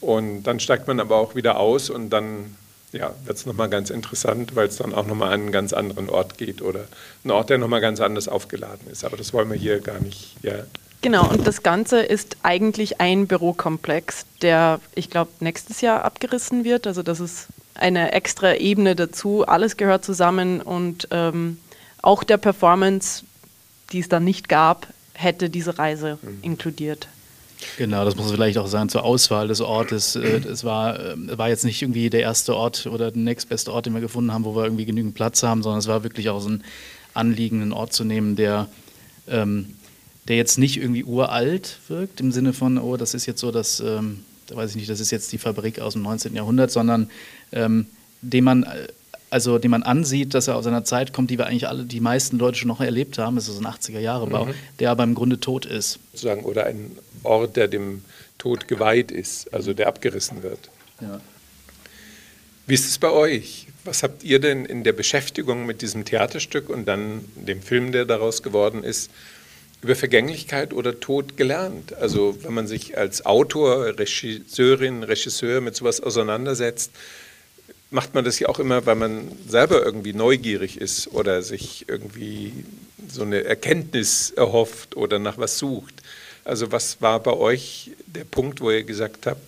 und 0.00 0.44
dann 0.44 0.60
steigt 0.60 0.86
man 0.86 1.00
aber 1.00 1.16
auch 1.16 1.34
wieder 1.34 1.58
aus 1.58 1.90
und 1.90 2.10
dann 2.10 2.56
ja, 2.92 3.12
wird 3.24 3.36
es 3.36 3.44
nochmal 3.46 3.68
ganz 3.68 3.90
interessant, 3.90 4.54
weil 4.54 4.68
es 4.68 4.76
dann 4.76 4.94
auch 4.94 5.06
nochmal 5.06 5.32
an 5.32 5.40
einen 5.42 5.52
ganz 5.52 5.72
anderen 5.72 6.08
Ort 6.08 6.38
geht 6.38 6.62
oder 6.62 6.84
einen 7.24 7.32
Ort, 7.32 7.50
der 7.50 7.58
nochmal 7.58 7.80
ganz 7.80 8.00
anders 8.00 8.28
aufgeladen 8.28 8.88
ist. 8.90 9.04
Aber 9.04 9.16
das 9.16 9.32
wollen 9.32 9.50
wir 9.50 9.58
hier 9.58 9.80
gar 9.80 9.98
nicht. 9.98 10.36
Ja. 10.42 10.52
Genau, 11.02 11.28
und 11.28 11.46
das 11.46 11.62
Ganze 11.62 12.00
ist 12.00 12.36
eigentlich 12.42 13.00
ein 13.00 13.26
Bürokomplex, 13.26 14.24
der, 14.42 14.80
ich 14.94 15.10
glaube, 15.10 15.30
nächstes 15.40 15.80
Jahr 15.80 16.04
abgerissen 16.04 16.64
wird. 16.64 16.86
Also 16.86 17.02
das 17.02 17.20
ist 17.20 17.48
eine 17.74 18.12
extra 18.12 18.54
Ebene 18.54 18.94
dazu. 18.94 19.44
Alles 19.46 19.76
gehört 19.76 20.04
zusammen 20.04 20.62
und 20.62 21.08
ähm, 21.10 21.58
auch 22.00 22.22
der 22.22 22.36
Performance, 22.36 23.24
die 23.92 23.98
es 23.98 24.08
dann 24.08 24.24
nicht 24.24 24.48
gab, 24.48 24.86
hätte 25.14 25.50
diese 25.50 25.78
Reise 25.78 26.18
mhm. 26.22 26.38
inkludiert. 26.42 27.08
Genau, 27.78 28.04
das 28.04 28.16
muss 28.16 28.30
vielleicht 28.30 28.58
auch 28.58 28.66
sein 28.66 28.88
zur 28.88 29.04
Auswahl 29.04 29.48
des 29.48 29.60
Ortes. 29.60 30.16
Äh, 30.16 30.42
es 30.50 30.64
war, 30.64 30.98
äh, 30.98 31.38
war 31.38 31.48
jetzt 31.48 31.64
nicht 31.64 31.82
irgendwie 31.82 32.10
der 32.10 32.20
erste 32.20 32.54
Ort 32.54 32.86
oder 32.86 33.10
der 33.10 33.22
nächstbeste 33.22 33.72
Ort, 33.72 33.86
den 33.86 33.94
wir 33.94 34.00
gefunden 34.00 34.32
haben, 34.32 34.44
wo 34.44 34.54
wir 34.54 34.64
irgendwie 34.64 34.84
genügend 34.84 35.14
Platz 35.14 35.42
haben, 35.42 35.62
sondern 35.62 35.78
es 35.78 35.86
war 35.86 36.02
wirklich 36.02 36.28
auch 36.28 36.40
so 36.40 36.50
ein 36.50 36.64
anliegenden 37.14 37.72
Ort 37.72 37.92
zu 37.92 38.04
nehmen, 38.04 38.36
der, 38.36 38.68
ähm, 39.28 39.74
der 40.28 40.36
jetzt 40.36 40.58
nicht 40.58 40.76
irgendwie 40.76 41.04
uralt 41.04 41.78
wirkt, 41.88 42.20
im 42.20 42.32
Sinne 42.32 42.52
von, 42.52 42.78
oh, 42.78 42.96
das 42.96 43.14
ist 43.14 43.26
jetzt 43.26 43.40
so 43.40 43.50
das, 43.50 43.80
ähm, 43.80 44.24
da 44.48 44.56
weiß 44.56 44.70
ich 44.70 44.76
nicht, 44.76 44.90
das 44.90 45.00
ist 45.00 45.10
jetzt 45.10 45.32
die 45.32 45.38
Fabrik 45.38 45.80
aus 45.80 45.94
dem 45.94 46.02
19. 46.02 46.34
Jahrhundert, 46.34 46.70
sondern 46.70 47.10
ähm, 47.52 47.86
den 48.20 48.44
man 48.44 48.64
äh, 48.64 48.88
also 49.34 49.58
den 49.58 49.72
man 49.72 49.82
ansieht, 49.82 50.32
dass 50.32 50.46
er 50.46 50.54
aus 50.54 50.64
einer 50.68 50.84
Zeit 50.84 51.12
kommt, 51.12 51.28
die 51.28 51.38
wir 51.38 51.46
eigentlich 51.46 51.66
alle, 51.66 51.82
die 51.82 51.98
meisten 51.98 52.38
Leute 52.38 52.56
schon 52.56 52.68
noch 52.68 52.80
erlebt 52.80 53.18
haben, 53.18 53.34
das 53.34 53.48
ist 53.48 53.56
so 53.56 53.60
ein 53.60 53.66
80er-Jahre-Bau, 53.66 54.46
mhm. 54.46 54.54
der 54.78 54.92
aber 54.92 55.02
im 55.02 55.16
Grunde 55.16 55.40
tot 55.40 55.66
ist. 55.66 55.98
Sozusagen, 56.12 56.44
oder 56.44 56.66
ein 56.66 56.92
Ort, 57.24 57.56
der 57.56 57.66
dem 57.66 58.04
Tod 58.38 58.68
geweiht 58.68 59.10
ist, 59.10 59.52
also 59.52 59.74
der 59.74 59.88
abgerissen 59.88 60.44
wird. 60.44 60.60
Ja. 61.00 61.20
Wie 62.68 62.74
ist 62.74 62.88
es 62.88 62.98
bei 62.98 63.10
euch? 63.10 63.66
Was 63.82 64.04
habt 64.04 64.22
ihr 64.22 64.38
denn 64.38 64.66
in 64.66 64.84
der 64.84 64.92
Beschäftigung 64.92 65.66
mit 65.66 65.82
diesem 65.82 66.04
Theaterstück 66.04 66.70
und 66.70 66.86
dann 66.86 67.24
dem 67.34 67.60
Film, 67.60 67.90
der 67.90 68.04
daraus 68.04 68.44
geworden 68.44 68.84
ist, 68.84 69.10
über 69.82 69.96
Vergänglichkeit 69.96 70.72
oder 70.72 71.00
Tod 71.00 71.36
gelernt? 71.36 71.92
Also 71.94 72.36
wenn 72.42 72.54
man 72.54 72.68
sich 72.68 72.96
als 72.96 73.26
Autor, 73.26 73.98
Regisseurin, 73.98 75.02
Regisseur 75.02 75.60
mit 75.60 75.74
sowas 75.74 76.00
auseinandersetzt, 76.00 76.92
macht 77.94 78.12
man 78.12 78.24
das 78.24 78.40
ja 78.40 78.48
auch 78.48 78.58
immer, 78.58 78.84
weil 78.86 78.96
man 78.96 79.30
selber 79.46 79.84
irgendwie 79.84 80.12
neugierig 80.12 80.80
ist 80.80 81.12
oder 81.12 81.42
sich 81.42 81.88
irgendwie 81.88 82.52
so 83.08 83.22
eine 83.22 83.44
Erkenntnis 83.44 84.30
erhofft 84.30 84.96
oder 84.96 85.20
nach 85.20 85.38
was 85.38 85.58
sucht. 85.58 85.94
Also 86.44 86.72
was 86.72 87.00
war 87.00 87.20
bei 87.20 87.32
euch 87.32 87.92
der 88.06 88.24
Punkt, 88.24 88.60
wo 88.60 88.70
ihr 88.72 88.82
gesagt 88.82 89.26
habt, 89.26 89.40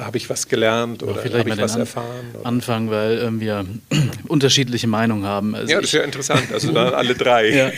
habe 0.00 0.16
ich 0.16 0.30
was 0.30 0.48
gelernt 0.48 1.02
oder 1.02 1.24
habe 1.24 1.48
ich 1.48 1.58
was 1.58 1.76
erfahren. 1.76 2.26
Oder? 2.34 2.46
Anfangen, 2.46 2.90
weil 2.90 3.18
ähm, 3.18 3.40
wir 3.40 3.64
unterschiedliche 4.28 4.86
Meinungen 4.86 5.24
haben. 5.24 5.54
Also 5.54 5.72
ja, 5.72 5.80
das 5.80 5.86
ist 5.86 5.92
ja 5.92 6.02
interessant, 6.02 6.52
also 6.52 6.72
dann 6.72 6.94
alle 6.94 7.14
drei. 7.14 7.54
ja. 7.54 7.70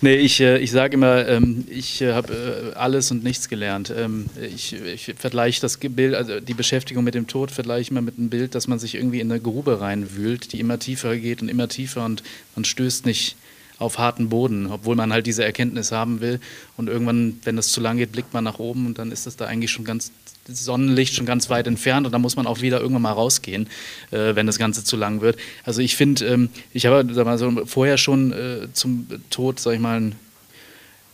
Nee, 0.00 0.16
ich, 0.16 0.40
äh, 0.40 0.58
ich 0.58 0.70
sage 0.70 0.94
immer, 0.94 1.26
ähm, 1.26 1.66
ich 1.70 2.02
äh, 2.02 2.12
habe 2.12 2.72
äh, 2.74 2.76
alles 2.76 3.10
und 3.10 3.24
nichts 3.24 3.48
gelernt. 3.48 3.92
Ähm, 3.96 4.26
ich, 4.40 4.74
ich 4.74 5.14
vergleiche 5.16 5.60
das 5.60 5.78
Bild, 5.78 6.14
also 6.14 6.40
die 6.40 6.54
Beschäftigung 6.54 7.04
mit 7.04 7.14
dem 7.14 7.26
Tod 7.26 7.50
vergleiche 7.50 7.82
ich 7.82 7.90
immer 7.90 8.02
mit 8.02 8.18
einem 8.18 8.28
Bild, 8.28 8.54
dass 8.54 8.68
man 8.68 8.78
sich 8.78 8.94
irgendwie 8.94 9.20
in 9.20 9.30
eine 9.30 9.40
Grube 9.40 9.80
reinwühlt, 9.80 10.52
die 10.52 10.60
immer 10.60 10.78
tiefer 10.78 11.16
geht 11.16 11.42
und 11.42 11.48
immer 11.48 11.68
tiefer 11.68 12.04
und 12.04 12.22
man 12.54 12.64
stößt 12.64 13.06
nicht 13.06 13.36
auf 13.78 13.98
harten 13.98 14.28
Boden, 14.28 14.68
obwohl 14.70 14.96
man 14.96 15.12
halt 15.12 15.26
diese 15.26 15.44
Erkenntnis 15.44 15.92
haben 15.92 16.20
will. 16.20 16.40
Und 16.76 16.88
irgendwann, 16.88 17.38
wenn 17.44 17.56
das 17.56 17.68
zu 17.68 17.80
lang 17.80 17.98
geht, 17.98 18.12
blickt 18.12 18.32
man 18.32 18.44
nach 18.44 18.58
oben 18.58 18.86
und 18.86 18.98
dann 18.98 19.12
ist 19.12 19.26
das 19.26 19.36
da 19.36 19.46
eigentlich 19.46 19.70
schon 19.70 19.84
ganz 19.84 20.12
Sonnenlicht 20.48 21.14
schon 21.14 21.26
ganz 21.26 21.50
weit 21.50 21.66
entfernt 21.66 22.06
und 22.06 22.12
da 22.12 22.18
muss 22.18 22.36
man 22.36 22.46
auch 22.46 22.60
wieder 22.60 22.80
irgendwann 22.80 23.02
mal 23.02 23.12
rausgehen, 23.12 23.68
äh, 24.10 24.36
wenn 24.36 24.46
das 24.46 24.58
Ganze 24.58 24.84
zu 24.84 24.96
lang 24.96 25.20
wird. 25.20 25.36
Also 25.64 25.80
ich 25.80 25.96
finde, 25.96 26.24
ähm, 26.26 26.50
ich 26.72 26.86
habe 26.86 27.04
so 27.36 27.66
vorher 27.66 27.98
schon 27.98 28.32
äh, 28.32 28.68
zum 28.72 29.08
Tod, 29.30 29.58
sag 29.58 29.74
ich 29.74 29.80
mal, 29.80 30.00
ein 30.00 30.14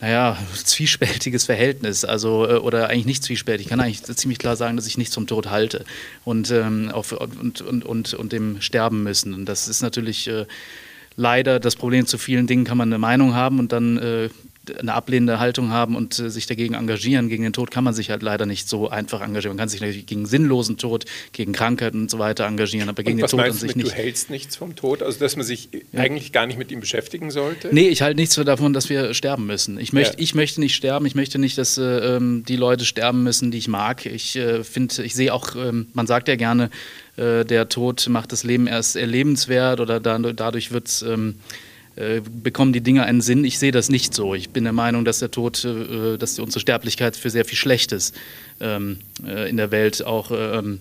naja, 0.03 0.37
zwiespältiges 0.53 1.45
Verhältnis, 1.45 2.05
also 2.05 2.47
äh, 2.47 2.55
oder 2.55 2.89
eigentlich 2.89 3.05
nicht 3.05 3.23
zwiespältig. 3.23 3.67
Ich 3.67 3.69
kann 3.69 3.79
eigentlich 3.79 4.03
ziemlich 4.03 4.37
klar 4.37 4.55
sagen, 4.55 4.75
dass 4.75 4.85
ich 4.85 4.97
nicht 4.97 5.13
zum 5.13 5.27
Tod 5.27 5.49
halte 5.49 5.85
und, 6.25 6.51
ähm, 6.51 6.91
auf, 6.91 7.13
und, 7.13 7.61
und, 7.61 7.85
und, 7.85 8.13
und 8.13 8.31
dem 8.31 8.61
sterben 8.61 9.03
müssen. 9.03 9.33
Und 9.33 9.45
das 9.45 9.67
ist 9.67 9.81
natürlich 9.81 10.27
äh, 10.27 10.45
leider 11.15 11.59
das 11.59 11.75
Problem. 11.75 12.05
Zu 12.05 12.17
vielen 12.17 12.47
Dingen 12.47 12.63
kann 12.63 12.77
man 12.77 12.89
eine 12.89 12.99
Meinung 12.99 13.35
haben 13.35 13.59
und 13.59 13.71
dann 13.71 13.97
äh, 13.97 14.29
eine 14.79 14.93
ablehnende 14.93 15.39
Haltung 15.39 15.71
haben 15.71 15.95
und 15.95 16.17
äh, 16.19 16.29
sich 16.29 16.45
dagegen 16.45 16.73
engagieren. 16.73 17.29
Gegen 17.29 17.43
den 17.43 17.53
Tod 17.53 17.71
kann 17.71 17.83
man 17.83 17.93
sich 17.93 18.09
halt 18.09 18.23
leider 18.23 18.45
nicht 18.45 18.69
so 18.69 18.89
einfach 18.89 19.21
engagieren. 19.21 19.55
Man 19.55 19.61
kann 19.61 19.69
sich 19.69 19.81
natürlich 19.81 20.05
gegen 20.05 20.25
sinnlosen 20.25 20.77
Tod, 20.77 21.05
gegen 21.31 21.51
Krankheiten 21.53 22.03
und 22.03 22.11
so 22.11 22.19
weiter 22.19 22.45
engagieren, 22.45 22.89
aber 22.89 23.03
gegen 23.03 23.17
den 23.17 23.27
Tod 23.27 23.39
an 23.39 23.51
sich 23.51 23.75
mit, 23.75 23.77
nicht. 23.77 23.91
Du 23.91 23.95
hältst 23.95 24.29
nichts 24.29 24.55
vom 24.55 24.75
Tod, 24.75 25.03
also 25.03 25.19
dass 25.19 25.35
man 25.35 25.45
sich 25.45 25.69
ja. 25.91 25.99
eigentlich 25.99 26.31
gar 26.31 26.45
nicht 26.45 26.57
mit 26.57 26.71
ihm 26.71 26.79
beschäftigen 26.79 27.31
sollte? 27.31 27.69
Nee, 27.71 27.89
ich 27.89 28.01
halte 28.01 28.19
nichts 28.19 28.35
davon, 28.35 28.73
dass 28.73 28.89
wir 28.89 29.13
sterben 29.13 29.45
müssen. 29.45 29.77
Ich, 29.77 29.93
möcht, 29.93 30.13
ja. 30.13 30.19
ich 30.19 30.35
möchte 30.35 30.59
nicht 30.59 30.75
sterben, 30.75 31.05
ich 31.05 31.15
möchte 31.15 31.39
nicht, 31.39 31.57
dass 31.57 31.77
äh, 31.77 32.15
ähm, 32.15 32.43
die 32.47 32.55
Leute 32.55 32.85
sterben 32.85 33.23
müssen, 33.23 33.51
die 33.51 33.57
ich 33.57 33.67
mag. 33.67 34.05
Ich 34.05 34.35
äh, 34.35 34.63
finde, 34.63 35.03
ich 35.03 35.13
sehe 35.13 35.33
auch, 35.33 35.55
ähm, 35.55 35.87
man 35.93 36.07
sagt 36.07 36.27
ja 36.27 36.35
gerne, 36.35 36.69
äh, 37.17 37.43
der 37.43 37.69
Tod 37.69 38.07
macht 38.09 38.31
das 38.31 38.43
Leben 38.43 38.67
erst 38.67 38.95
erlebenswert 38.95 39.79
oder 39.79 39.99
da, 39.99 40.17
dadurch 40.17 40.71
wird 40.71 40.87
es. 40.87 41.05
Äh, 41.95 42.21
bekommen 42.21 42.73
die 42.73 42.81
Dinge 42.81 43.03
einen 43.03 43.21
Sinn. 43.21 43.45
Ich 43.45 43.59
sehe 43.59 43.71
das 43.71 43.89
nicht 43.89 44.15
so. 44.15 44.33
Ich 44.33 44.49
bin 44.49 44.63
der 44.63 44.73
Meinung, 44.73 45.05
dass 45.05 45.19
der 45.19 45.29
Tod, 45.29 45.63
äh, 45.63 46.17
dass 46.17 46.39
unsere 46.39 46.59
Sterblichkeit 46.59 47.15
für 47.15 47.29
sehr 47.29 47.45
viel 47.45 47.57
Schlechtes 47.57 48.13
ähm, 48.59 48.97
äh, 49.25 49.47
in 49.47 49.57
der 49.57 49.69
Welt 49.69 50.03
auch 50.03 50.31
ähm, 50.31 50.79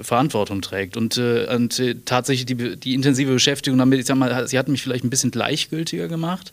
Verantwortung 0.00 0.60
trägt. 0.60 0.96
Und, 0.96 1.18
und 1.18 1.80
tatsächlich 2.04 2.46
die, 2.46 2.76
die, 2.76 2.94
intensive 2.94 3.32
Beschäftigung 3.32 3.78
damit, 3.78 4.00
ich 4.00 4.06
sag 4.06 4.16
mal, 4.16 4.48
sie 4.48 4.58
hat 4.58 4.66
mich 4.66 4.82
vielleicht 4.82 5.04
ein 5.04 5.10
bisschen 5.10 5.30
gleichgültiger 5.30 6.08
gemacht. 6.08 6.52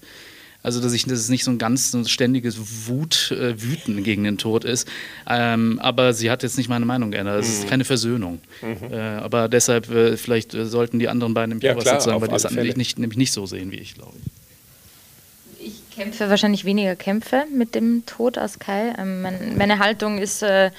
Also, 0.63 0.79
dass, 0.79 0.93
ich, 0.93 1.05
dass 1.05 1.19
es 1.19 1.29
nicht 1.29 1.43
so 1.43 1.51
ein 1.51 1.57
ganz 1.57 1.91
so 1.91 2.03
ständiges 2.05 2.87
Wut, 2.87 3.31
äh, 3.31 3.61
Wüten 3.61 4.03
gegen 4.03 4.23
den 4.23 4.37
Tod 4.37 4.63
ist. 4.63 4.87
Ähm, 5.27 5.79
aber 5.81 6.13
sie 6.13 6.29
hat 6.29 6.43
jetzt 6.43 6.57
nicht 6.57 6.69
meine 6.69 6.85
Meinung 6.85 7.11
geändert. 7.11 7.41
Es 7.41 7.47
mhm. 7.47 7.53
ist 7.53 7.69
keine 7.69 7.83
Versöhnung. 7.83 8.39
Mhm. 8.61 8.91
Äh, 8.93 8.99
aber 8.99 9.49
deshalb, 9.49 9.89
äh, 9.89 10.17
vielleicht 10.17 10.53
äh, 10.53 10.65
sollten 10.65 10.99
die 10.99 11.09
anderen 11.09 11.33
beiden 11.33 11.53
im 11.53 11.59
ja, 11.61 11.75
was 11.75 11.85
dazu 11.85 12.09
sagen, 12.09 12.21
weil 12.21 12.29
die 12.29 12.69
es 12.69 12.77
nicht, 12.77 12.99
nämlich 12.99 13.17
nicht 13.17 13.33
so 13.33 13.45
sehen 13.45 13.71
wie 13.71 13.77
ich, 13.77 13.95
glaube 13.95 14.13
ich. 14.17 15.67
Ich 15.67 15.95
kämpfe 15.95 16.29
wahrscheinlich 16.29 16.65
weniger 16.65 16.95
Kämpfe 16.95 17.45
mit 17.55 17.75
dem 17.75 18.03
Tod 18.05 18.37
als 18.37 18.59
Kai. 18.59 18.93
Ähm, 18.97 19.21
mein, 19.21 19.57
meine 19.57 19.79
Haltung 19.79 20.19
ist 20.19 20.43
äh, 20.43 20.71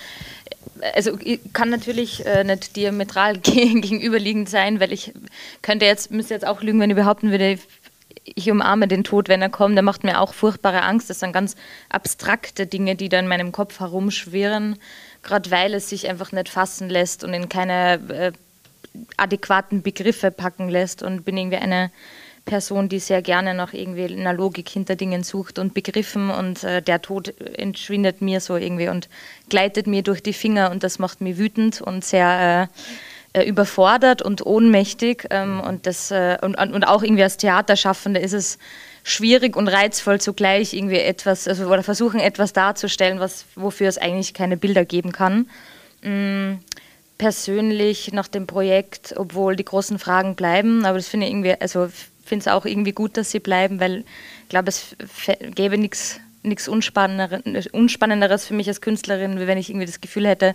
also 0.94 1.18
ich 1.22 1.40
kann 1.52 1.70
natürlich 1.70 2.24
äh, 2.26 2.44
nicht 2.44 2.76
diametral 2.76 3.38
gegenüberliegend 3.42 4.48
sein, 4.48 4.80
weil 4.80 4.92
ich 4.92 5.12
könnte 5.60 5.86
jetzt, 5.86 6.10
müsste 6.10 6.34
jetzt 6.34 6.46
auch 6.46 6.62
lügen, 6.62 6.80
wenn 6.80 6.90
ich 6.90 6.96
behaupten 6.96 7.30
würde, 7.30 7.58
ich 8.24 8.50
umarme 8.50 8.88
den 8.88 9.04
Tod, 9.04 9.28
wenn 9.28 9.42
er 9.42 9.48
kommt. 9.48 9.76
Der 9.76 9.82
macht 9.82 10.04
mir 10.04 10.20
auch 10.20 10.34
furchtbare 10.34 10.82
Angst. 10.82 11.10
Das 11.10 11.20
sind 11.20 11.32
ganz 11.32 11.56
abstrakte 11.88 12.66
Dinge, 12.66 12.96
die 12.96 13.08
da 13.08 13.18
in 13.18 13.28
meinem 13.28 13.52
Kopf 13.52 13.80
herumschwirren, 13.80 14.76
gerade 15.22 15.50
weil 15.50 15.74
es 15.74 15.88
sich 15.88 16.08
einfach 16.08 16.32
nicht 16.32 16.48
fassen 16.48 16.88
lässt 16.88 17.24
und 17.24 17.34
in 17.34 17.48
keine 17.48 18.00
äh, 18.08 18.32
adäquaten 19.16 19.82
Begriffe 19.82 20.30
packen 20.30 20.68
lässt. 20.68 21.02
Und 21.02 21.24
bin 21.24 21.36
irgendwie 21.36 21.58
eine 21.58 21.90
Person, 22.44 22.88
die 22.88 22.98
sehr 22.98 23.22
gerne 23.22 23.54
noch 23.54 23.72
irgendwie 23.72 24.04
eine 24.04 24.32
Logik 24.32 24.68
hinter 24.68 24.96
Dingen 24.96 25.22
sucht 25.22 25.58
und 25.58 25.74
Begriffen. 25.74 26.30
Und 26.30 26.64
äh, 26.64 26.82
der 26.82 27.02
Tod 27.02 27.38
entschwindet 27.40 28.20
mir 28.20 28.40
so 28.40 28.56
irgendwie 28.56 28.88
und 28.88 29.08
gleitet 29.48 29.86
mir 29.86 30.02
durch 30.02 30.22
die 30.22 30.32
Finger 30.32 30.70
und 30.70 30.82
das 30.82 30.98
macht 30.98 31.20
mich 31.20 31.38
wütend 31.38 31.80
und 31.80 32.04
sehr. 32.04 32.68
Äh, 32.70 33.02
äh, 33.32 33.44
überfordert 33.44 34.22
und 34.22 34.44
ohnmächtig. 34.44 35.26
Ähm, 35.30 35.60
und, 35.60 35.86
das, 35.86 36.10
äh, 36.10 36.38
und, 36.42 36.56
und 36.56 36.84
auch 36.84 37.02
irgendwie 37.02 37.22
als 37.22 37.36
Theaterschaffende 37.36 38.20
ist 38.20 38.32
es 38.32 38.58
schwierig 39.04 39.56
und 39.56 39.68
reizvoll 39.68 40.20
zugleich 40.20 40.74
irgendwie 40.74 40.98
etwas, 40.98 41.48
also 41.48 41.66
oder 41.66 41.82
versuchen 41.82 42.20
etwas 42.20 42.52
darzustellen, 42.52 43.20
was, 43.20 43.46
wofür 43.54 43.88
es 43.88 43.98
eigentlich 43.98 44.34
keine 44.34 44.56
Bilder 44.56 44.84
geben 44.84 45.12
kann. 45.12 45.48
Mhm. 46.02 46.60
Persönlich 47.18 48.12
nach 48.12 48.28
dem 48.28 48.46
Projekt, 48.46 49.14
obwohl 49.16 49.56
die 49.56 49.64
großen 49.64 49.98
Fragen 49.98 50.34
bleiben, 50.34 50.84
aber 50.84 50.98
das 50.98 51.08
finde 51.08 51.26
ich 51.26 51.32
irgendwie, 51.32 51.54
also 51.60 51.88
finde 52.24 52.42
es 52.42 52.48
auch 52.48 52.64
irgendwie 52.64 52.92
gut, 52.92 53.16
dass 53.16 53.30
sie 53.30 53.40
bleiben, 53.40 53.80
weil 53.80 54.04
ich 54.42 54.48
glaube, 54.48 54.68
es 54.68 54.96
gäbe 55.54 55.78
nichts 55.78 56.20
nichts 56.44 56.66
Unspannenderes 56.66 58.46
für 58.46 58.54
mich 58.54 58.68
als 58.68 58.80
Künstlerin, 58.80 59.38
wie 59.38 59.46
wenn 59.46 59.58
ich 59.58 59.70
irgendwie 59.70 59.86
das 59.86 60.00
Gefühl 60.00 60.26
hätte, 60.26 60.54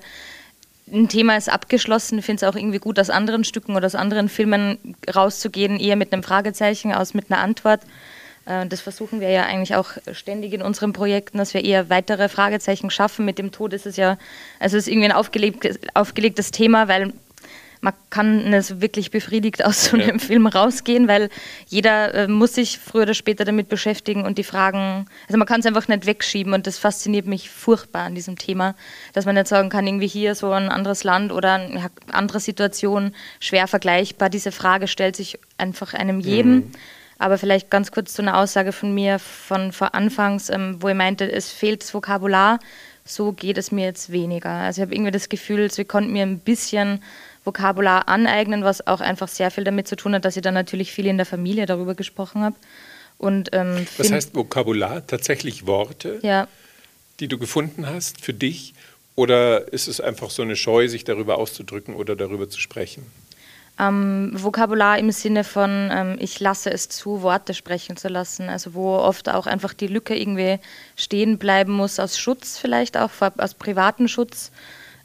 ein 0.91 1.09
Thema 1.09 1.35
ist 1.37 1.49
abgeschlossen. 1.49 2.19
Ich 2.19 2.25
finde 2.25 2.45
es 2.45 2.49
auch 2.49 2.55
irgendwie 2.55 2.79
gut, 2.79 2.99
aus 2.99 3.09
anderen 3.09 3.43
Stücken 3.43 3.75
oder 3.75 3.85
aus 3.85 3.95
anderen 3.95 4.29
Filmen 4.29 4.95
rauszugehen, 5.13 5.79
eher 5.79 5.95
mit 5.95 6.13
einem 6.13 6.23
Fragezeichen 6.23 6.91
als 6.91 7.13
mit 7.13 7.31
einer 7.31 7.41
Antwort. 7.41 7.81
Äh, 8.45 8.65
das 8.67 8.81
versuchen 8.81 9.19
wir 9.19 9.29
ja 9.29 9.43
eigentlich 9.43 9.75
auch 9.75 9.91
ständig 10.13 10.53
in 10.53 10.61
unseren 10.61 10.93
Projekten, 10.93 11.37
dass 11.37 11.53
wir 11.53 11.63
eher 11.63 11.89
weitere 11.89 12.29
Fragezeichen 12.29 12.89
schaffen. 12.89 13.25
Mit 13.25 13.37
dem 13.37 13.51
Tod 13.51 13.73
ist 13.73 13.85
es 13.85 13.97
ja, 13.97 14.17
also 14.59 14.77
es 14.77 14.87
ist 14.87 14.91
irgendwie 14.91 15.09
ein 15.09 15.15
aufgelegtes, 15.15 15.79
aufgelegtes 15.93 16.51
Thema, 16.51 16.87
weil 16.87 17.13
man 17.87 17.93
kann 18.09 18.49
nicht 18.49 18.81
wirklich 18.81 19.11
befriedigt 19.11 19.63
aus 19.63 19.85
so 19.85 19.95
einem 19.95 20.17
ja. 20.17 20.19
Film 20.19 20.45
rausgehen, 20.45 21.07
weil 21.07 21.29
jeder 21.67 22.13
äh, 22.13 22.27
muss 22.27 22.53
sich 22.53 22.79
früher 22.79 23.03
oder 23.03 23.13
später 23.13 23.45
damit 23.45 23.69
beschäftigen 23.69 24.25
und 24.25 24.37
die 24.37 24.43
Fragen, 24.43 25.05
also 25.27 25.37
man 25.37 25.47
kann 25.47 25.61
es 25.61 25.65
einfach 25.65 25.87
nicht 25.87 26.05
wegschieben 26.05 26.53
und 26.53 26.67
das 26.67 26.77
fasziniert 26.77 27.27
mich 27.27 27.49
furchtbar 27.49 28.03
an 28.03 28.15
diesem 28.15 28.37
Thema, 28.37 28.75
dass 29.13 29.25
man 29.25 29.35
nicht 29.35 29.47
sagen 29.47 29.69
kann, 29.69 29.87
irgendwie 29.87 30.07
hier 30.07 30.35
so 30.35 30.51
ein 30.51 30.69
anderes 30.69 31.05
Land 31.05 31.31
oder 31.31 31.53
eine 31.53 31.89
andere 32.11 32.41
Situation, 32.41 33.13
schwer 33.39 33.67
vergleichbar. 33.67 34.29
Diese 34.29 34.51
Frage 34.51 34.87
stellt 34.89 35.15
sich 35.15 35.39
einfach 35.57 35.93
einem 35.93 36.19
jedem. 36.19 36.55
Mhm. 36.55 36.71
Aber 37.19 37.37
vielleicht 37.37 37.71
ganz 37.71 37.91
kurz 37.91 38.13
zu 38.13 38.21
einer 38.21 38.37
Aussage 38.37 38.71
von 38.71 38.93
mir 38.93 39.17
von 39.17 39.71
vor 39.71 39.95
Anfangs, 39.95 40.49
ähm, 40.49 40.77
wo 40.81 40.89
ich 40.89 40.95
meinte, 40.95 41.31
es 41.31 41.51
fehlt 41.51 41.81
das 41.81 41.91
Vokabular. 41.93 42.59
So 43.05 43.31
geht 43.31 43.57
es 43.57 43.71
mir 43.71 43.85
jetzt 43.85 44.11
weniger. 44.11 44.49
Also 44.49 44.81
ich 44.81 44.85
habe 44.85 44.93
irgendwie 44.93 45.11
das 45.11 45.29
Gefühl, 45.29 45.71
sie 45.71 45.85
konnten 45.85 46.11
mir 46.11 46.23
ein 46.23 46.39
bisschen 46.39 47.01
Vokabular 47.47 48.07
aneignen, 48.07 48.63
was 48.63 48.85
auch 48.85 48.99
einfach 48.99 49.29
sehr 49.29 49.49
viel 49.49 49.63
damit 49.63 49.87
zu 49.87 49.95
tun 49.95 50.13
hat, 50.13 50.25
dass 50.25 50.35
ich 50.35 50.43
dann 50.43 50.53
natürlich 50.53 50.91
viel 50.91 51.07
in 51.07 51.17
der 51.17 51.25
Familie 51.25 51.65
darüber 51.65 51.95
gesprochen 51.95 52.43
habe. 52.43 52.55
Und, 53.17 53.49
ähm, 53.53 53.87
was 53.97 54.11
heißt 54.11 54.35
Vokabular? 54.35 55.07
Tatsächlich 55.07 55.65
Worte, 55.65 56.19
ja. 56.21 56.47
die 57.19 57.27
du 57.27 57.39
gefunden 57.39 57.87
hast 57.87 58.21
für 58.21 58.33
dich? 58.33 58.75
Oder 59.15 59.73
ist 59.73 59.87
es 59.87 59.99
einfach 59.99 60.29
so 60.29 60.43
eine 60.43 60.55
Scheu, 60.55 60.87
sich 60.87 61.03
darüber 61.03 61.39
auszudrücken 61.39 61.95
oder 61.95 62.15
darüber 62.15 62.49
zu 62.49 62.59
sprechen? 62.59 63.03
Ähm, 63.79 64.31
Vokabular 64.33 64.99
im 64.99 65.11
Sinne 65.11 65.43
von, 65.43 65.89
ähm, 65.91 66.17
ich 66.19 66.39
lasse 66.39 66.71
es 66.71 66.89
zu, 66.89 67.21
Worte 67.21 67.53
sprechen 67.53 67.95
zu 67.95 68.09
lassen. 68.09 68.49
Also 68.49 68.73
wo 68.73 68.95
oft 68.95 69.29
auch 69.29 69.47
einfach 69.47 69.73
die 69.73 69.87
Lücke 69.87 70.15
irgendwie 70.15 70.59
stehen 70.95 71.37
bleiben 71.37 71.73
muss, 71.73 71.99
aus 71.99 72.19
Schutz 72.19 72.57
vielleicht 72.57 72.97
auch, 72.97 73.09
aus 73.37 73.53
privaten 73.53 74.07
Schutz. 74.07 74.51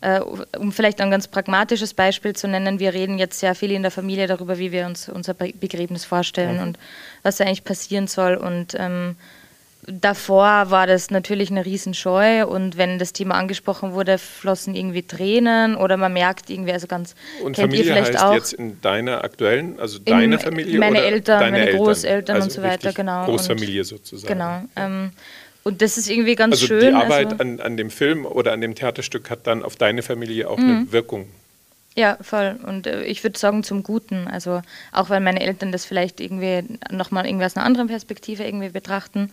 Äh, 0.03 0.21
um 0.59 0.73
vielleicht 0.73 1.01
ein 1.01 1.13
ganz 1.13 1.29
pragmatisches 1.29 1.95
Beispiel 1.95 2.35
zu 2.35 2.49
nennen, 2.49 2.81
wir 2.81 2.93
reden 2.93 3.19
jetzt 3.19 3.39
sehr 3.39 3.55
viel 3.55 3.71
in 3.71 3.83
der 3.83 3.93
Familie 3.93 4.27
darüber, 4.27 4.59
wie 4.59 4.73
wir 4.73 4.87
uns 4.87 5.09
unser 5.09 5.33
Begräbnis 5.33 6.05
vorstellen 6.05 6.57
mhm. 6.57 6.63
und 6.63 6.79
was 7.23 7.37
da 7.37 7.45
eigentlich 7.45 7.63
passieren 7.63 8.09
soll. 8.09 8.35
Und 8.35 8.75
ähm, 8.77 9.15
davor 9.87 10.71
war 10.71 10.89
das 10.89 11.11
natürlich 11.11 11.53
eine 11.53 11.65
Riesenscheu 11.65 12.47
und 12.47 12.77
wenn 12.79 12.99
das 12.99 13.13
Thema 13.13 13.37
angesprochen 13.37 13.93
wurde, 13.93 14.19
flossen 14.19 14.75
irgendwie 14.75 15.03
Tränen 15.03 15.77
oder 15.77 15.97
man 15.97 16.13
merkt 16.13 16.51
irgendwie, 16.51 16.73
also 16.73 16.89
ganz 16.89 17.15
Und 17.45 17.57
Familie 17.57 17.95
heißt 17.95 18.21
auch, 18.21 18.35
jetzt 18.35 18.55
in 18.55 18.81
deiner 18.81 19.23
aktuellen, 19.23 19.79
also 19.79 20.01
deine 20.01 20.41
Familie 20.41 20.81
meine 20.81 21.01
Eltern, 21.01 21.39
deine 21.39 21.53
meine 21.53 21.67
Eltern? 21.67 21.85
Großeltern 21.85 22.37
also 22.37 22.47
und 22.47 22.53
so 22.53 22.63
weiter, 22.63 22.93
genau. 22.93 23.25
Großfamilie 23.25 23.85
sozusagen. 23.85 24.33
Genau. 24.33 24.63
Ähm, 24.75 25.13
und 25.65 25.83
das 25.83 25.99
ist 25.99 26.11
irgendwie 26.11 26.35
ganz 26.35 26.55
also 26.55 26.67
schön. 26.67 26.81
Die 26.81 26.93
Arbeit 26.93 27.33
also 27.33 27.37
an, 27.39 27.61
an 27.61 27.77
dem 27.77 27.91
Film 27.91 28.27
oder 28.27 28.53
an 28.53 28.61
dem 28.61 28.75
Theaterstück 28.75 29.31
hat 29.31 29.47
dann 29.47 29.63
auf 29.63 29.77
deine 29.77 30.03
Familie 30.03 30.49
auch 30.49 30.59
mhm. 30.59 30.71
eine 30.71 30.93
Wirkung. 30.93 31.27
Ja, 31.95 32.17
voll. 32.23 32.59
Und 32.67 32.87
äh, 32.87 33.05
ich 33.05 33.23
würde 33.23 33.39
sagen 33.39 33.65
zum 33.65 33.83
Guten. 33.83 34.27
Also 34.27 34.63
auch 34.93 35.11
weil 35.11 35.21
meine 35.21 35.41
Eltern 35.41 35.73
das 35.73 35.85
vielleicht 35.85 36.21
irgendwie 36.21 36.79
nochmal 36.91 37.27
irgendwie 37.27 37.45
aus 37.45 37.55
einer 37.55 37.67
anderen 37.67 37.89
Perspektive 37.89 38.45
irgendwie 38.45 38.71
betrachten. 38.71 39.31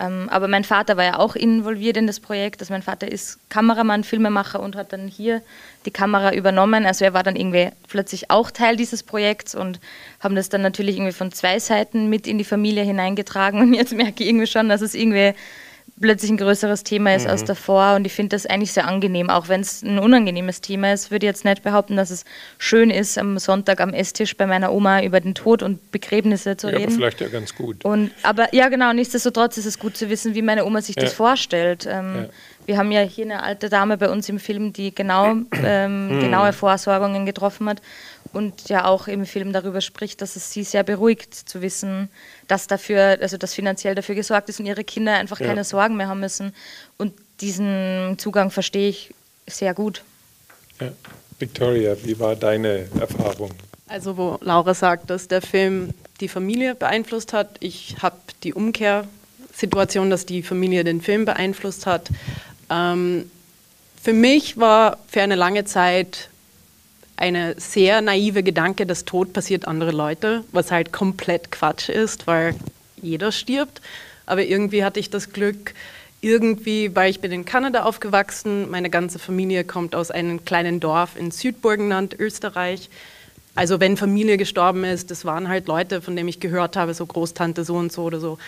Ähm, 0.00 0.28
aber 0.28 0.48
mein 0.48 0.64
Vater 0.64 0.96
war 0.96 1.04
ja 1.04 1.18
auch 1.20 1.36
involviert 1.36 1.96
in 1.96 2.08
das 2.08 2.18
Projekt. 2.18 2.60
Also 2.60 2.72
mein 2.72 2.82
Vater 2.82 3.10
ist 3.10 3.38
Kameramann, 3.48 4.02
Filmemacher 4.02 4.58
und 4.58 4.74
hat 4.74 4.92
dann 4.92 5.06
hier 5.06 5.40
die 5.86 5.92
Kamera 5.92 6.34
übernommen. 6.34 6.84
Also 6.84 7.04
er 7.04 7.14
war 7.14 7.22
dann 7.22 7.36
irgendwie 7.36 7.68
plötzlich 7.86 8.28
auch 8.28 8.50
Teil 8.50 8.74
dieses 8.74 9.04
Projekts 9.04 9.54
und 9.54 9.78
haben 10.18 10.34
das 10.34 10.48
dann 10.48 10.62
natürlich 10.62 10.96
irgendwie 10.96 11.12
von 11.12 11.30
zwei 11.30 11.60
Seiten 11.60 12.10
mit 12.10 12.26
in 12.26 12.38
die 12.38 12.44
Familie 12.44 12.82
hineingetragen. 12.82 13.60
Und 13.70 13.74
jetzt 13.74 13.92
merke 13.92 14.24
ich 14.24 14.30
irgendwie 14.30 14.48
schon, 14.48 14.68
dass 14.68 14.80
es 14.80 14.94
irgendwie 14.94 15.34
plötzlich 16.00 16.30
ein 16.30 16.36
größeres 16.36 16.82
Thema 16.82 17.14
ist 17.14 17.24
mhm. 17.24 17.30
als 17.30 17.44
davor. 17.44 17.94
Und 17.94 18.06
ich 18.06 18.12
finde 18.12 18.30
das 18.30 18.46
eigentlich 18.46 18.72
sehr 18.72 18.88
angenehm, 18.88 19.30
auch 19.30 19.48
wenn 19.48 19.60
es 19.60 19.82
ein 19.82 19.98
unangenehmes 19.98 20.60
Thema 20.60 20.92
ist. 20.92 21.10
Würde 21.10 21.26
ich 21.26 21.30
jetzt 21.30 21.44
nicht 21.44 21.62
behaupten, 21.62 21.96
dass 21.96 22.10
es 22.10 22.24
schön 22.58 22.90
ist, 22.90 23.18
am 23.18 23.38
Sonntag 23.38 23.80
am 23.80 23.92
Esstisch 23.92 24.36
bei 24.36 24.46
meiner 24.46 24.72
Oma 24.72 25.02
über 25.02 25.20
den 25.20 25.34
Tod 25.34 25.62
und 25.62 25.90
Begräbnisse 25.92 26.56
zu 26.56 26.68
ja, 26.68 26.78
reden. 26.78 26.88
Aber 26.88 26.96
vielleicht 26.96 27.20
ja 27.20 27.28
ganz 27.28 27.54
gut. 27.54 27.84
Und, 27.84 28.10
aber 28.22 28.54
ja, 28.54 28.68
genau, 28.68 28.92
nichtsdestotrotz 28.92 29.58
ist 29.58 29.66
es 29.66 29.78
gut 29.78 29.96
zu 29.96 30.08
wissen, 30.08 30.34
wie 30.34 30.42
meine 30.42 30.64
Oma 30.64 30.82
sich 30.82 30.96
ja. 30.96 31.02
das 31.02 31.12
vorstellt. 31.12 31.86
Ähm, 31.90 32.14
ja. 32.16 32.28
Wir 32.66 32.78
haben 32.78 32.92
ja 32.92 33.00
hier 33.00 33.24
eine 33.24 33.42
alte 33.42 33.68
Dame 33.68 33.96
bei 33.96 34.08
uns 34.08 34.28
im 34.28 34.38
Film, 34.38 34.72
die 34.72 34.94
genau, 34.94 35.36
ähm, 35.64 36.08
mhm. 36.08 36.20
genaue 36.20 36.52
Vorsorgungen 36.52 37.26
getroffen 37.26 37.68
hat 37.68 37.82
und 38.32 38.68
ja 38.68 38.84
auch 38.84 39.08
im 39.08 39.26
Film 39.26 39.52
darüber 39.52 39.80
spricht, 39.80 40.22
dass 40.22 40.36
es 40.36 40.52
sie 40.52 40.62
sehr 40.62 40.84
beruhigt 40.84 41.34
zu 41.34 41.62
wissen, 41.62 42.08
dass 42.50 42.66
dafür, 42.66 43.18
also 43.20 43.36
dass 43.36 43.54
finanziell 43.54 43.94
dafür 43.94 44.16
gesorgt 44.16 44.48
ist 44.48 44.58
und 44.58 44.66
ihre 44.66 44.82
Kinder 44.82 45.14
einfach 45.14 45.38
ja. 45.38 45.46
keine 45.46 45.62
Sorgen 45.62 45.96
mehr 45.96 46.08
haben 46.08 46.20
müssen. 46.20 46.52
Und 46.98 47.12
diesen 47.40 48.16
Zugang 48.18 48.50
verstehe 48.50 48.88
ich 48.88 49.14
sehr 49.46 49.72
gut. 49.72 50.02
Ja. 50.80 50.88
Victoria, 51.38 51.96
wie 52.04 52.18
war 52.18 52.36
deine 52.36 52.88
Erfahrung? 52.98 53.52
Also 53.86 54.16
wo 54.16 54.38
Laura 54.40 54.74
sagt, 54.74 55.10
dass 55.10 55.28
der 55.28 55.42
Film 55.42 55.94
die 56.20 56.28
Familie 56.28 56.74
beeinflusst 56.74 57.32
hat, 57.32 57.56
ich 57.60 57.96
habe 58.02 58.16
die 58.42 58.52
Umkehr 58.52 59.06
Situation, 59.54 60.10
dass 60.10 60.26
die 60.26 60.42
Familie 60.42 60.84
den 60.84 61.00
Film 61.00 61.24
beeinflusst 61.24 61.86
hat. 61.86 62.08
Ähm, 62.68 63.30
für 64.02 64.12
mich 64.12 64.56
war 64.56 64.98
für 65.08 65.22
eine 65.22 65.34
lange 65.36 65.64
Zeit 65.64 66.29
eine 67.20 67.54
sehr 67.58 68.00
naive 68.00 68.42
Gedanke, 68.42 68.86
dass 68.86 69.04
Tod 69.04 69.34
passiert 69.34 69.68
andere 69.68 69.92
Leute, 69.92 70.42
was 70.52 70.72
halt 70.72 70.90
komplett 70.90 71.52
Quatsch 71.52 71.90
ist, 71.90 72.26
weil 72.26 72.54
jeder 73.00 73.30
stirbt. 73.30 73.82
Aber 74.24 74.42
irgendwie 74.42 74.82
hatte 74.84 75.00
ich 75.00 75.10
das 75.10 75.32
Glück, 75.32 75.74
irgendwie, 76.22 76.94
weil 76.96 77.10
ich 77.10 77.20
bin 77.20 77.30
in 77.30 77.44
Kanada 77.44 77.84
aufgewachsen, 77.84 78.70
meine 78.70 78.88
ganze 78.88 79.18
Familie 79.18 79.64
kommt 79.64 79.94
aus 79.94 80.10
einem 80.10 80.44
kleinen 80.44 80.80
Dorf 80.80 81.16
in 81.16 81.30
Südburgenland, 81.30 82.18
Österreich. 82.18 82.88
Also 83.54 83.80
wenn 83.80 83.98
Familie 83.98 84.38
gestorben 84.38 84.84
ist, 84.84 85.10
das 85.10 85.26
waren 85.26 85.48
halt 85.48 85.68
Leute, 85.68 86.00
von 86.00 86.16
denen 86.16 86.28
ich 86.28 86.40
gehört 86.40 86.76
habe, 86.76 86.94
so 86.94 87.04
Großtante 87.04 87.64
so 87.64 87.76
und 87.76 87.92
so 87.92 88.04
oder 88.04 88.20
so. 88.20 88.38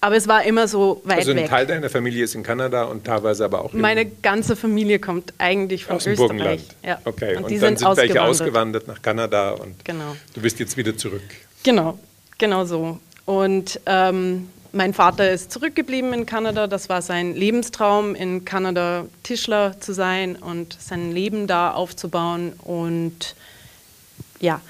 Aber 0.00 0.16
es 0.16 0.28
war 0.28 0.44
immer 0.44 0.68
so 0.68 1.00
weit 1.04 1.16
weg. 1.16 1.18
Also 1.18 1.30
ein 1.32 1.36
weg. 1.38 1.48
Teil 1.48 1.66
deiner 1.66 1.90
Familie 1.90 2.24
ist 2.24 2.34
in 2.34 2.42
Kanada 2.44 2.84
und 2.84 3.04
teilweise 3.04 3.44
aber 3.44 3.64
auch 3.64 3.74
in 3.74 3.80
Meine 3.80 4.06
ganze 4.06 4.54
Familie 4.54 4.98
kommt 5.00 5.34
eigentlich 5.38 5.84
von 5.84 5.96
aus 5.96 6.04
dem 6.04 6.12
Österreich. 6.12 6.28
Burgenland. 6.28 6.62
Ja. 6.84 6.98
Okay, 7.04 7.36
und, 7.36 7.44
und, 7.44 7.50
die 7.50 7.58
dann 7.58 7.76
sind, 7.76 7.78
sind 7.80 7.96
welche 7.96 8.22
ausgewandert. 8.22 8.84
ausgewandert 8.84 8.88
nach 8.88 9.02
Kanada 9.02 9.50
und 9.50 9.84
Genau. 9.84 10.14
du 10.34 10.40
bist 10.40 10.60
jetzt 10.60 10.76
wieder 10.76 10.96
zurück. 10.96 11.22
Genau, 11.64 11.98
genau 12.38 12.64
so. 12.64 13.00
Und 13.26 13.80
ähm, 13.86 14.48
mein 14.72 14.94
Vater 14.94 15.30
ist 15.30 15.50
zurückgeblieben 15.50 16.12
in 16.12 16.26
Kanada. 16.26 16.66
Das 16.66 16.88
war 16.88 17.02
sein 17.02 17.34
Lebenstraum, 17.34 18.14
in 18.14 18.44
Kanada 18.44 19.06
Tischler 19.22 19.80
zu 19.80 19.92
sein 19.92 20.36
und 20.36 20.76
sein 20.80 21.10
Leben 21.12 21.46
da 21.46 21.72
aufzubauen. 21.72 22.52
Und 22.62 23.34
ja, 24.40 24.60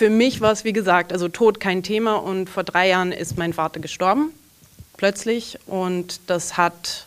für 0.00 0.08
mich 0.08 0.40
war 0.40 0.50
es, 0.50 0.64
wie 0.64 0.72
gesagt, 0.72 1.12
also 1.12 1.28
Tod 1.28 1.60
kein 1.60 1.82
Thema. 1.82 2.14
Und 2.14 2.48
vor 2.48 2.64
drei 2.64 2.88
Jahren 2.88 3.12
ist 3.12 3.36
mein 3.36 3.52
Vater 3.52 3.80
gestorben, 3.80 4.32
plötzlich. 4.96 5.58
Und 5.66 6.22
das 6.26 6.56
hat 6.56 7.06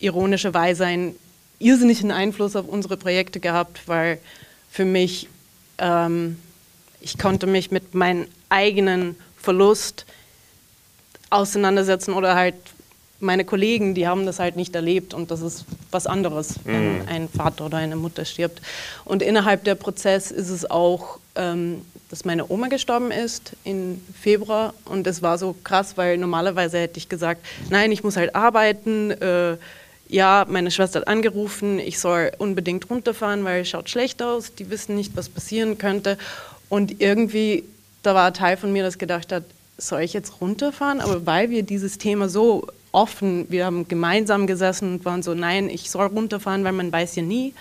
ironischerweise 0.00 0.86
einen 0.86 1.14
irrsinnigen 1.60 2.10
Einfluss 2.10 2.56
auf 2.56 2.66
unsere 2.66 2.96
Projekte 2.96 3.38
gehabt, 3.38 3.82
weil 3.86 4.18
für 4.72 4.84
mich, 4.84 5.28
ähm, 5.78 6.36
ich 7.00 7.16
konnte 7.16 7.46
mich 7.46 7.70
mit 7.70 7.94
meinem 7.94 8.26
eigenen 8.48 9.14
Verlust 9.36 10.04
auseinandersetzen 11.30 12.12
oder 12.12 12.34
halt 12.34 12.56
meine 13.20 13.44
Kollegen, 13.44 13.94
die 13.94 14.06
haben 14.06 14.26
das 14.26 14.38
halt 14.38 14.56
nicht 14.56 14.74
erlebt 14.74 15.14
und 15.14 15.30
das 15.30 15.40
ist 15.40 15.64
was 15.90 16.06
anderes, 16.06 16.56
wenn 16.64 17.08
ein 17.08 17.28
Vater 17.28 17.66
oder 17.66 17.78
eine 17.78 17.96
Mutter 17.96 18.24
stirbt. 18.24 18.60
Und 19.04 19.22
innerhalb 19.22 19.64
der 19.64 19.74
Prozess 19.74 20.30
ist 20.30 20.50
es 20.50 20.70
auch, 20.70 21.18
ähm, 21.34 21.82
dass 22.10 22.24
meine 22.24 22.50
Oma 22.50 22.68
gestorben 22.68 23.10
ist 23.10 23.52
im 23.64 24.00
Februar 24.20 24.74
und 24.84 25.06
das 25.06 25.22
war 25.22 25.38
so 25.38 25.56
krass, 25.64 25.96
weil 25.96 26.18
normalerweise 26.18 26.78
hätte 26.78 26.98
ich 26.98 27.08
gesagt, 27.08 27.44
nein, 27.70 27.90
ich 27.90 28.04
muss 28.04 28.16
halt 28.16 28.34
arbeiten. 28.34 29.10
Äh, 29.10 29.56
ja, 30.08 30.46
meine 30.48 30.70
Schwester 30.70 31.00
hat 31.00 31.08
angerufen, 31.08 31.80
ich 31.80 31.98
soll 31.98 32.30
unbedingt 32.38 32.88
runterfahren, 32.90 33.44
weil 33.44 33.62
es 33.62 33.68
schaut 33.68 33.90
schlecht 33.90 34.22
aus, 34.22 34.54
die 34.54 34.70
wissen 34.70 34.94
nicht, 34.94 35.16
was 35.16 35.28
passieren 35.28 35.78
könnte. 35.78 36.16
Und 36.68 37.00
irgendwie, 37.00 37.64
da 38.02 38.14
war 38.14 38.28
ein 38.28 38.34
Teil 38.34 38.56
von 38.56 38.72
mir, 38.72 38.84
das 38.84 38.98
gedacht 38.98 39.32
hat, 39.32 39.42
soll 39.78 40.02
ich 40.02 40.12
jetzt 40.12 40.40
runterfahren? 40.40 41.00
Aber 41.00 41.26
weil 41.26 41.50
wir 41.50 41.62
dieses 41.62 41.98
Thema 41.98 42.28
so 42.28 42.68
offen, 42.96 43.46
wir 43.50 43.66
haben 43.66 43.86
gemeinsam 43.86 44.46
gesessen 44.46 44.94
und 44.94 45.04
waren 45.04 45.22
so, 45.22 45.34
nein, 45.34 45.68
ich 45.68 45.90
soll 45.90 46.06
runterfahren, 46.06 46.64
weil 46.64 46.72
man 46.72 46.90
weiß 46.90 47.14
ja 47.16 47.22
nie. 47.22 47.54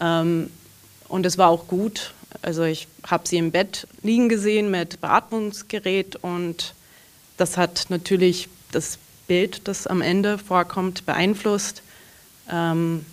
Ähm, 0.00 0.50
und 1.08 1.26
es 1.26 1.38
war 1.38 1.48
auch 1.48 1.66
gut. 1.66 2.12
Also 2.42 2.62
ich 2.62 2.86
habe 3.06 3.26
sie 3.26 3.38
im 3.38 3.50
Bett 3.50 3.86
liegen 4.02 4.28
gesehen 4.28 4.70
mit 4.70 5.00
Beatmungsgerät 5.00 6.16
und 6.16 6.74
das 7.36 7.56
hat 7.56 7.86
natürlich 7.88 8.48
das 8.72 8.98
Bild, 9.26 9.66
das 9.68 9.86
am 9.86 10.02
Ende 10.02 10.38
vorkommt, 10.38 11.06
beeinflusst. 11.06 11.82
Ähm, 12.50 13.06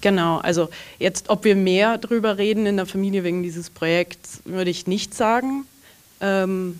genau, 0.00 0.38
also 0.38 0.68
jetzt, 0.98 1.28
ob 1.28 1.44
wir 1.44 1.54
mehr 1.54 1.98
darüber 1.98 2.38
reden 2.38 2.64
in 2.66 2.76
der 2.76 2.86
Familie 2.86 3.24
wegen 3.24 3.42
dieses 3.42 3.68
Projekts, 3.68 4.40
würde 4.44 4.70
ich 4.70 4.86
nicht 4.86 5.14
sagen. 5.14 5.66
Ähm, 6.20 6.78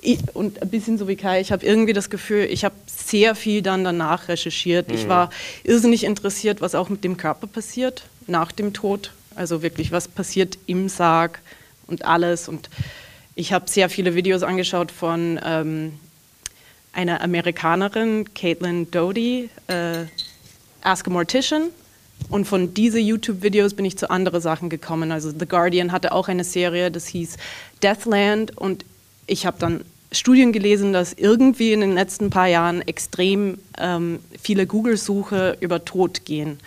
ich, 0.00 0.18
und 0.34 0.62
ein 0.62 0.68
bisschen 0.70 0.98
so 0.98 1.08
wie 1.08 1.16
Kai, 1.16 1.40
ich 1.40 1.52
habe 1.52 1.64
irgendwie 1.64 1.92
das 1.92 2.10
Gefühl, 2.10 2.44
ich 2.44 2.64
habe 2.64 2.74
sehr 2.86 3.34
viel 3.34 3.62
dann 3.62 3.84
danach 3.84 4.28
recherchiert. 4.28 4.90
Ich 4.92 5.08
war 5.08 5.30
irrsinnig 5.64 6.04
interessiert, 6.04 6.60
was 6.60 6.74
auch 6.74 6.88
mit 6.88 7.04
dem 7.04 7.16
Körper 7.16 7.46
passiert 7.46 8.04
nach 8.26 8.52
dem 8.52 8.72
Tod. 8.72 9.12
Also 9.34 9.62
wirklich, 9.62 9.92
was 9.92 10.08
passiert 10.08 10.58
im 10.66 10.88
Sarg 10.88 11.40
und 11.86 12.04
alles. 12.04 12.48
Und 12.48 12.70
ich 13.34 13.52
habe 13.52 13.70
sehr 13.70 13.88
viele 13.88 14.14
Videos 14.14 14.42
angeschaut 14.42 14.90
von 14.90 15.40
ähm, 15.44 15.92
einer 16.92 17.20
Amerikanerin, 17.20 18.32
Caitlin 18.34 18.90
Doty, 18.90 19.48
äh, 19.68 20.04
Ask 20.82 21.06
a 21.06 21.10
Mortician. 21.10 21.70
Und 22.30 22.46
von 22.46 22.74
diesen 22.74 23.00
YouTube-Videos 23.00 23.74
bin 23.74 23.84
ich 23.84 23.96
zu 23.96 24.10
anderen 24.10 24.40
Sachen 24.40 24.68
gekommen. 24.68 25.12
Also 25.12 25.30
The 25.30 25.46
Guardian 25.46 25.92
hatte 25.92 26.12
auch 26.12 26.28
eine 26.28 26.44
Serie, 26.44 26.90
das 26.90 27.06
hieß 27.06 27.36
Deathland. 27.82 28.56
Und 28.58 28.84
ich 29.28 29.46
habe 29.46 29.58
dann 29.58 29.84
Studien 30.10 30.52
gelesen, 30.52 30.92
dass 30.92 31.12
irgendwie 31.12 31.72
in 31.72 31.80
den 31.80 31.92
letzten 31.92 32.30
paar 32.30 32.48
Jahren 32.48 32.80
extrem 32.82 33.58
ähm, 33.78 34.20
viele 34.40 34.66
Google-Suche 34.66 35.58
über 35.60 35.84
Tod 35.84 36.24
gehen. 36.24 36.58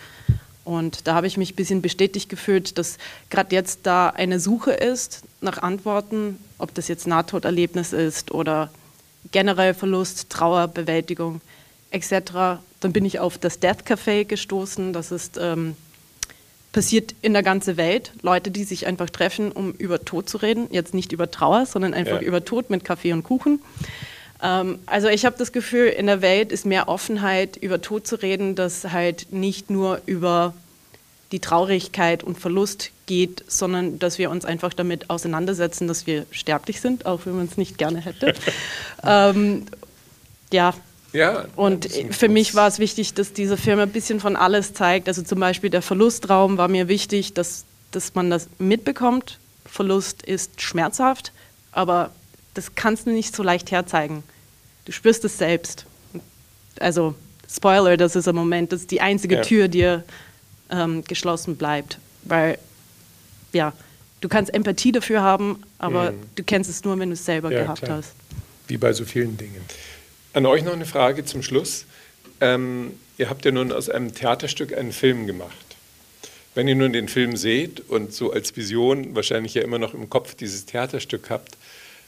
Und 0.64 1.08
da 1.08 1.14
habe 1.14 1.26
ich 1.26 1.36
mich 1.36 1.52
ein 1.52 1.56
bisschen 1.56 1.82
bestätigt 1.82 2.28
gefühlt, 2.28 2.78
dass 2.78 2.98
gerade 3.30 3.54
jetzt 3.54 3.80
da 3.82 4.10
eine 4.10 4.38
Suche 4.38 4.70
ist 4.70 5.22
nach 5.40 5.58
Antworten, 5.58 6.38
ob 6.58 6.72
das 6.74 6.86
jetzt 6.86 7.08
Nahtoderlebnis 7.08 7.92
ist 7.92 8.30
oder 8.30 8.70
generell 9.32 9.74
Verlust, 9.74 10.30
Trauer, 10.30 10.68
Bewältigung 10.68 11.40
etc. 11.90 12.60
Dann 12.78 12.92
bin 12.92 13.04
ich 13.04 13.18
auf 13.18 13.38
das 13.38 13.58
Death 13.58 13.84
Café 13.84 14.24
gestoßen. 14.24 14.92
Das 14.92 15.10
ist 15.10 15.36
ähm, 15.40 15.74
passiert 16.72 17.14
in 17.22 17.32
der 17.34 17.42
ganzen 17.42 17.76
Welt. 17.76 18.12
Leute, 18.22 18.50
die 18.50 18.64
sich 18.64 18.86
einfach 18.86 19.10
treffen, 19.10 19.52
um 19.52 19.72
über 19.72 20.04
Tod 20.04 20.28
zu 20.28 20.38
reden. 20.38 20.68
Jetzt 20.70 20.94
nicht 20.94 21.12
über 21.12 21.30
Trauer, 21.30 21.66
sondern 21.66 21.94
einfach 21.94 22.20
Ja. 22.20 22.26
über 22.26 22.44
Tod 22.44 22.70
mit 22.70 22.84
Kaffee 22.84 23.12
und 23.12 23.22
Kuchen. 23.22 23.60
Ähm, 24.42 24.78
also 24.86 25.08
ich 25.08 25.24
habe 25.24 25.36
das 25.38 25.52
Gefühl, 25.52 25.88
in 25.88 26.06
der 26.06 26.22
Welt 26.22 26.50
ist 26.50 26.66
mehr 26.66 26.88
Offenheit, 26.88 27.56
über 27.56 27.80
Tod 27.80 28.06
zu 28.06 28.16
reden, 28.16 28.54
dass 28.54 28.90
halt 28.90 29.32
nicht 29.32 29.70
nur 29.70 30.00
über 30.06 30.54
die 31.30 31.40
Traurigkeit 31.40 32.22
und 32.24 32.38
Verlust 32.38 32.90
geht, 33.06 33.44
sondern 33.48 33.98
dass 33.98 34.18
wir 34.18 34.30
uns 34.30 34.44
einfach 34.44 34.74
damit 34.74 35.08
auseinandersetzen, 35.10 35.88
dass 35.88 36.06
wir 36.06 36.26
sterblich 36.30 36.80
sind, 36.80 37.06
auch 37.06 37.20
wenn 37.24 37.36
man 37.36 37.46
es 37.46 37.56
nicht 37.56 37.78
gerne 37.78 38.00
hätte. 38.00 38.34
ähm, 39.04 39.64
ja, 40.52 40.74
Ja, 41.12 41.44
und 41.56 41.88
für 42.10 42.28
mich 42.28 42.54
war 42.54 42.66
es 42.68 42.78
wichtig, 42.78 43.12
dass 43.14 43.32
diese 43.34 43.56
Firma 43.58 43.82
ein 43.82 43.90
bisschen 43.90 44.18
von 44.20 44.34
alles 44.34 44.72
zeigt. 44.72 45.08
Also 45.08 45.22
zum 45.22 45.40
Beispiel 45.40 45.68
der 45.68 45.82
Verlustraum 45.82 46.56
war 46.56 46.68
mir 46.68 46.88
wichtig, 46.88 47.34
dass, 47.34 47.64
dass 47.90 48.14
man 48.14 48.30
das 48.30 48.48
mitbekommt. 48.58 49.38
Verlust 49.66 50.22
ist 50.22 50.60
schmerzhaft, 50.62 51.32
aber 51.70 52.10
das 52.54 52.74
kannst 52.74 53.06
du 53.06 53.10
nicht 53.10 53.36
so 53.36 53.42
leicht 53.42 53.70
herzeigen. 53.70 54.22
Du 54.86 54.92
spürst 54.92 55.24
es 55.24 55.36
selbst. 55.38 55.84
Also 56.80 57.14
Spoiler, 57.54 57.98
das 57.98 58.16
ist 58.16 58.26
ein 58.26 58.34
Moment, 58.34 58.72
das 58.72 58.80
ist 58.82 58.90
die 58.90 59.02
einzige 59.02 59.36
Ja. 59.36 59.42
Tür, 59.42 59.68
die 59.68 59.98
ähm, 60.70 61.04
geschlossen 61.04 61.56
bleibt. 61.56 61.98
Weil, 62.24 62.56
ja, 63.52 63.74
du 64.22 64.28
kannst 64.30 64.54
Empathie 64.54 64.92
dafür 64.92 65.20
haben, 65.20 65.62
aber 65.78 66.12
Mhm. 66.12 66.20
du 66.36 66.42
kennst 66.44 66.70
es 66.70 66.82
nur, 66.84 66.98
wenn 66.98 67.10
du 67.10 67.14
es 67.14 67.24
selber 67.26 67.52
Ja, 67.52 67.62
gehabt 67.64 67.82
klar. 67.82 67.98
hast. 67.98 68.14
Wie 68.68 68.78
bei 68.78 68.94
so 68.94 69.04
vielen 69.04 69.36
Dingen. 69.36 69.60
An 70.34 70.46
euch 70.46 70.62
noch 70.62 70.72
eine 70.72 70.86
Frage 70.86 71.26
zum 71.26 71.42
Schluss. 71.42 71.84
Ähm, 72.40 72.98
ihr 73.18 73.28
habt 73.28 73.44
ja 73.44 73.50
nun 73.50 73.70
aus 73.70 73.90
einem 73.90 74.14
Theaterstück 74.14 74.72
einen 74.74 74.92
Film 74.92 75.26
gemacht. 75.26 75.52
Wenn 76.54 76.66
ihr 76.68 76.74
nun 76.74 76.94
den 76.94 77.08
Film 77.08 77.36
seht 77.36 77.80
und 77.90 78.14
so 78.14 78.32
als 78.32 78.56
Vision 78.56 79.14
wahrscheinlich 79.14 79.52
ja 79.52 79.62
immer 79.62 79.78
noch 79.78 79.92
im 79.92 80.08
Kopf 80.08 80.34
dieses 80.34 80.64
Theaterstück 80.64 81.28
habt, 81.28 81.58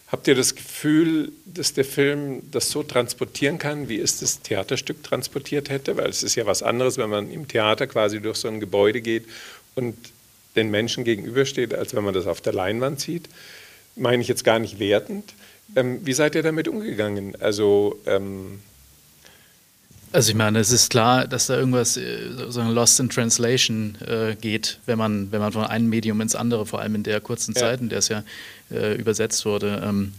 habt 0.08 0.26
ihr 0.26 0.34
das 0.34 0.54
Gefühl, 0.54 1.32
dass 1.44 1.74
der 1.74 1.84
Film 1.84 2.42
das 2.50 2.70
so 2.70 2.82
transportieren 2.82 3.58
kann, 3.58 3.90
wie 3.90 4.00
es 4.00 4.20
das 4.20 4.40
Theaterstück 4.40 5.02
transportiert 5.02 5.68
hätte? 5.68 5.98
Weil 5.98 6.08
es 6.08 6.22
ist 6.22 6.34
ja 6.34 6.46
was 6.46 6.62
anderes, 6.62 6.96
wenn 6.96 7.10
man 7.10 7.30
im 7.30 7.46
Theater 7.46 7.86
quasi 7.86 8.20
durch 8.22 8.38
so 8.38 8.48
ein 8.48 8.58
Gebäude 8.58 9.02
geht 9.02 9.24
und 9.74 9.96
den 10.56 10.70
Menschen 10.70 11.04
gegenübersteht, 11.04 11.74
als 11.74 11.94
wenn 11.94 12.04
man 12.04 12.14
das 12.14 12.26
auf 12.26 12.40
der 12.40 12.54
Leinwand 12.54 13.00
sieht. 13.00 13.28
Meine 13.96 14.22
ich 14.22 14.28
jetzt 14.28 14.44
gar 14.44 14.58
nicht 14.58 14.78
wertend. 14.78 15.34
Ähm, 15.76 16.00
wie 16.04 16.12
seid 16.12 16.34
ihr 16.34 16.42
damit 16.42 16.68
umgegangen? 16.68 17.34
Also 17.40 17.98
ähm, 18.06 18.60
Also 20.12 20.30
ich 20.30 20.36
meine, 20.36 20.60
es 20.60 20.70
ist 20.70 20.90
klar, 20.90 21.26
dass 21.26 21.46
da 21.48 21.56
irgendwas 21.58 21.96
äh, 21.96 22.28
so 22.48 22.60
ein 22.60 22.70
Lost 22.70 23.00
in 23.00 23.08
Translation 23.10 23.96
äh, 24.06 24.36
geht, 24.40 24.78
wenn 24.86 24.98
man, 24.98 25.32
wenn 25.32 25.40
man 25.40 25.52
von 25.52 25.64
einem 25.64 25.88
Medium 25.88 26.20
ins 26.20 26.36
andere, 26.36 26.66
vor 26.66 26.80
allem 26.80 26.94
in 26.94 27.02
der 27.02 27.20
kurzen 27.20 27.52
Ja. 27.54 27.60
Zeit, 27.62 27.80
in 27.80 27.88
der 27.88 27.98
es 27.98 28.08
ja 28.08 28.22
äh, 28.70 28.94
übersetzt 28.94 29.44
wurde, 29.44 29.82
ähm, 29.84 30.12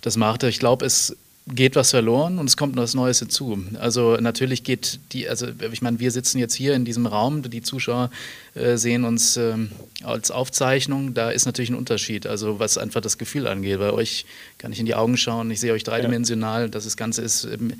das 0.00 0.16
macht. 0.16 0.42
Ich 0.42 0.58
glaube, 0.58 0.84
es 0.84 1.16
geht 1.48 1.76
was 1.76 1.90
verloren 1.90 2.38
und 2.38 2.46
es 2.46 2.56
kommt 2.56 2.76
was 2.76 2.94
Neues 2.94 3.20
hinzu. 3.20 3.64
Also 3.78 4.16
natürlich 4.16 4.64
geht 4.64 4.98
die, 5.12 5.28
also 5.28 5.46
ich 5.70 5.80
meine, 5.80 6.00
wir 6.00 6.10
sitzen 6.10 6.38
jetzt 6.38 6.54
hier 6.54 6.74
in 6.74 6.84
diesem 6.84 7.06
Raum, 7.06 7.42
die 7.42 7.62
Zuschauer 7.62 8.10
äh, 8.54 8.76
sehen 8.76 9.04
uns 9.04 9.36
ähm, 9.36 9.70
als 10.02 10.32
Aufzeichnung, 10.32 11.14
da 11.14 11.30
ist 11.30 11.46
natürlich 11.46 11.70
ein 11.70 11.76
Unterschied, 11.76 12.26
also 12.26 12.58
was 12.58 12.78
einfach 12.78 13.00
das 13.00 13.16
Gefühl 13.16 13.46
angeht. 13.46 13.78
Bei 13.78 13.92
euch 13.92 14.26
kann 14.58 14.72
ich 14.72 14.80
in 14.80 14.86
die 14.86 14.96
Augen 14.96 15.16
schauen, 15.16 15.50
ich 15.52 15.60
sehe 15.60 15.72
euch 15.72 15.84
dreidimensional, 15.84 16.62
ja. 16.62 16.68
das 16.68 16.96
Ganze 16.96 17.22
ist 17.22 17.44
ähm, 17.44 17.74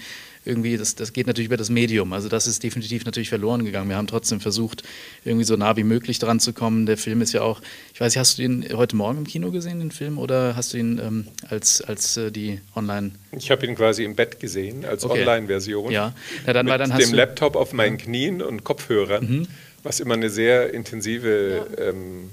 irgendwie, 0.47 0.77
das, 0.77 0.95
das 0.95 1.13
geht 1.13 1.27
natürlich 1.27 1.47
über 1.47 1.57
das 1.57 1.71
Medium. 1.71 2.13
Also 2.13 2.29
das 2.29 2.47
ist 2.47 2.63
definitiv 2.63 3.05
natürlich 3.05 3.29
verloren 3.29 3.65
gegangen. 3.65 3.89
Wir 3.89 3.97
haben 3.97 4.07
trotzdem 4.07 4.41
versucht, 4.41 4.83
irgendwie 5.25 5.45
so 5.45 5.57
nah 5.57 5.77
wie 5.77 5.85
möglich 5.85 6.19
dran 6.19 6.41
zu 6.41 6.53
kommen. 6.53 6.87
Der 6.87 6.97
Film 6.97 7.21
ist 7.21 7.33
ja 7.33 7.43
auch, 7.43 7.61
ich 7.93 8.01
weiß 8.01 8.13
nicht, 8.13 8.19
hast 8.19 8.39
du 8.39 8.43
ihn 8.43 8.65
heute 8.73 8.97
Morgen 8.97 9.19
im 9.19 9.27
Kino 9.27 9.51
gesehen, 9.51 9.81
den 9.81 9.91
Film, 9.91 10.19
oder 10.19 10.57
hast 10.57 10.73
du 10.73 10.79
ihn 10.79 11.01
ähm, 11.03 11.27
als, 11.49 11.81
als 11.83 12.17
äh, 12.17 12.31
die 12.31 12.61
online? 12.75 13.13
Ich 13.33 13.51
habe 13.51 13.67
ihn 13.67 13.75
quasi 13.75 14.05
im 14.05 14.15
Bett 14.15 14.41
gesehen, 14.41 14.85
als 14.85 15.05
okay. 15.05 15.21
Online-Version. 15.21 15.91
Ja, 15.91 16.15
Na, 16.47 16.53
dann, 16.53 16.67
mit 16.67 16.81
dann 16.81 16.97
dem 16.97 17.13
Laptop 17.13 17.57
auf 17.57 17.73
meinen 17.73 17.99
Knien 17.99 18.41
und 18.41 18.65
Kopfhörern, 18.65 19.25
mhm. 19.25 19.49
was 19.83 20.01
immer 20.01 20.15
eine 20.15 20.31
sehr 20.31 20.73
intensive 20.73 21.67
ja. 21.77 21.85
ähm, 21.89 22.31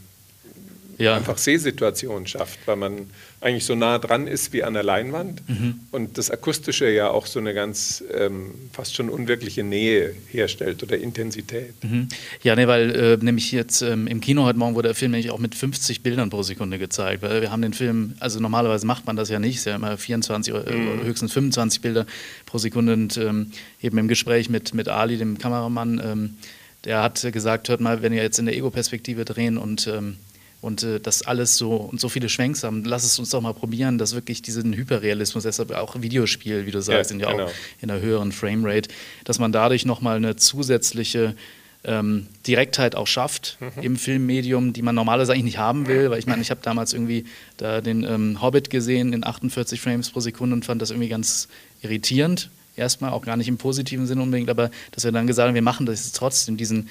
ja. 1.03 1.15
einfach 1.15 1.37
Sehsituation 1.37 2.27
schafft, 2.27 2.59
weil 2.65 2.75
man 2.75 3.07
eigentlich 3.41 3.65
so 3.65 3.75
nah 3.75 3.99
dran 3.99 4.25
ist 4.27 4.53
wie 4.53 4.63
an 4.63 4.73
der 4.73 4.83
Leinwand 4.83 5.47
mhm. 5.49 5.81
und 5.91 6.17
das 6.17 6.31
Akustische 6.31 6.89
ja 6.89 7.09
auch 7.09 7.25
so 7.25 7.39
eine 7.39 7.53
ganz 7.53 8.03
ähm, 8.13 8.51
fast 8.71 8.95
schon 8.95 9.09
unwirkliche 9.09 9.63
Nähe 9.63 10.15
herstellt 10.31 10.81
oder 10.81 10.97
Intensität. 10.97 11.73
Mhm. 11.83 12.07
Ja, 12.41 12.55
nee, 12.55 12.67
weil 12.67 12.95
äh, 12.95 13.17
nämlich 13.17 13.51
jetzt 13.51 13.81
ähm, 13.81 14.07
im 14.07 14.21
Kino 14.21 14.45
heute 14.45 14.57
Morgen 14.57 14.75
wurde 14.75 14.89
der 14.89 14.95
Film 14.95 15.11
nämlich 15.11 15.31
auch 15.31 15.39
mit 15.39 15.55
50 15.55 16.01
Bildern 16.03 16.29
pro 16.29 16.41
Sekunde 16.43 16.79
gezeigt, 16.79 17.21
weil 17.21 17.41
wir 17.41 17.51
haben 17.51 17.61
den 17.61 17.73
Film, 17.73 18.15
also 18.19 18.39
normalerweise 18.39 18.85
macht 18.85 19.05
man 19.05 19.15
das 19.15 19.29
ja 19.29 19.39
nicht, 19.39 19.55
es 19.55 19.61
ist 19.61 19.65
ja 19.65 19.75
immer 19.75 19.97
24 19.97 20.53
oder 20.53 20.71
mhm. 20.71 21.03
höchstens 21.03 21.33
25 21.33 21.81
Bilder 21.81 22.05
pro 22.45 22.57
Sekunde 22.57 22.93
und 22.93 23.17
ähm, 23.17 23.51
eben 23.81 23.97
im 23.97 24.07
Gespräch 24.07 24.49
mit, 24.49 24.73
mit 24.73 24.87
Ali, 24.87 25.17
dem 25.17 25.37
Kameramann, 25.37 26.01
ähm, 26.03 26.37
der 26.85 27.01
hat 27.01 27.21
gesagt, 27.31 27.69
hört 27.69 27.81
mal, 27.81 28.01
wenn 28.01 28.13
ihr 28.13 28.23
jetzt 28.23 28.39
in 28.39 28.45
der 28.45 28.55
Ego-Perspektive 28.55 29.25
drehen 29.25 29.57
und 29.57 29.87
ähm, 29.87 30.17
und 30.63 30.81
äh, 30.81 30.99
das 30.99 31.23
alles 31.23 31.57
so 31.57 31.75
und 31.75 31.99
so 31.99 32.07
viele 32.07 32.29
Schwenks 32.29 32.63
haben, 32.63 32.85
lass 32.85 33.03
es 33.03 33.19
uns 33.19 33.29
doch 33.29 33.41
mal 33.41 33.53
probieren, 33.53 33.97
dass 33.97 34.15
wirklich 34.15 34.41
diesen 34.41 34.73
Hyperrealismus, 34.73 35.43
deshalb 35.43 35.71
auch 35.71 36.01
Videospiel, 36.01 36.65
wie 36.65 36.71
du 36.71 36.81
sagst, 36.81 36.97
ja, 36.97 37.03
sind 37.03 37.19
ja 37.19 37.31
genau. 37.31 37.45
auch 37.45 37.51
in 37.81 37.91
einer 37.91 38.01
höheren 38.01 38.31
Framerate, 38.31 38.89
dass 39.25 39.39
man 39.39 39.51
dadurch 39.51 39.85
nochmal 39.85 40.15
eine 40.15 40.37
zusätzliche 40.37 41.35
ähm, 41.83 42.27
Direktheit 42.47 42.95
auch 42.95 43.07
schafft 43.07 43.57
mhm. 43.59 43.83
im 43.83 43.95
Filmmedium, 43.97 44.71
die 44.71 44.81
man 44.81 44.95
normalerweise 44.95 45.33
eigentlich 45.33 45.43
nicht 45.43 45.57
haben 45.57 45.87
will, 45.87 46.09
weil 46.09 46.19
ich 46.19 46.27
meine, 46.27 46.41
ich 46.41 46.49
habe 46.49 46.61
damals 46.63 46.93
irgendwie 46.93 47.25
da 47.57 47.81
den 47.81 48.03
ähm, 48.03 48.41
Hobbit 48.41 48.69
gesehen 48.69 49.11
in 49.11 49.25
48 49.25 49.81
Frames 49.81 50.11
pro 50.11 50.21
Sekunde 50.21 50.55
und 50.55 50.63
fand 50.63 50.81
das 50.81 50.91
irgendwie 50.91 51.09
ganz 51.09 51.49
irritierend. 51.81 52.49
Erstmal 52.77 53.11
auch 53.11 53.23
gar 53.23 53.35
nicht 53.35 53.49
im 53.49 53.57
positiven 53.57 54.07
Sinne 54.07 54.21
unbedingt, 54.21 54.49
aber 54.49 54.71
dass 54.91 55.03
wir 55.03 55.11
dann 55.11 55.27
gesagt 55.27 55.49
haben, 55.49 55.55
wir 55.55 55.61
machen 55.61 55.85
das 55.85 56.05
jetzt 56.05 56.15
trotzdem, 56.15 56.55
diesen 56.55 56.89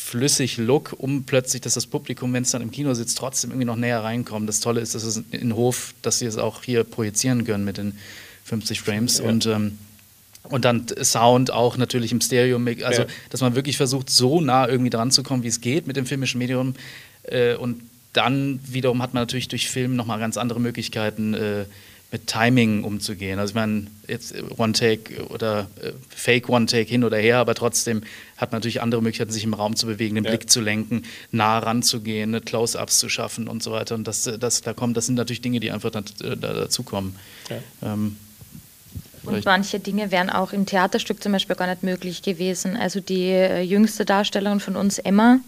flüssig 0.00 0.56
Look, 0.56 0.94
um 0.98 1.24
plötzlich, 1.24 1.62
dass 1.62 1.74
das 1.74 1.86
Publikum, 1.86 2.32
wenn 2.32 2.42
es 2.42 2.50
dann 2.50 2.62
im 2.62 2.70
Kino 2.70 2.94
sitzt, 2.94 3.18
trotzdem 3.18 3.50
irgendwie 3.50 3.66
noch 3.66 3.76
näher 3.76 4.02
reinkommt. 4.02 4.48
Das 4.48 4.60
Tolle 4.60 4.80
ist, 4.80 4.94
dass 4.94 5.04
es 5.04 5.22
in 5.30 5.54
Hof, 5.54 5.94
dass 6.02 6.18
sie 6.18 6.26
es 6.26 6.38
auch 6.38 6.62
hier 6.62 6.84
projizieren 6.84 7.44
können 7.44 7.64
mit 7.64 7.76
den 7.76 7.98
50 8.44 8.80
Frames 8.80 9.18
ja. 9.18 9.24
und 9.24 9.46
ähm, 9.46 9.78
und 10.44 10.64
dann 10.64 10.86
Sound 11.02 11.52
auch 11.52 11.76
natürlich 11.76 12.12
im 12.12 12.20
Stereo, 12.20 12.56
also 12.82 13.02
ja. 13.02 13.08
dass 13.28 13.42
man 13.42 13.54
wirklich 13.54 13.76
versucht, 13.76 14.08
so 14.08 14.40
nah 14.40 14.66
irgendwie 14.66 14.90
dran 14.90 15.10
zu 15.10 15.22
kommen, 15.22 15.42
wie 15.42 15.48
es 15.48 15.60
geht 15.60 15.86
mit 15.86 15.96
dem 15.96 16.06
filmischen 16.06 16.38
Medium. 16.38 16.74
Äh, 17.24 17.54
und 17.56 17.82
dann 18.14 18.58
wiederum 18.66 19.02
hat 19.02 19.14
man 19.14 19.22
natürlich 19.22 19.48
durch 19.48 19.68
Film 19.68 19.96
nochmal 19.96 20.18
ganz 20.18 20.38
andere 20.38 20.58
Möglichkeiten, 20.58 21.34
äh, 21.34 21.64
mit 22.12 22.26
Timing 22.26 22.82
umzugehen. 22.82 23.38
Also 23.38 23.52
ich 23.52 23.54
meine, 23.54 23.86
jetzt 24.08 24.34
One-Take 24.56 25.26
oder 25.28 25.70
äh, 25.80 25.92
Fake 26.08 26.48
One-Take 26.48 26.88
hin 26.88 27.04
oder 27.04 27.18
her, 27.18 27.38
aber 27.38 27.54
trotzdem 27.54 28.02
hat 28.36 28.50
man 28.50 28.58
natürlich 28.58 28.82
andere 28.82 29.00
Möglichkeiten, 29.00 29.30
sich 29.30 29.44
im 29.44 29.54
Raum 29.54 29.76
zu 29.76 29.86
bewegen, 29.86 30.16
den 30.16 30.24
ja. 30.24 30.30
Blick 30.30 30.50
zu 30.50 30.60
lenken, 30.60 31.02
nah 31.30 31.58
ranzugehen, 31.58 32.32
ne, 32.32 32.40
Close-Ups 32.40 32.98
zu 32.98 33.08
schaffen 33.08 33.46
und 33.46 33.62
so 33.62 33.70
weiter. 33.70 33.94
Und 33.94 34.08
das, 34.08 34.24
das, 34.24 34.62
da 34.62 34.72
kommt, 34.72 34.96
das 34.96 35.06
sind 35.06 35.14
natürlich 35.14 35.40
Dinge, 35.40 35.60
die 35.60 35.70
einfach 35.70 35.90
da, 35.90 36.00
da 36.00 36.34
dazukommen. 36.34 37.14
Ja. 37.48 37.92
Ähm, 37.92 38.16
und 39.24 39.44
manche 39.44 39.78
Dinge 39.78 40.10
wären 40.10 40.30
auch 40.30 40.52
im 40.52 40.66
Theaterstück 40.66 41.22
zum 41.22 41.32
Beispiel 41.32 41.56
gar 41.56 41.66
nicht 41.66 41.82
möglich 41.82 42.22
gewesen. 42.22 42.76
Also 42.76 43.00
die 43.00 43.26
äh, 43.26 43.60
jüngste 43.60 44.04
Darstellerin 44.04 44.60
von 44.60 44.76
uns, 44.76 44.98
Emma, 44.98 45.34
mhm. 45.34 45.42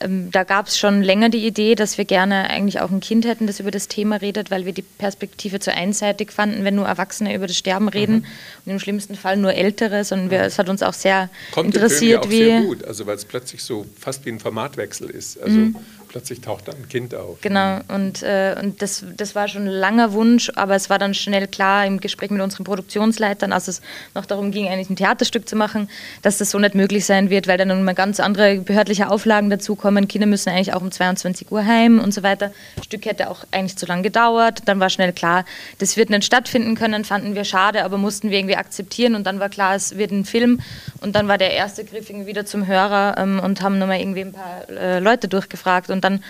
ähm, 0.00 0.30
da 0.30 0.44
gab 0.44 0.66
es 0.66 0.78
schon 0.78 1.02
länger 1.02 1.30
die 1.30 1.46
Idee, 1.46 1.74
dass 1.74 1.96
wir 1.96 2.04
gerne 2.04 2.50
eigentlich 2.50 2.80
auch 2.80 2.90
ein 2.90 3.00
Kind 3.00 3.24
hätten, 3.24 3.46
das 3.46 3.58
über 3.60 3.70
das 3.70 3.88
Thema 3.88 4.16
redet, 4.16 4.50
weil 4.50 4.66
wir 4.66 4.72
die 4.72 4.82
Perspektive 4.82 5.60
zu 5.60 5.72
einseitig 5.72 6.30
fanden, 6.30 6.64
wenn 6.64 6.74
nur 6.74 6.86
Erwachsene 6.86 7.34
über 7.34 7.46
das 7.46 7.56
Sterben 7.56 7.88
reden 7.88 8.16
mhm. 8.16 8.24
und 8.66 8.72
im 8.72 8.78
schlimmsten 8.78 9.14
Fall 9.14 9.36
nur 9.38 9.54
Ältere, 9.54 10.04
sondern 10.04 10.30
wir, 10.30 10.42
es 10.42 10.58
hat 10.58 10.68
uns 10.68 10.82
auch 10.82 10.94
sehr 10.94 11.30
Kommt 11.52 11.74
interessiert, 11.74 12.20
Kommt 12.22 12.34
ja 12.34 12.38
auch 12.38 12.46
sehr 12.46 12.60
gut, 12.62 12.84
also 12.84 13.06
weil 13.06 13.16
es 13.16 13.24
plötzlich 13.24 13.62
so 13.62 13.86
fast 13.98 14.24
wie 14.26 14.30
ein 14.30 14.40
Formatwechsel 14.40 15.08
ist. 15.08 15.40
Also 15.40 15.56
mhm 15.56 15.76
plötzlich 16.08 16.40
taucht 16.40 16.68
da 16.68 16.72
ein 16.72 16.88
Kind 16.88 17.14
auf. 17.14 17.40
Genau, 17.40 17.80
und, 17.88 18.22
äh, 18.22 18.56
und 18.60 18.80
das, 18.82 19.04
das 19.16 19.34
war 19.34 19.48
schon 19.48 19.62
ein 19.62 19.68
langer 19.68 20.12
Wunsch, 20.12 20.50
aber 20.56 20.74
es 20.74 20.88
war 20.88 20.98
dann 20.98 21.14
schnell 21.14 21.46
klar 21.46 21.86
im 21.86 22.00
Gespräch 22.00 22.30
mit 22.30 22.40
unseren 22.40 22.64
Produktionsleitern, 22.64 23.52
als 23.52 23.68
es 23.68 23.82
noch 24.14 24.26
darum 24.26 24.50
ging, 24.50 24.68
eigentlich 24.68 24.90
ein 24.90 24.96
Theaterstück 24.96 25.48
zu 25.48 25.56
machen, 25.56 25.88
dass 26.22 26.38
das 26.38 26.50
so 26.50 26.58
nicht 26.58 26.74
möglich 26.74 27.04
sein 27.04 27.30
wird, 27.30 27.48
weil 27.48 27.58
dann 27.58 27.70
immer 27.70 27.94
ganz 27.94 28.20
andere 28.20 28.58
behördliche 28.58 29.10
Auflagen 29.10 29.50
dazukommen. 29.50 30.08
Kinder 30.08 30.26
müssen 30.26 30.50
eigentlich 30.50 30.72
auch 30.72 30.82
um 30.82 30.90
22 30.90 31.52
Uhr 31.52 31.64
heim 31.64 31.98
und 31.98 32.14
so 32.14 32.22
weiter. 32.22 32.52
Das 32.76 32.86
Stück 32.86 33.04
hätte 33.04 33.30
auch 33.30 33.44
eigentlich 33.50 33.76
zu 33.76 33.86
lange 33.86 34.02
gedauert. 34.02 34.62
Dann 34.64 34.80
war 34.80 34.90
schnell 34.90 35.12
klar, 35.12 35.44
das 35.78 35.96
wird 35.96 36.10
nicht 36.10 36.24
stattfinden 36.24 36.74
können, 36.74 37.04
fanden 37.04 37.34
wir 37.34 37.44
schade, 37.44 37.84
aber 37.84 37.98
mussten 37.98 38.30
wir 38.30 38.38
irgendwie 38.38 38.56
akzeptieren 38.56 39.14
und 39.14 39.26
dann 39.26 39.40
war 39.40 39.48
klar, 39.48 39.74
es 39.74 39.96
wird 39.96 40.12
ein 40.12 40.24
Film 40.24 40.60
und 41.00 41.14
dann 41.14 41.28
war 41.28 41.38
der 41.38 41.52
erste 41.52 41.84
Griff 41.84 42.06
wieder 42.08 42.46
zum 42.46 42.66
Hörer 42.66 43.16
ähm, 43.18 43.40
und 43.40 43.60
haben 43.60 43.78
nochmal 43.78 44.00
irgendwie 44.00 44.20
ein 44.20 44.32
paar 44.32 44.68
äh, 44.70 45.00
Leute 45.00 45.28
durchgefragt 45.28 45.90
und 45.96 46.04
dann 46.04 46.22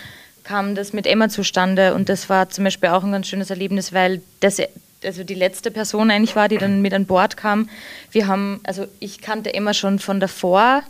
kam 0.43 0.75
das 0.75 0.93
mit 0.93 1.05
Emma 1.05 1.29
zustande 1.29 1.93
und 1.93 2.09
das 2.09 2.29
war 2.29 2.49
zum 2.49 2.63
Beispiel 2.63 2.89
auch 2.89 3.03
ein 3.03 3.11
ganz 3.11 3.27
schönes 3.27 3.49
Erlebnis, 3.49 3.93
weil 3.93 4.21
das 4.39 4.61
also 5.03 5.23
die 5.23 5.35
letzte 5.35 5.71
Person 5.71 6.09
eigentlich 6.09 6.35
war, 6.35 6.47
die 6.47 6.57
dann 6.57 6.81
mit 6.81 6.93
an 6.93 7.05
Bord 7.05 7.37
kam. 7.37 7.69
Wir 8.11 8.27
haben, 8.27 8.61
also 8.63 8.87
ich 8.99 9.21
kannte 9.21 9.53
Emma 9.53 9.73
schon 9.73 9.99
von 9.99 10.19
davor, 10.19 10.81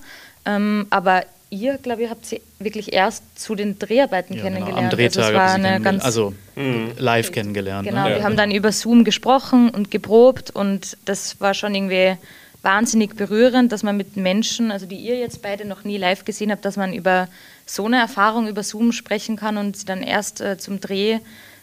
ähm, 0.46 0.88
aber 0.90 1.24
ihr, 1.50 1.78
glaube 1.78 2.04
ich, 2.04 2.10
habt 2.10 2.26
sie 2.26 2.42
wirklich 2.60 2.94
erst 2.94 3.40
zu 3.40 3.56
den 3.56 3.80
Dreharbeiten 3.80 4.36
ja, 4.36 4.44
kennengelernt. 4.44 4.78
Genau, 4.78 4.90
am 4.90 4.90
Drehtag 4.90 5.26
also, 5.26 5.38
es 5.38 5.40
war 5.40 5.54
eine 5.54 5.82
ganz, 5.82 6.04
also 6.04 6.34
mhm. 6.56 6.92
live 6.98 7.32
kennengelernt. 7.32 7.88
Genau, 7.88 8.08
ne? 8.08 8.16
wir 8.16 8.24
haben 8.24 8.38
dann 8.38 8.52
über 8.52 8.72
Zoom 8.72 9.04
gesprochen 9.04 9.70
und 9.70 9.92
geprobt 9.92 10.52
und 10.52 10.98
das 11.06 11.40
war 11.40 11.54
schon 11.54 11.74
irgendwie 11.76 12.18
wahnsinnig 12.62 13.15
berührend, 13.15 13.72
dass 13.72 13.84
man 13.84 13.98
mit 13.98 14.17
Menschen, 14.17 14.72
also 14.72 14.86
die 14.86 14.98
ihr 14.98 15.17
jetzt 15.17 15.41
beide 15.41 15.65
noch 15.65 15.84
nie 15.84 15.98
live 15.98 16.26
gesehen 16.26 16.52
habt, 16.52 16.65
dass 16.65 16.76
man 16.76 16.93
über 16.93 17.28
so 17.65 17.86
eine 17.86 17.98
Erfahrung 17.98 18.48
über 18.48 18.63
Zoom 18.63 18.91
sprechen 18.91 19.36
kann 19.36 19.58
und 19.58 19.78
sie 19.78 19.86
dann 19.86 20.02
erst 20.02 20.41
äh, 20.41 20.58
zum 20.58 20.80
Dreh 20.80 21.20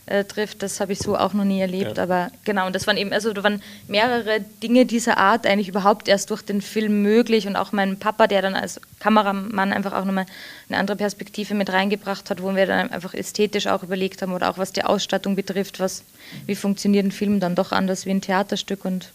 äh, 0.06 0.24
trifft, 0.24 0.62
das 0.62 0.80
habe 0.80 0.92
ich 0.92 0.98
so 0.98 1.16
auch 1.16 1.32
noch 1.32 1.44
nie 1.44 1.60
erlebt. 1.60 1.96
Ja. 1.96 2.02
Aber 2.02 2.30
genau, 2.44 2.66
und 2.66 2.74
das 2.74 2.86
waren 2.86 2.96
eben, 2.96 3.12
also 3.12 3.32
da 3.32 3.42
waren 3.42 3.62
mehrere 3.88 4.40
Dinge 4.62 4.84
dieser 4.84 5.16
Art 5.16 5.46
eigentlich 5.46 5.68
überhaupt 5.68 6.08
erst 6.08 6.30
durch 6.30 6.42
den 6.42 6.60
Film 6.60 7.02
möglich 7.02 7.46
und 7.46 7.56
auch 7.56 7.72
mein 7.72 7.98
Papa, 7.98 8.26
der 8.26 8.42
dann 8.42 8.54
als 8.54 8.80
Kameramann 9.00 9.72
einfach 9.72 9.94
auch 9.94 10.04
nochmal 10.04 10.26
eine 10.68 10.78
andere 10.78 10.96
Perspektive 10.96 11.54
mit 11.54 11.72
reingebracht 11.72 12.28
hat, 12.28 12.42
wo 12.42 12.54
wir 12.54 12.66
dann 12.66 12.90
einfach 12.90 13.14
ästhetisch 13.14 13.66
auch 13.66 13.82
überlegt 13.82 14.20
haben 14.20 14.32
oder 14.32 14.50
auch 14.50 14.58
was 14.58 14.72
die 14.72 14.84
Ausstattung 14.84 15.36
betrifft, 15.36 15.80
was, 15.80 16.04
wie 16.46 16.54
funktioniert 16.54 17.06
ein 17.06 17.12
Film 17.12 17.40
dann 17.40 17.54
doch 17.54 17.72
anders 17.72 18.04
wie 18.04 18.10
ein 18.10 18.20
Theaterstück 18.20 18.84
und 18.84 19.10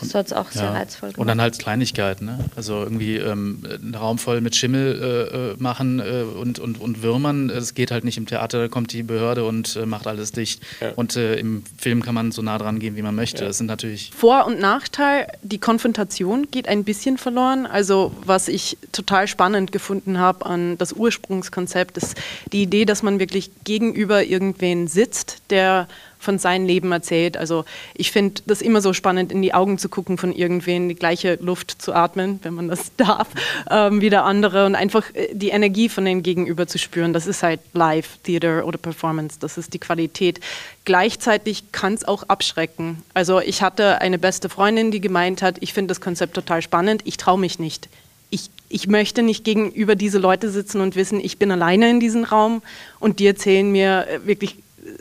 das 0.00 0.14
hat 0.14 0.26
es 0.26 0.32
auch 0.32 0.50
sehr 0.50 0.64
ja. 0.64 0.72
reizvoll 0.72 1.10
gemacht. 1.10 1.18
Und 1.18 1.26
dann 1.26 1.40
halt 1.40 1.58
Kleinigkeiten, 1.58 2.24
ne? 2.26 2.38
also 2.56 2.82
irgendwie 2.82 3.16
ähm, 3.16 3.62
einen 3.64 3.94
Raum 3.94 4.18
voll 4.18 4.40
mit 4.40 4.56
Schimmel 4.56 5.00
äh, 5.00 5.52
äh, 5.52 5.56
machen 5.58 6.00
äh, 6.00 6.22
und, 6.22 6.58
und, 6.58 6.80
und 6.80 7.02
Würmern. 7.02 7.48
Das 7.48 7.74
geht 7.74 7.90
halt 7.90 8.04
nicht 8.04 8.16
im 8.16 8.26
Theater, 8.26 8.60
da 8.60 8.68
kommt 8.68 8.92
die 8.92 9.02
Behörde 9.02 9.44
und 9.44 9.76
äh, 9.76 9.86
macht 9.86 10.06
alles 10.06 10.32
dicht. 10.32 10.62
Ja. 10.80 10.92
Und 10.96 11.16
äh, 11.16 11.36
im 11.36 11.62
Film 11.78 12.02
kann 12.02 12.14
man 12.14 12.32
so 12.32 12.42
nah 12.42 12.58
dran 12.58 12.78
gehen, 12.78 12.96
wie 12.96 13.02
man 13.02 13.14
möchte. 13.14 13.42
Ja. 13.42 13.48
Das 13.48 13.58
sind 13.58 13.66
natürlich 13.66 14.10
Vor- 14.14 14.46
und 14.46 14.58
Nachteil, 14.58 15.28
die 15.42 15.58
Konfrontation 15.58 16.50
geht 16.50 16.68
ein 16.68 16.84
bisschen 16.84 17.18
verloren. 17.18 17.66
Also 17.66 18.12
was 18.24 18.48
ich 18.48 18.78
total 18.92 19.28
spannend 19.28 19.72
gefunden 19.72 20.18
habe 20.18 20.46
an 20.46 20.78
das 20.78 20.92
Ursprungskonzept, 20.92 21.96
ist 21.98 22.16
die 22.52 22.62
Idee, 22.62 22.84
dass 22.84 23.02
man 23.02 23.20
wirklich 23.20 23.50
gegenüber 23.64 24.24
irgendwen 24.24 24.88
sitzt, 24.88 25.38
der 25.50 25.86
von 26.22 26.38
seinem 26.38 26.66
Leben 26.66 26.92
erzählt. 26.92 27.36
Also 27.36 27.64
ich 27.94 28.12
finde 28.12 28.42
das 28.46 28.62
immer 28.62 28.80
so 28.80 28.92
spannend, 28.92 29.32
in 29.32 29.42
die 29.42 29.54
Augen 29.54 29.76
zu 29.76 29.88
gucken 29.88 30.18
von 30.18 30.32
irgendwen, 30.32 30.88
die 30.88 30.94
gleiche 30.94 31.36
Luft 31.40 31.82
zu 31.82 31.92
atmen, 31.92 32.38
wenn 32.42 32.54
man 32.54 32.68
das 32.68 32.92
darf, 32.96 33.28
ähm, 33.68 34.00
wie 34.00 34.08
der 34.08 34.24
andere 34.24 34.64
und 34.64 34.76
einfach 34.76 35.04
äh, 35.14 35.28
die 35.32 35.48
Energie 35.48 35.88
von 35.88 36.04
dem 36.04 36.22
Gegenüber 36.22 36.66
zu 36.68 36.78
spüren. 36.78 37.12
Das 37.12 37.26
ist 37.26 37.42
halt 37.42 37.60
Live, 37.72 38.18
Theater 38.22 38.64
oder 38.64 38.78
Performance. 38.78 39.38
Das 39.40 39.58
ist 39.58 39.74
die 39.74 39.80
Qualität. 39.80 40.38
Gleichzeitig 40.84 41.72
kann 41.72 41.94
es 41.94 42.06
auch 42.06 42.22
abschrecken. 42.24 43.02
Also 43.14 43.40
ich 43.40 43.60
hatte 43.60 44.00
eine 44.00 44.18
beste 44.18 44.48
Freundin, 44.48 44.92
die 44.92 45.00
gemeint 45.00 45.42
hat, 45.42 45.56
ich 45.60 45.72
finde 45.72 45.88
das 45.88 46.00
Konzept 46.00 46.34
total 46.34 46.62
spannend, 46.62 47.02
ich 47.04 47.16
traue 47.16 47.38
mich 47.38 47.58
nicht. 47.58 47.88
Ich, 48.30 48.48
ich, 48.70 48.86
möchte 48.86 49.22
nicht 49.22 49.44
gegenüber 49.44 49.94
diese 49.94 50.18
Leute 50.18 50.50
sitzen 50.50 50.80
und 50.80 50.96
wissen, 50.96 51.20
ich 51.20 51.38
bin 51.38 51.50
alleine 51.50 51.90
in 51.90 52.00
diesem 52.00 52.24
Raum 52.24 52.62
und 52.98 53.18
die 53.18 53.26
erzählen 53.26 53.70
mir 53.70 54.06
äh, 54.08 54.26
wirklich 54.26 54.56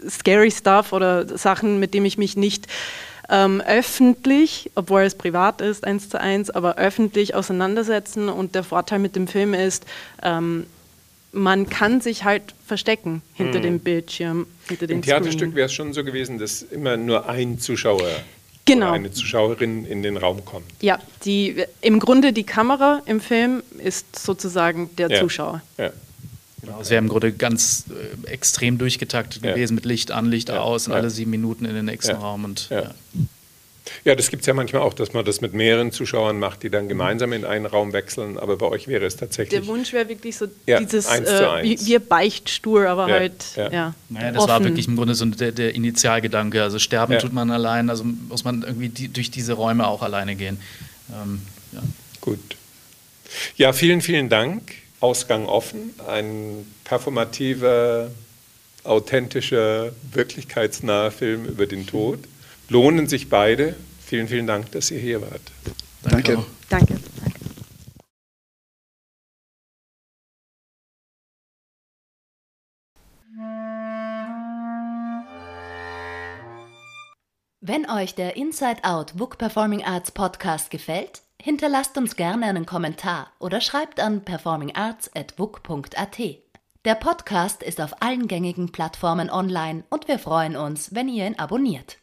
scary 0.10 0.52
Stuff 0.52 0.94
oder 0.94 1.38
Sachen, 1.38 1.80
mit 1.80 1.94
denen 1.94 2.06
ich 2.06 2.18
mich 2.18 2.38
nicht 2.38 2.68
ähm, 3.30 3.62
öffentlich, 3.62 4.72
obwohl 4.76 5.02
es 5.04 5.16
privat 5.16 5.62
ist, 5.62 5.86
eins 5.86 6.10
zu 6.10 6.20
eins, 6.20 6.50
aber 6.50 6.78
öffentlich 6.78 7.34
auseinandersetzen. 7.34 8.28
Und 8.30 8.56
der 8.56 8.64
Vorteil 8.64 9.00
mit 9.00 9.16
dem 9.16 9.28
Film 9.28 9.54
ist, 9.54 9.86
ähm, 10.22 10.66
man 11.32 11.70
kann 11.70 12.02
sich 12.02 12.26
halt 12.26 12.44
verstecken 12.68 13.22
hinter 13.34 13.60
Mhm. 13.60 13.64
dem 13.64 13.80
Bildschirm, 13.80 14.48
hinter 14.68 14.88
dem 14.88 14.98
Im 14.98 15.02
Theaterstück 15.02 15.56
wäre 15.56 15.68
es 15.68 15.74
schon 15.74 15.94
so 15.94 16.04
gewesen, 16.04 16.40
dass 16.40 16.62
immer 16.62 16.98
nur 16.98 17.30
ein 17.30 17.58
Zuschauer 17.58 18.10
Genau. 18.66 18.88
oder 18.88 18.96
eine 18.96 19.12
Zuschauerin 19.14 19.86
in 19.86 20.04
den 20.04 20.18
Raum 20.18 20.44
kommt. 20.44 20.66
Ja, 20.82 21.00
die, 21.24 21.64
im 21.80 22.00
Grunde 22.00 22.34
die 22.34 22.44
Kamera 22.44 23.02
im 23.06 23.22
Film 23.22 23.64
ist 23.78 24.20
sozusagen 24.20 24.90
der 24.98 25.10
Ja. 25.10 25.20
Zuschauer. 25.22 25.62
Ja. 25.78 25.92
Genau, 26.62 26.80
es 26.82 26.90
wäre 26.90 27.00
im 27.00 27.08
Grunde 27.10 27.32
ganz 27.32 27.86
äh, 28.26 28.28
extrem 28.32 28.78
durchgetaktet 28.78 29.44
Ja. 29.44 29.54
gewesen 29.54 29.74
mit 29.76 29.86
Licht 29.86 30.12
an, 30.12 30.26
Licht 30.28 30.50
Ja. 30.50 30.60
aus 30.62 30.88
und 30.88 30.94
Ja. 30.94 31.00
alle 31.00 31.10
sieben 31.10 31.32
Minuten 31.32 31.66
in 31.66 31.74
den 31.74 31.86
nächsten 31.86 32.12
Ja. 32.12 32.18
Raum. 32.20 32.44
Und, 32.46 32.68
Ja. 32.70 32.82
ja. 32.82 32.92
Ja, 34.06 34.16
das 34.16 34.30
gibt 34.30 34.42
es 34.42 34.48
ja 34.48 34.54
manchmal 34.54 34.84
auch, 34.84 34.94
dass 34.94 35.12
man 35.12 35.26
das 35.26 35.42
mit 35.42 35.54
mehreren 35.54 35.92
Zuschauern 35.92 36.38
macht, 36.40 36.62
die 36.64 36.70
dann 36.70 36.88
gemeinsam 36.88 37.34
in 37.34 37.44
einen 37.46 37.66
Raum 37.66 37.94
wechseln. 37.94 38.38
Aber 38.38 38.56
bei 38.58 38.68
euch 38.68 38.88
wäre 38.88 39.06
es 39.06 39.16
tatsächlich. 39.18 39.60
Der 39.60 39.68
Wunsch 39.68 39.92
wäre 39.92 40.08
wirklich 40.08 40.38
so 40.38 40.46
Ja, 40.68 40.80
dieses, 40.80 41.08
äh, 41.08 41.64
wir 41.80 42.00
Beichtstuhl, 42.00 42.86
aber 42.86 43.08
Ja, 43.10 43.14
halt, 43.16 43.34
ja. 43.56 43.72
ja. 43.72 43.96
Naja, 44.10 44.32
das 44.32 44.48
war 44.48 44.56
offen. 44.58 44.66
wirklich 44.66 44.88
im 44.88 44.96
Grunde 44.96 45.16
so 45.16 45.26
der, 45.26 45.52
der 45.52 45.74
Initialgedanke. 45.76 46.62
Also 46.62 46.78
sterben 46.80 47.14
Ja. 47.14 47.20
tut 47.20 47.34
man 47.34 47.50
allein, 47.52 47.90
also 47.90 48.04
muss 48.04 48.44
man 48.44 48.62
irgendwie 48.62 48.90
die, 48.90 49.08
durch 49.08 49.32
diese 49.32 49.54
Räume 49.54 49.86
auch 49.88 50.04
alleine 50.04 50.36
gehen. 50.36 50.60
Ähm, 51.12 51.42
ja. 51.74 51.82
Gut. 52.22 52.40
Ja, 53.58 53.74
vielen, 53.74 54.02
vielen 54.02 54.30
Dank. 54.30 54.74
Ausgang 55.02 55.48
offen. 55.48 55.94
Ein 56.08 56.66
performativer, 56.84 58.12
authentischer, 58.84 59.92
wirklichkeitsnaher 60.14 61.12
Film 61.12 61.46
über 61.46 61.66
den 61.66 61.86
Tod. 61.86 62.20
Lohnen 62.70 63.08
sich 63.08 63.30
beide. 63.30 63.76
Vielen, 64.06 64.28
vielen 64.28 64.48
Dank, 64.48 64.72
dass 64.72 64.92
ihr 64.92 65.00
hier 65.00 65.22
wart. 65.22 65.42
Danke. 66.04 66.44
Danke. 66.70 66.98
Wenn 77.64 77.88
euch 77.90 78.16
der 78.16 78.36
Inside 78.38 78.84
Out 78.84 79.16
Book 79.16 79.38
Performing 79.38 79.84
Arts 79.84 80.12
Podcast 80.12 80.72
gefällt, 80.72 81.22
hinterlasst 81.42 81.98
uns 81.98 82.16
gerne 82.16 82.46
einen 82.46 82.66
Kommentar 82.66 83.32
oder 83.40 83.62
schreibt 83.62 84.00
an 84.00 84.24
performingarts.book.at. 84.24 86.20
Der 86.86 86.96
Podcast 86.96 87.62
ist 87.62 87.82
auf 87.82 88.02
allen 88.02 88.28
gängigen 88.28 88.72
Plattformen 88.72 89.30
online 89.30 89.84
und 89.90 90.08
wir 90.08 90.20
freuen 90.20 90.56
uns, 90.56 90.96
wenn 90.96 91.08
ihr 91.08 91.28
ihn 91.28 91.38
abonniert. 91.38 91.98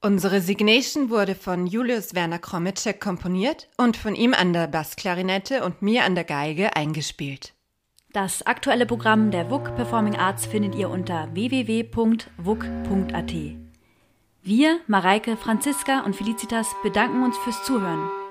Unsere 0.00 0.40
Signation 0.40 1.10
wurde 1.10 1.34
von 1.34 1.66
Julius 1.66 2.14
Werner 2.14 2.38
Kromitschek 2.38 3.00
komponiert 3.00 3.68
und 3.76 3.96
von 3.96 4.14
ihm 4.14 4.32
an 4.32 4.52
der 4.52 4.68
Bassklarinette 4.68 5.64
und 5.64 5.82
mir 5.82 6.04
an 6.04 6.14
der 6.14 6.24
Geige 6.24 6.76
eingespielt. 6.76 7.52
Das 8.12 8.46
aktuelle 8.46 8.86
Programm 8.86 9.30
der 9.30 9.50
WUK 9.50 9.76
Performing 9.76 10.16
Arts 10.16 10.46
findet 10.46 10.74
ihr 10.76 10.88
unter 10.88 11.28
www.wuk.at. 11.34 13.34
Wir, 14.42 14.80
Mareike, 14.86 15.36
Franziska 15.36 16.00
und 16.00 16.16
Felicitas 16.16 16.68
bedanken 16.82 17.22
uns 17.22 17.36
fürs 17.38 17.62
Zuhören 17.64 18.08